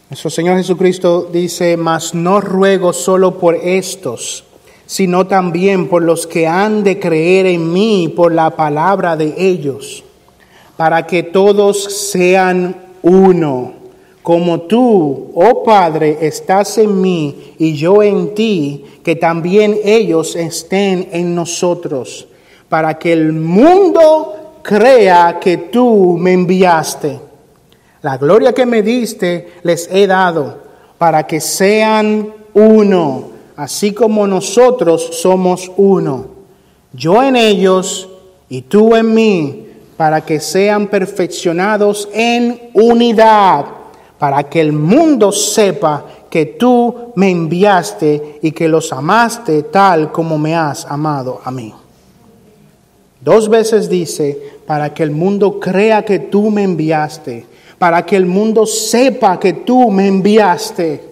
nuestro 0.10 0.30
Señor 0.30 0.58
Jesucristo 0.58 1.30
dice, 1.34 1.76
mas 1.76 2.14
no 2.14 2.40
ruego 2.40 2.94
solo 2.94 3.40
por 3.40 3.56
estos, 3.56 4.44
sino 4.86 5.26
también 5.26 5.90
por 5.90 6.04
los 6.04 6.28
que 6.28 6.46
han 6.46 6.84
de 6.84 7.00
creer 7.00 7.48
en 7.48 7.74
mí 7.74 8.14
por 8.16 8.32
la 8.32 8.56
palabra 8.56 9.16
de 9.16 9.34
ellos, 9.38 10.04
para 10.78 11.08
que 11.08 11.24
todos 11.24 11.84
sean 12.12 12.94
uno 13.02 13.83
como 14.24 14.62
tú, 14.62 15.32
oh 15.36 15.64
Padre, 15.64 16.18
estás 16.22 16.78
en 16.78 17.02
mí 17.02 17.56
y 17.60 17.74
yo 17.74 18.02
en 18.02 18.34
ti, 18.34 18.86
que 19.04 19.18
también 19.18 19.78
ellos 19.84 20.38
estén 20.38 21.10
en 21.12 21.36
nosotros, 21.36 22.26
para 22.70 22.98
que 22.98 23.12
el 23.12 23.34
mundo 23.34 24.62
crea 24.64 25.40
que 25.42 25.58
tú 25.58 26.18
me 26.18 26.32
enviaste. 26.32 27.20
La 28.02 28.18
gloria 28.18 28.54
que 28.54 28.66
me 28.66 28.82
diste 28.82 29.56
les 29.64 29.90
he 29.92 30.08
dado, 30.08 30.58
para 30.98 31.28
que 31.28 31.42
sean 31.42 32.34
uno, 32.54 33.26
así 33.58 33.92
como 33.92 34.26
nosotros 34.26 35.06
somos 35.22 35.70
uno. 35.76 36.28
Yo 36.94 37.22
en 37.22 37.36
ellos 37.36 38.08
y 38.48 38.62
tú 38.62 38.96
en 38.96 39.14
mí, 39.14 39.68
para 39.98 40.22
que 40.22 40.40
sean 40.40 40.88
perfeccionados 40.88 42.08
en 42.14 42.70
unidad 42.74 43.83
para 44.24 44.44
que 44.44 44.62
el 44.62 44.72
mundo 44.72 45.34
sepa 45.34 46.06
que 46.30 46.46
tú 46.46 47.12
me 47.18 47.30
enviaste 47.30 48.40
y 48.42 48.54
que 48.54 48.70
los 48.70 48.94
amaste 48.94 49.64
tal 49.64 50.14
como 50.14 50.38
me 50.38 50.56
has 50.56 50.86
amado 50.86 51.42
a 51.44 51.52
mí. 51.52 51.74
Dos 53.20 53.50
veces 53.50 53.90
dice, 53.90 54.62
para 54.66 54.94
que 54.94 55.04
el 55.04 55.12
mundo 55.12 55.60
crea 55.60 56.06
que 56.06 56.20
tú 56.20 56.50
me 56.52 56.64
enviaste, 56.64 57.46
para 57.78 58.06
que 58.06 58.16
el 58.16 58.26
mundo 58.26 58.66
sepa 58.66 59.38
que 59.38 59.52
tú 59.52 59.92
me 59.92 60.08
enviaste. 60.08 61.04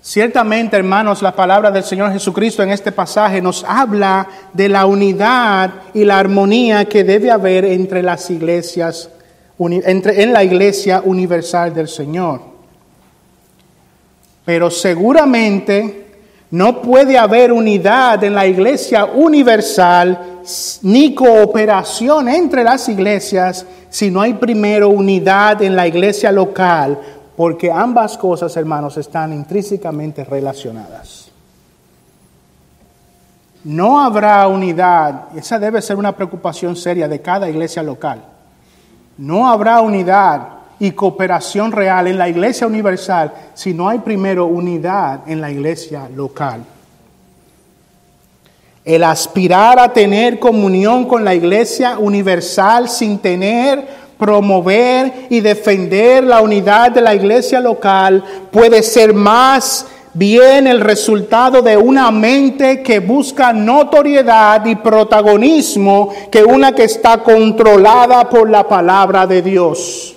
Ciertamente, 0.00 0.76
hermanos, 0.76 1.22
la 1.22 1.34
palabra 1.34 1.72
del 1.72 1.82
Señor 1.82 2.12
Jesucristo 2.12 2.62
en 2.62 2.70
este 2.70 2.92
pasaje 2.92 3.42
nos 3.42 3.64
habla 3.64 4.28
de 4.52 4.68
la 4.68 4.86
unidad 4.86 5.72
y 5.92 6.04
la 6.04 6.20
armonía 6.20 6.84
que 6.84 7.02
debe 7.02 7.32
haber 7.32 7.64
entre 7.64 8.00
las 8.04 8.30
iglesias 8.30 9.10
en 9.68 10.32
la 10.32 10.42
iglesia 10.42 11.02
universal 11.04 11.74
del 11.74 11.88
Señor. 11.88 12.40
Pero 14.44 14.70
seguramente 14.70 16.06
no 16.52 16.80
puede 16.80 17.18
haber 17.18 17.52
unidad 17.52 18.24
en 18.24 18.34
la 18.34 18.46
iglesia 18.46 19.04
universal 19.04 20.40
ni 20.82 21.14
cooperación 21.14 22.28
entre 22.28 22.64
las 22.64 22.88
iglesias 22.88 23.66
si 23.90 24.10
no 24.10 24.22
hay 24.22 24.34
primero 24.34 24.88
unidad 24.88 25.60
en 25.62 25.76
la 25.76 25.86
iglesia 25.86 26.32
local, 26.32 26.98
porque 27.36 27.70
ambas 27.70 28.16
cosas, 28.16 28.56
hermanos, 28.56 28.96
están 28.96 29.32
intrínsecamente 29.32 30.24
relacionadas. 30.24 31.28
No 33.64 34.00
habrá 34.00 34.46
unidad, 34.48 35.36
esa 35.36 35.58
debe 35.58 35.82
ser 35.82 35.96
una 35.96 36.16
preocupación 36.16 36.76
seria 36.76 37.06
de 37.08 37.20
cada 37.20 37.48
iglesia 37.50 37.82
local 37.82 38.22
no 39.20 39.46
habrá 39.46 39.82
unidad 39.82 40.48
y 40.78 40.92
cooperación 40.92 41.72
real 41.72 42.06
en 42.06 42.16
la 42.16 42.28
iglesia 42.28 42.66
universal 42.66 43.32
si 43.52 43.74
no 43.74 43.86
hay 43.86 43.98
primero 43.98 44.46
unidad 44.46 45.20
en 45.26 45.42
la 45.42 45.50
iglesia 45.50 46.08
local. 46.16 46.64
El 48.82 49.04
aspirar 49.04 49.78
a 49.78 49.92
tener 49.92 50.38
comunión 50.38 51.04
con 51.04 51.22
la 51.22 51.34
iglesia 51.34 51.98
universal 51.98 52.88
sin 52.88 53.18
tener, 53.18 53.86
promover 54.18 55.26
y 55.28 55.40
defender 55.40 56.24
la 56.24 56.40
unidad 56.40 56.90
de 56.90 57.02
la 57.02 57.14
iglesia 57.14 57.60
local 57.60 58.24
puede 58.50 58.82
ser 58.82 59.12
más 59.12 59.86
bien 60.14 60.66
el 60.66 60.80
resultado 60.80 61.62
de 61.62 61.76
una 61.76 62.10
mente 62.10 62.82
que 62.82 63.00
busca 63.00 63.52
notoriedad 63.52 64.64
y 64.66 64.76
protagonismo 64.76 66.12
que 66.30 66.42
una 66.42 66.72
que 66.72 66.84
está 66.84 67.22
controlada 67.22 68.28
por 68.28 68.50
la 68.50 68.66
palabra 68.66 69.26
de 69.26 69.42
Dios. 69.42 70.16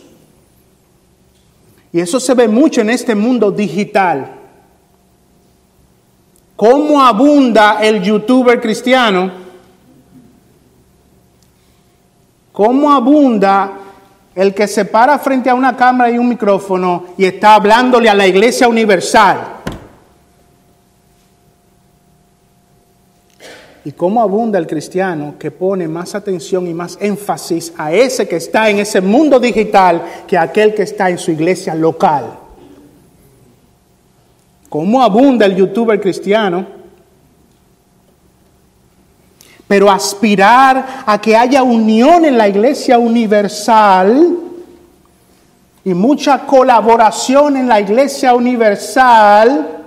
Y 1.91 1.99
eso 1.99 2.19
se 2.19 2.33
ve 2.33 2.47
mucho 2.47 2.81
en 2.81 2.89
este 2.89 3.13
mundo 3.13 3.51
digital. 3.51 4.31
¿Cómo 6.55 7.01
abunda 7.01 7.79
el 7.81 8.01
youtuber 8.01 8.59
cristiano? 8.59 9.31
¿Cómo 12.51 12.91
abunda 12.91 13.73
el 14.35 14.53
que 14.53 14.67
se 14.67 14.85
para 14.85 15.19
frente 15.19 15.49
a 15.49 15.55
una 15.55 15.75
cámara 15.75 16.09
y 16.09 16.17
un 16.17 16.29
micrófono 16.29 17.05
y 17.17 17.25
está 17.25 17.55
hablándole 17.55 18.09
a 18.09 18.13
la 18.15 18.25
iglesia 18.25 18.67
universal? 18.67 19.52
Y 23.85 23.91
cómo 23.91 24.21
abunda 24.21 24.57
el 24.57 24.67
cristiano 24.67 25.35
que 25.37 25.51
pone 25.51 25.87
más 25.87 26.15
atención 26.15 26.67
y 26.67 26.73
más 26.73 26.97
énfasis 27.01 27.73
a 27.77 27.91
ese 27.91 28.27
que 28.27 28.37
está 28.37 28.69
en 28.69 28.79
ese 28.79 29.01
mundo 29.01 29.39
digital 29.39 30.01
que 30.25 30.37
aquel 30.37 30.73
que 30.73 30.83
está 30.83 31.09
en 31.09 31.17
su 31.17 31.31
iglesia 31.31 31.75
local. 31.75 32.39
Cómo 34.69 35.03
abunda 35.03 35.45
el 35.45 35.55
youtuber 35.55 35.99
cristiano. 35.99 36.65
Pero 39.67 39.91
aspirar 39.91 41.03
a 41.05 41.19
que 41.19 41.35
haya 41.35 41.63
unión 41.63 42.25
en 42.25 42.37
la 42.37 42.47
iglesia 42.47 42.97
universal 42.97 44.37
y 45.83 45.93
mucha 45.93 46.45
colaboración 46.45 47.57
en 47.57 47.67
la 47.67 47.81
iglesia 47.81 48.33
universal 48.33 49.82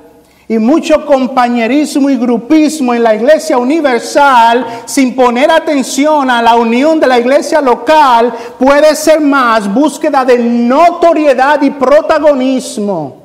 y 0.48 0.58
mucho 0.58 1.04
compañerismo 1.04 2.08
y 2.08 2.16
grupismo 2.16 2.94
en 2.94 3.02
la 3.02 3.16
iglesia 3.16 3.58
universal 3.58 4.82
sin 4.84 5.16
poner 5.16 5.50
atención 5.50 6.30
a 6.30 6.40
la 6.40 6.54
unión 6.54 7.00
de 7.00 7.08
la 7.08 7.18
iglesia 7.18 7.60
local 7.60 8.32
puede 8.58 8.94
ser 8.94 9.20
más 9.20 9.72
búsqueda 9.72 10.24
de 10.24 10.38
notoriedad 10.38 11.60
y 11.62 11.70
protagonismo. 11.70 13.24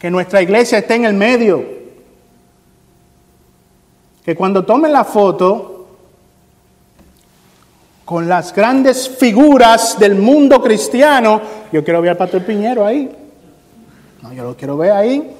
Que 0.00 0.10
nuestra 0.10 0.42
iglesia 0.42 0.78
esté 0.78 0.96
en 0.96 1.04
el 1.04 1.14
medio. 1.14 1.64
Que 4.24 4.34
cuando 4.34 4.64
tomen 4.64 4.92
la 4.92 5.04
foto 5.04 5.73
con 8.04 8.28
las 8.28 8.54
grandes 8.54 9.08
figuras 9.08 9.98
del 9.98 10.14
mundo 10.14 10.60
cristiano. 10.62 11.40
Yo 11.72 11.82
quiero 11.82 12.00
ver 12.02 12.10
al 12.10 12.16
Pastor 12.16 12.44
Piñero 12.44 12.84
ahí. 12.84 13.10
No, 14.22 14.32
yo 14.32 14.44
lo 14.44 14.56
quiero 14.56 14.76
ver 14.76 14.92
ahí. 14.92 15.36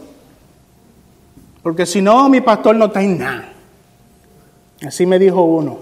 Porque 1.63 1.87
si 1.87 2.03
no, 2.03 2.29
mi 2.29 2.43
pastor 2.43 2.77
no 2.77 2.87
está 2.87 3.03
en 3.03 3.19
nada. 3.19 3.53
Así 4.87 5.07
me 5.07 5.19
dijo 5.19 5.43
uno. 5.43 5.79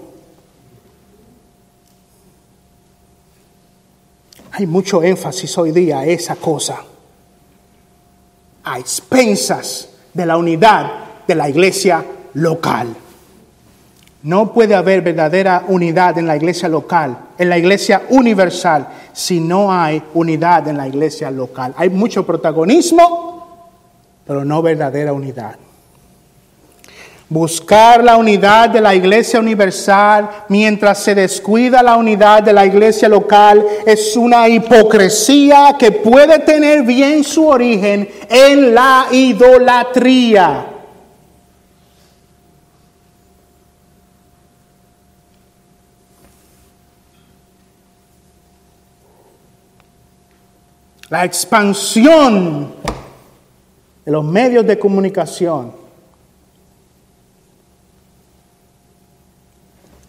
Hay 4.51 4.65
mucho 4.65 5.03
énfasis 5.03 5.57
hoy 5.57 5.73
día 5.73 5.99
a 5.99 6.05
esa 6.05 6.37
cosa. 6.37 6.85
A 8.63 8.79
expensas 8.79 9.89
de 10.13 10.25
la 10.25 10.37
unidad 10.37 11.25
de 11.27 11.35
la 11.35 11.49
iglesia 11.49 12.05
local. 12.35 12.95
No 14.23 14.53
puede 14.53 14.73
haber 14.73 15.01
verdadera 15.01 15.65
unidad 15.67 16.17
en 16.17 16.27
la 16.27 16.37
iglesia 16.37 16.69
local, 16.69 17.17
en 17.37 17.49
la 17.49 17.57
iglesia 17.57 18.03
universal, 18.09 18.87
si 19.11 19.41
no 19.41 19.71
hay 19.71 20.01
unidad 20.13 20.65
en 20.69 20.77
la 20.77 20.87
iglesia 20.87 21.29
local. 21.29 21.73
Hay 21.75 21.89
mucho 21.89 22.25
protagonismo, 22.25 23.67
pero 24.25 24.45
no 24.45 24.61
verdadera 24.61 25.11
unidad. 25.11 25.55
Buscar 27.27 28.01
la 28.01 28.15
unidad 28.15 28.69
de 28.69 28.79
la 28.79 28.95
iglesia 28.95 29.39
universal 29.39 30.29
mientras 30.47 30.99
se 30.99 31.15
descuida 31.15 31.83
la 31.83 31.97
unidad 31.97 32.43
de 32.43 32.53
la 32.53 32.65
iglesia 32.65 33.09
local 33.09 33.65
es 33.85 34.15
una 34.15 34.47
hipocresía 34.47 35.75
que 35.77 35.91
puede 35.91 36.39
tener 36.39 36.83
bien 36.83 37.23
su 37.25 37.47
origen 37.47 38.07
en 38.29 38.73
la 38.73 39.07
idolatría. 39.11 40.72
La 51.13 51.23
expansión 51.25 52.73
de 54.03 54.11
los 54.11 54.25
medios 54.25 54.65
de 54.65 54.79
comunicación 54.79 55.71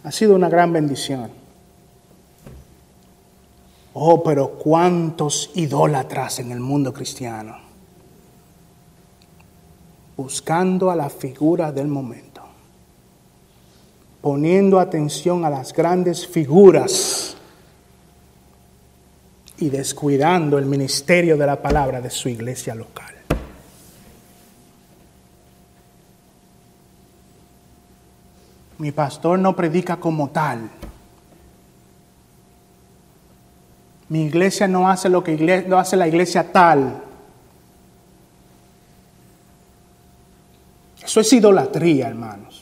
Ha 0.02 0.10
sido 0.10 0.34
una 0.34 0.48
gran 0.48 0.72
bendición. 0.72 1.30
Oh, 3.92 4.22
pero 4.22 4.52
cuántos 4.52 5.50
idólatras 5.54 6.38
en 6.38 6.52
el 6.52 6.60
mundo 6.60 6.94
cristiano, 6.94 7.58
buscando 10.16 10.90
a 10.90 10.96
la 10.96 11.10
figura 11.10 11.70
del 11.70 11.88
momento, 11.88 12.40
poniendo 14.22 14.80
atención 14.80 15.44
a 15.44 15.50
las 15.50 15.74
grandes 15.74 16.26
figuras 16.26 17.36
y 19.64 19.70
descuidando 19.70 20.58
el 20.58 20.66
ministerio 20.66 21.38
de 21.38 21.46
la 21.46 21.62
palabra 21.62 22.02
de 22.02 22.10
su 22.10 22.28
iglesia 22.28 22.74
local. 22.74 23.14
Mi 28.76 28.92
pastor 28.92 29.38
no 29.38 29.56
predica 29.56 29.96
como 29.96 30.28
tal. 30.28 30.68
Mi 34.10 34.26
iglesia 34.26 34.68
no 34.68 34.90
hace 34.90 35.08
lo 35.08 35.24
que 35.24 35.66
hace 35.74 35.96
la 35.96 36.08
iglesia 36.08 36.52
tal. 36.52 37.02
Eso 41.02 41.20
es 41.20 41.32
idolatría, 41.32 42.08
hermanos. 42.08 42.53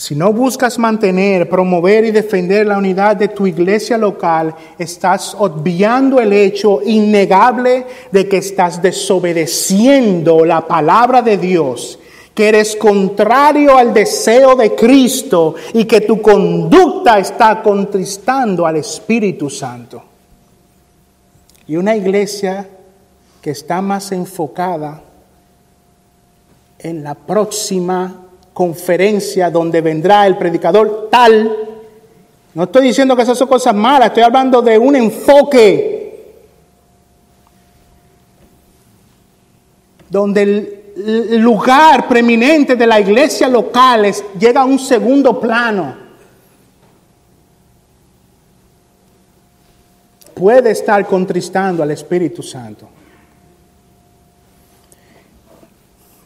Si 0.00 0.14
no 0.14 0.32
buscas 0.32 0.78
mantener, 0.78 1.46
promover 1.46 2.06
y 2.06 2.10
defender 2.10 2.66
la 2.66 2.78
unidad 2.78 3.16
de 3.16 3.28
tu 3.28 3.46
iglesia 3.46 3.98
local, 3.98 4.54
estás 4.78 5.36
obviando 5.38 6.18
el 6.20 6.32
hecho 6.32 6.80
innegable 6.82 7.84
de 8.10 8.26
que 8.26 8.38
estás 8.38 8.80
desobedeciendo 8.80 10.46
la 10.46 10.66
palabra 10.66 11.20
de 11.20 11.36
Dios, 11.36 11.98
que 12.32 12.48
eres 12.48 12.76
contrario 12.76 13.76
al 13.76 13.92
deseo 13.92 14.56
de 14.56 14.74
Cristo 14.74 15.56
y 15.74 15.84
que 15.84 16.00
tu 16.00 16.22
conducta 16.22 17.18
está 17.18 17.62
contristando 17.62 18.64
al 18.64 18.76
Espíritu 18.76 19.50
Santo. 19.50 20.02
Y 21.66 21.76
una 21.76 21.94
iglesia 21.94 22.66
que 23.42 23.50
está 23.50 23.82
más 23.82 24.12
enfocada 24.12 25.02
en 26.78 27.04
la 27.04 27.14
próxima 27.14 28.28
conferencia 28.60 29.50
donde 29.50 29.80
vendrá 29.80 30.26
el 30.26 30.36
predicador 30.36 31.08
tal. 31.10 31.50
No 32.52 32.64
estoy 32.64 32.88
diciendo 32.88 33.16
que 33.16 33.22
esas 33.22 33.38
son 33.38 33.48
cosas 33.48 33.74
malas, 33.74 34.08
estoy 34.08 34.22
hablando 34.22 34.60
de 34.60 34.76
un 34.76 34.96
enfoque 34.96 36.44
donde 40.10 40.42
el 40.94 41.38
lugar 41.38 42.06
preeminente 42.06 42.76
de 42.76 42.86
la 42.86 43.00
iglesia 43.00 43.48
local 43.48 44.12
llega 44.38 44.60
a 44.60 44.66
un 44.66 44.78
segundo 44.78 45.40
plano. 45.40 45.96
Puede 50.34 50.72
estar 50.72 51.06
contristando 51.06 51.82
al 51.82 51.92
Espíritu 51.92 52.42
Santo. 52.42 52.86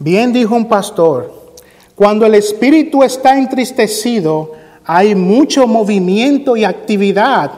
Bien 0.00 0.32
dijo 0.32 0.56
un 0.56 0.68
pastor, 0.68 1.43
cuando 1.94 2.26
el 2.26 2.34
espíritu 2.34 3.02
está 3.02 3.38
entristecido, 3.38 4.52
hay 4.84 5.14
mucho 5.14 5.66
movimiento 5.66 6.56
y 6.56 6.64
actividad, 6.64 7.50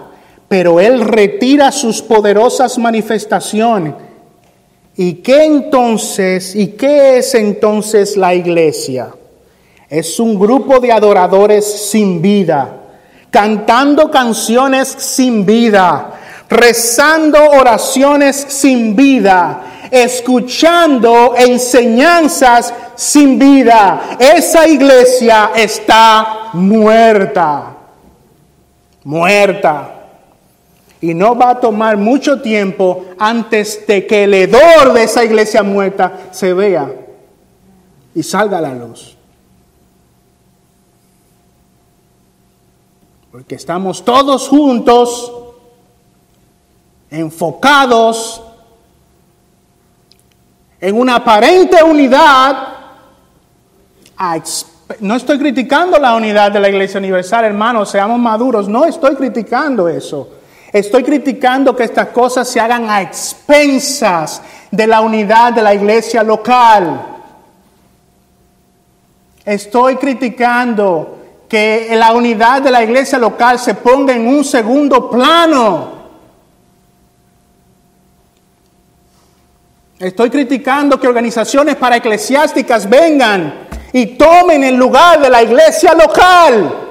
pero 0.48 0.78
Él 0.78 1.00
retira 1.00 1.72
sus 1.72 2.02
poderosas 2.02 2.78
manifestaciones. 2.78 3.94
¿Y 4.96 5.14
qué 5.14 5.44
entonces, 5.44 6.54
y 6.54 6.68
qué 6.68 7.18
es 7.18 7.34
entonces 7.34 8.16
la 8.16 8.34
iglesia? 8.34 9.08
Es 9.88 10.18
un 10.20 10.38
grupo 10.38 10.80
de 10.80 10.92
adoradores 10.92 11.64
sin 11.90 12.20
vida, 12.20 12.76
cantando 13.30 14.10
canciones 14.10 14.88
sin 14.88 15.44
vida, 15.44 16.12
rezando 16.48 17.38
oraciones 17.50 18.36
sin 18.48 18.96
vida, 18.96 19.75
escuchando 19.90 21.34
enseñanzas 21.36 22.72
sin 22.94 23.38
vida. 23.38 24.16
Esa 24.18 24.66
iglesia 24.66 25.50
está 25.54 26.50
muerta, 26.54 27.76
muerta. 29.04 29.92
Y 31.00 31.12
no 31.14 31.36
va 31.36 31.50
a 31.50 31.60
tomar 31.60 31.96
mucho 31.96 32.40
tiempo 32.40 33.04
antes 33.18 33.86
de 33.86 34.06
que 34.06 34.24
el 34.24 34.34
hedor 34.34 34.92
de 34.94 35.04
esa 35.04 35.24
iglesia 35.24 35.62
muerta 35.62 36.28
se 36.30 36.52
vea 36.52 36.90
y 38.14 38.22
salga 38.22 38.58
a 38.58 38.62
la 38.62 38.74
luz. 38.74 39.16
Porque 43.30 43.54
estamos 43.54 44.02
todos 44.02 44.48
juntos, 44.48 45.30
enfocados 47.10 48.42
en 50.80 50.98
una 50.98 51.16
aparente 51.16 51.82
unidad, 51.82 52.68
no 55.00 55.16
estoy 55.16 55.38
criticando 55.38 55.98
la 55.98 56.14
unidad 56.14 56.52
de 56.52 56.60
la 56.60 56.68
Iglesia 56.68 56.98
Universal, 56.98 57.44
hermanos, 57.44 57.90
seamos 57.90 58.18
maduros, 58.18 58.68
no 58.68 58.84
estoy 58.84 59.16
criticando 59.16 59.88
eso. 59.88 60.30
Estoy 60.72 61.04
criticando 61.04 61.74
que 61.74 61.84
estas 61.84 62.08
cosas 62.08 62.48
se 62.48 62.60
hagan 62.60 62.90
a 62.90 63.00
expensas 63.00 64.42
de 64.70 64.86
la 64.86 65.00
unidad 65.00 65.52
de 65.52 65.62
la 65.62 65.72
iglesia 65.72 66.22
local. 66.22 67.00
Estoy 69.44 69.96
criticando 69.96 71.16
que 71.48 71.88
la 71.96 72.12
unidad 72.12 72.62
de 72.62 72.70
la 72.70 72.82
iglesia 72.82 73.18
local 73.18 73.58
se 73.58 73.74
ponga 73.74 74.14
en 74.14 74.26
un 74.26 74.44
segundo 74.44 75.08
plano. 75.08 75.95
Estoy 79.98 80.28
criticando 80.28 81.00
que 81.00 81.08
organizaciones 81.08 81.76
para 81.76 81.96
eclesiásticas 81.96 82.88
vengan 82.88 83.66
y 83.92 84.06
tomen 84.18 84.62
el 84.62 84.74
lugar 84.74 85.20
de 85.20 85.30
la 85.30 85.42
iglesia 85.42 85.94
local. 85.94 86.82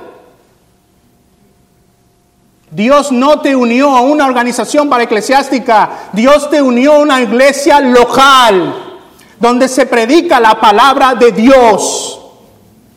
Dios 2.71 3.11
no 3.11 3.41
te 3.41 3.55
unió 3.55 3.95
a 3.95 4.01
una 4.01 4.25
organización 4.25 4.89
para 4.89 5.03
eclesiástica, 5.03 6.09
Dios 6.13 6.49
te 6.49 6.61
unió 6.61 6.93
a 6.93 6.99
una 6.99 7.21
iglesia 7.21 7.79
local, 7.79 9.01
donde 9.39 9.67
se 9.69 9.85
predica 9.85 10.39
la 10.39 10.59
palabra 10.59 11.13
de 11.13 11.31
Dios. 11.31 12.24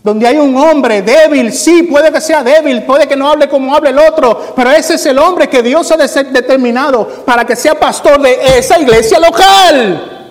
Donde 0.09 0.27
hay 0.27 0.39
un 0.39 0.57
hombre 0.57 1.03
débil, 1.03 1.53
sí, 1.53 1.83
puede 1.83 2.11
que 2.11 2.23
sea 2.23 2.43
débil, 2.43 2.83
puede 2.85 3.07
que 3.07 3.15
no 3.15 3.31
hable 3.31 3.47
como 3.47 3.75
hable 3.75 3.91
el 3.91 3.99
otro, 3.99 4.55
pero 4.57 4.71
ese 4.71 4.95
es 4.95 5.05
el 5.05 5.19
hombre 5.19 5.51
que 5.51 5.63
Dios 5.63 5.93
ha 5.93 5.99
determinado 5.99 7.07
para 7.27 7.45
que 7.45 7.55
sea 7.55 7.79
pastor 7.79 8.19
de 8.23 8.39
esa 8.57 8.81
iglesia 8.81 9.21
local. 9.21 10.31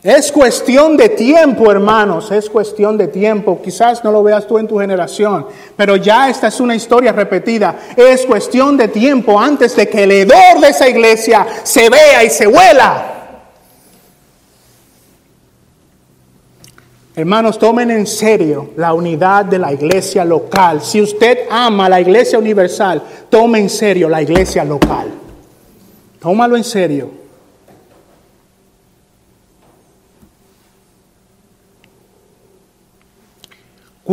Es 0.00 0.30
cuestión 0.30 0.96
de 0.96 1.08
tiempo, 1.08 1.72
hermanos, 1.72 2.30
es 2.30 2.48
cuestión 2.48 2.96
de 2.96 3.08
tiempo. 3.08 3.60
Quizás 3.60 4.04
no 4.04 4.12
lo 4.12 4.22
veas 4.22 4.46
tú 4.46 4.58
en 4.58 4.68
tu 4.68 4.78
generación, 4.78 5.44
pero 5.76 5.96
ya 5.96 6.30
esta 6.30 6.46
es 6.46 6.60
una 6.60 6.76
historia 6.76 7.10
repetida. 7.10 7.74
Es 7.96 8.24
cuestión 8.26 8.76
de 8.76 8.86
tiempo 8.86 9.40
antes 9.40 9.74
de 9.74 9.88
que 9.88 10.04
el 10.04 10.12
hedor 10.12 10.60
de 10.60 10.68
esa 10.68 10.88
iglesia 10.88 11.44
se 11.64 11.90
vea 11.90 12.22
y 12.22 12.30
se 12.30 12.46
huela. 12.46 13.13
Hermanos, 17.16 17.60
tomen 17.60 17.92
en 17.92 18.06
serio 18.08 18.70
la 18.76 18.92
unidad 18.92 19.44
de 19.44 19.58
la 19.58 19.72
iglesia 19.72 20.24
local. 20.24 20.82
Si 20.82 21.00
usted 21.00 21.46
ama 21.48 21.88
la 21.88 22.00
iglesia 22.00 22.38
universal, 22.38 23.00
tome 23.30 23.60
en 23.60 23.70
serio 23.70 24.08
la 24.08 24.20
iglesia 24.20 24.64
local. 24.64 25.06
Tómalo 26.18 26.56
en 26.56 26.64
serio. 26.64 27.23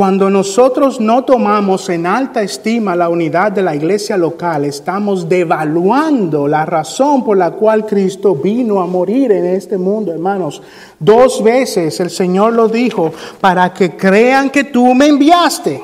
Cuando 0.01 0.31
nosotros 0.31 0.99
no 0.99 1.25
tomamos 1.25 1.87
en 1.89 2.07
alta 2.07 2.41
estima 2.41 2.95
la 2.95 3.07
unidad 3.07 3.51
de 3.51 3.61
la 3.61 3.75
iglesia 3.75 4.17
local, 4.17 4.65
estamos 4.65 5.29
devaluando 5.29 6.47
la 6.47 6.65
razón 6.65 7.23
por 7.23 7.37
la 7.37 7.51
cual 7.51 7.85
Cristo 7.85 8.33
vino 8.33 8.81
a 8.81 8.87
morir 8.87 9.31
en 9.31 9.45
este 9.45 9.77
mundo, 9.77 10.11
hermanos. 10.11 10.63
Dos 10.97 11.43
veces 11.43 11.99
el 11.99 12.09
Señor 12.09 12.53
lo 12.53 12.67
dijo, 12.67 13.13
para 13.39 13.71
que 13.75 13.95
crean 13.95 14.49
que 14.49 14.63
tú 14.63 14.91
me 14.95 15.05
enviaste. 15.05 15.83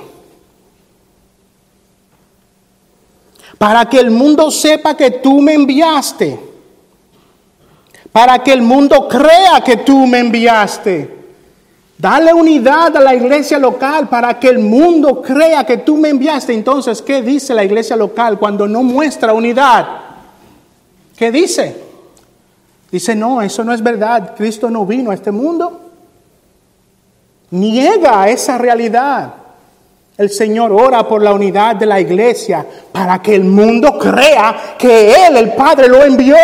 Para 3.60 3.88
que 3.88 4.00
el 4.00 4.10
mundo 4.10 4.50
sepa 4.50 4.98
que 4.98 5.12
tú 5.12 5.42
me 5.42 5.54
enviaste. 5.54 6.40
Para 8.12 8.40
que 8.40 8.52
el 8.52 8.64
mundo 8.64 9.08
crea 9.08 9.62
que 9.64 9.78
tú 9.78 10.08
me 10.08 10.18
enviaste. 10.18 11.17
Dale 11.98 12.32
unidad 12.32 12.96
a 12.96 13.00
la 13.00 13.16
iglesia 13.16 13.58
local 13.58 14.08
para 14.08 14.40
que 14.40 14.50
el 14.50 14.60
mundo 14.60 15.22
crea 15.22 15.64
que 15.66 15.78
tú 15.78 15.98
me 15.98 16.10
enviaste. 16.10 16.54
Entonces, 16.54 17.02
¿qué 17.02 17.24
dice 17.24 17.56
la 17.56 17.64
iglesia 17.64 17.96
local 17.96 18.38
cuando 18.38 18.68
no 18.68 18.84
muestra 18.84 19.34
unidad? 19.34 19.88
¿Qué 21.18 21.32
dice? 21.32 21.76
Dice, 22.92 23.16
no, 23.16 23.42
eso 23.42 23.64
no 23.64 23.74
es 23.74 23.82
verdad. 23.82 24.36
Cristo 24.38 24.70
no 24.70 24.86
vino 24.86 25.10
a 25.10 25.16
este 25.16 25.32
mundo. 25.32 25.82
Niega 27.50 28.30
esa 28.30 28.60
realidad. 28.60 29.34
El 30.18 30.30
Señor 30.30 30.72
ora 30.72 31.08
por 31.08 31.24
la 31.24 31.34
unidad 31.34 31.78
de 31.78 31.88
la 31.88 32.00
iglesia 32.00 32.64
para 32.92 33.20
que 33.22 33.34
el 33.34 33.44
mundo 33.44 33.98
crea 33.98 34.76
que 34.78 35.14
Él, 35.28 35.38
el 35.38 35.54
Padre, 35.54 35.88
lo 35.88 36.04
envió. 36.04 36.36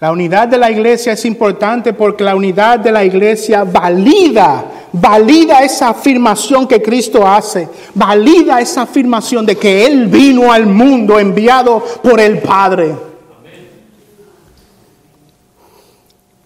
La 0.00 0.12
unidad 0.12 0.46
de 0.46 0.58
la 0.58 0.70
iglesia 0.70 1.14
es 1.14 1.24
importante 1.24 1.92
porque 1.92 2.22
la 2.22 2.36
unidad 2.36 2.78
de 2.78 2.92
la 2.92 3.04
iglesia 3.04 3.64
valida, 3.64 4.64
valida 4.92 5.58
esa 5.64 5.88
afirmación 5.88 6.68
que 6.68 6.80
Cristo 6.80 7.26
hace, 7.26 7.68
valida 7.94 8.60
esa 8.60 8.82
afirmación 8.82 9.44
de 9.44 9.56
que 9.56 9.84
Él 9.84 10.06
vino 10.06 10.52
al 10.52 10.66
mundo 10.66 11.18
enviado 11.18 11.82
por 12.00 12.20
el 12.20 12.38
Padre. 12.38 12.94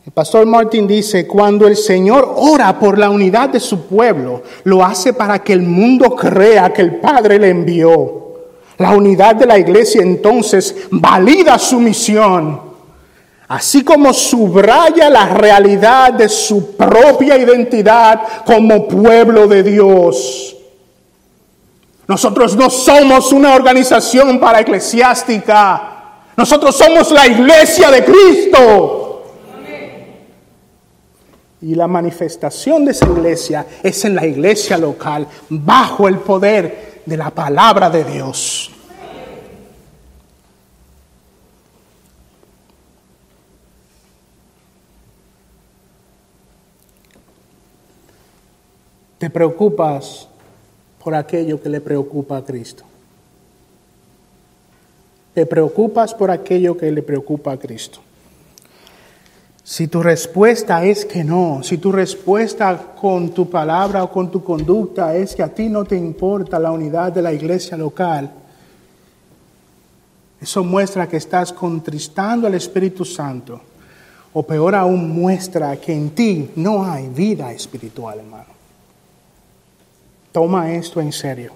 El 0.06 0.12
pastor 0.12 0.46
Martin 0.46 0.86
dice, 0.86 1.26
cuando 1.26 1.66
el 1.66 1.76
Señor 1.76 2.32
ora 2.36 2.78
por 2.78 2.98
la 2.98 3.10
unidad 3.10 3.50
de 3.50 3.60
su 3.60 3.86
pueblo, 3.86 4.42
lo 4.64 4.82
hace 4.82 5.12
para 5.12 5.40
que 5.40 5.52
el 5.52 5.60
mundo 5.60 6.16
crea 6.16 6.72
que 6.72 6.80
el 6.80 6.96
Padre 7.00 7.38
le 7.38 7.50
envió. 7.50 8.22
La 8.78 8.92
unidad 8.92 9.36
de 9.36 9.44
la 9.44 9.58
iglesia 9.58 10.00
entonces 10.00 10.88
valida 10.90 11.58
su 11.58 11.78
misión 11.78 12.71
así 13.52 13.84
como 13.84 14.14
subraya 14.14 15.10
la 15.10 15.26
realidad 15.26 16.14
de 16.14 16.26
su 16.26 16.74
propia 16.74 17.36
identidad 17.36 18.22
como 18.46 18.88
pueblo 18.88 19.46
de 19.46 19.62
Dios. 19.62 20.56
Nosotros 22.08 22.56
no 22.56 22.70
somos 22.70 23.30
una 23.30 23.54
organización 23.54 24.40
para 24.40 24.60
eclesiástica, 24.60 25.82
nosotros 26.34 26.74
somos 26.74 27.10
la 27.10 27.26
iglesia 27.26 27.90
de 27.90 28.02
Cristo. 28.02 29.22
Y 31.60 31.74
la 31.74 31.86
manifestación 31.86 32.86
de 32.86 32.92
esa 32.92 33.04
iglesia 33.04 33.66
es 33.82 34.02
en 34.06 34.14
la 34.14 34.24
iglesia 34.24 34.78
local, 34.78 35.26
bajo 35.50 36.08
el 36.08 36.16
poder 36.20 37.02
de 37.04 37.16
la 37.18 37.28
palabra 37.28 37.90
de 37.90 38.02
Dios. 38.02 38.70
Te 49.22 49.30
preocupas 49.30 50.26
por 51.00 51.14
aquello 51.14 51.62
que 51.62 51.68
le 51.68 51.80
preocupa 51.80 52.38
a 52.38 52.44
Cristo. 52.44 52.82
Te 55.32 55.46
preocupas 55.46 56.12
por 56.12 56.28
aquello 56.28 56.76
que 56.76 56.90
le 56.90 57.04
preocupa 57.04 57.52
a 57.52 57.56
Cristo. 57.56 58.00
Si 59.62 59.86
tu 59.86 60.02
respuesta 60.02 60.84
es 60.84 61.04
que 61.04 61.22
no, 61.22 61.62
si 61.62 61.78
tu 61.78 61.92
respuesta 61.92 62.76
con 63.00 63.30
tu 63.30 63.48
palabra 63.48 64.02
o 64.02 64.10
con 64.10 64.28
tu 64.28 64.42
conducta 64.42 65.14
es 65.14 65.36
que 65.36 65.44
a 65.44 65.54
ti 65.54 65.68
no 65.68 65.84
te 65.84 65.94
importa 65.94 66.58
la 66.58 66.72
unidad 66.72 67.12
de 67.12 67.22
la 67.22 67.32
iglesia 67.32 67.76
local, 67.76 68.28
eso 70.40 70.64
muestra 70.64 71.08
que 71.08 71.18
estás 71.18 71.52
contristando 71.52 72.48
al 72.48 72.54
Espíritu 72.54 73.04
Santo. 73.04 73.60
O 74.32 74.42
peor 74.42 74.74
aún, 74.74 75.10
muestra 75.10 75.76
que 75.76 75.92
en 75.92 76.10
ti 76.10 76.50
no 76.56 76.84
hay 76.84 77.06
vida 77.06 77.52
espiritual, 77.52 78.18
hermano. 78.18 78.51
Toma 80.32 80.72
esto 80.72 81.00
en 81.00 81.12
serio. 81.12 81.52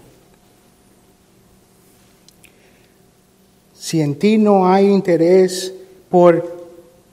Si 3.74 4.01
en 4.01 4.18
ti 4.18 4.37
no 4.37 4.68
hay 4.68 4.87
interés 4.87 5.72
por 6.11 6.57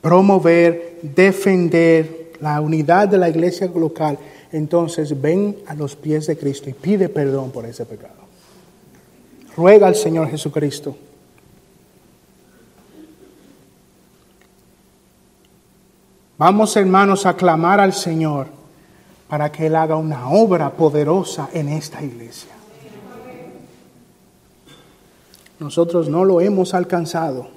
promover, 0.01 0.99
defender 1.01 2.33
la 2.41 2.59
unidad 2.59 3.07
de 3.07 3.17
la 3.17 3.29
iglesia 3.29 3.67
local, 3.73 4.17
entonces 4.51 5.19
ven 5.19 5.57
a 5.67 5.73
los 5.73 5.95
pies 5.95 6.27
de 6.27 6.37
Cristo 6.37 6.69
y 6.69 6.73
pide 6.73 7.09
perdón 7.09 7.51
por 7.51 7.65
ese 7.65 7.85
pecado. 7.85 8.23
Ruega 9.55 9.87
al 9.87 9.95
Señor 9.95 10.29
Jesucristo. 10.29 10.95
Vamos 16.37 16.75
hermanos 16.75 17.25
a 17.25 17.35
clamar 17.35 17.79
al 17.79 17.93
Señor 17.93 18.62
para 19.33 19.51
que 19.51 19.65
Él 19.65 19.75
haga 19.75 19.95
una 19.95 20.29
obra 20.29 20.73
poderosa 20.73 21.49
en 21.53 21.67
esta 21.67 22.03
iglesia. 22.03 22.51
Nosotros 25.57 26.07
no 26.07 26.23
lo 26.23 26.39
hemos 26.39 26.75
alcanzado. 26.75 27.47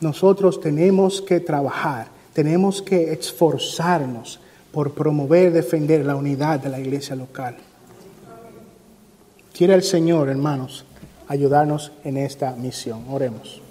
Nosotros 0.00 0.60
tenemos 0.60 1.22
que 1.22 1.38
trabajar, 1.38 2.08
tenemos 2.32 2.82
que 2.82 3.12
esforzarnos 3.12 4.40
por 4.72 4.94
promover, 4.94 5.52
defender 5.52 6.04
la 6.04 6.16
unidad 6.16 6.58
de 6.58 6.70
la 6.70 6.80
iglesia 6.80 7.14
local. 7.14 7.54
Quiere 9.56 9.74
el 9.74 9.84
Señor, 9.84 10.28
hermanos, 10.28 10.86
ayudarnos 11.28 11.92
en 12.02 12.16
esta 12.16 12.50
misión. 12.56 13.04
Oremos. 13.08 13.62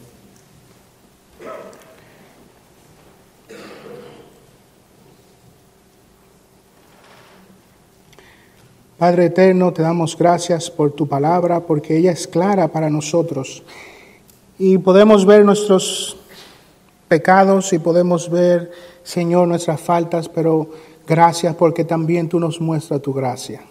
Padre 9.05 9.25
eterno, 9.25 9.71
te 9.71 9.83
damos 9.83 10.17
gracias 10.17 10.71
por 10.71 10.91
tu 10.93 11.07
palabra, 11.07 11.59
porque 11.59 11.95
ella 11.95 12.11
es 12.11 12.27
clara 12.27 12.69
para 12.69 12.89
nosotros. 12.89 13.61
Y 14.57 14.79
podemos 14.79 15.27
ver 15.27 15.45
nuestros 15.45 16.17
pecados 17.07 17.71
y 17.73 17.77
podemos 17.77 18.31
ver, 18.31 18.71
Señor, 19.03 19.47
nuestras 19.47 19.79
faltas, 19.79 20.27
pero 20.27 20.71
gracias 21.07 21.53
porque 21.55 21.85
también 21.85 22.27
tú 22.27 22.39
nos 22.39 22.59
muestras 22.59 22.99
tu 23.03 23.13
gracia. 23.13 23.61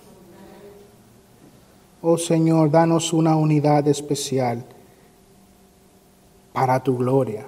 Oh 2.00 2.16
Señor, 2.16 2.70
danos 2.70 3.12
una 3.12 3.34
unidad 3.34 3.88
especial 3.88 4.64
para 6.52 6.78
tu 6.80 6.96
gloria, 6.96 7.44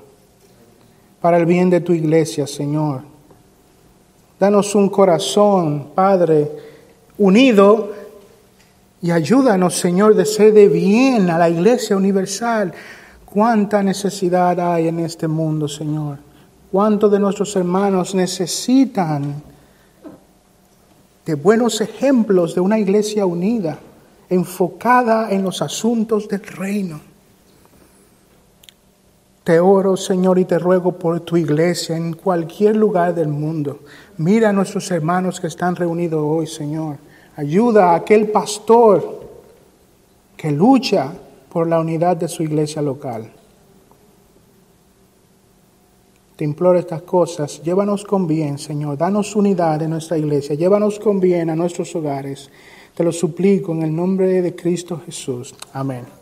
para 1.21 1.37
el 1.37 1.47
bien 1.47 1.71
de 1.71 1.81
tu 1.81 1.93
iglesia, 1.93 2.49
Señor. 2.49 3.03
Danos 4.41 4.75
un 4.75 4.89
corazón, 4.89 5.91
Padre, 5.95 6.66
unido 7.19 7.93
y 9.03 9.11
ayúdanos, 9.11 9.75
Señor, 9.75 10.15
de 10.15 10.25
ser 10.25 10.53
de 10.53 10.69
bien 10.69 11.31
a 11.31 11.39
la 11.39 11.49
iglesia 11.49 11.97
universal. 11.97 12.73
Cuánta 13.25 13.83
necesidad 13.83 14.59
hay 14.59 14.89
en 14.89 15.01
este 15.01 15.29
mundo, 15.29 15.69
Señor. 15.69 16.19
Cuántos 16.73 17.13
de 17.13 17.21
nuestros 17.21 17.55
hermanos 17.57 18.15
necesitan 18.15 19.43
de 21.25 21.35
buenos 21.35 21.81
ejemplos 21.81 22.55
de 22.55 22.61
una 22.61 22.79
iglesia 22.79 23.27
unida, 23.27 23.79
enfocada 24.29 25.31
en 25.31 25.43
los 25.43 25.61
asuntos 25.61 26.29
del 26.29 26.43
reino. 26.43 27.01
Te 29.45 29.61
oro, 29.61 29.97
Señor, 29.97 30.39
y 30.39 30.45
te 30.45 30.59
ruego 30.59 30.99
por 30.99 31.21
tu 31.21 31.37
iglesia 31.37 31.97
en 31.97 32.15
cualquier 32.15 32.77
lugar 32.77 33.15
del 33.15 33.29
mundo. 33.29 33.81
Mira 34.17 34.49
a 34.49 34.53
nuestros 34.53 34.91
hermanos 34.91 35.41
que 35.41 35.47
están 35.47 35.77
reunidos 35.77 36.21
hoy, 36.25 36.47
Señor. 36.47 36.97
Ayuda 37.37 37.91
a 37.91 37.97
aquel 37.97 38.31
pastor 38.31 39.29
que 40.37 40.51
lucha 40.51 41.13
por 41.51 41.69
la 41.69 41.81
unidad 41.81 42.17
de 42.17 42.29
su 42.29 42.43
iglesia 42.43 42.83
local. 42.83 43.31
Te 46.37 46.45
imploro 46.45 46.79
estas 46.79 47.03
cosas. 47.03 47.63
Llévanos 47.63 48.05
con 48.05 48.27
bien, 48.27 48.59
Señor. 48.59 48.99
Danos 48.99 49.35
unidad 49.37 49.81
en 49.83 49.91
nuestra 49.91 50.19
iglesia. 50.19 50.55
Llévanos 50.55 50.99
con 50.99 51.19
bien 51.19 51.49
a 51.49 51.57
nuestros 51.57 51.95
hogares. 51.97 52.51
Te 52.95 53.05
lo 53.05 53.13
suplico 53.13 53.73
en 53.73 53.83
el 53.83 53.95
nombre 53.95 54.43
de 54.43 54.55
Cristo 54.55 55.01
Jesús. 55.05 55.55
Amén. 55.73 56.16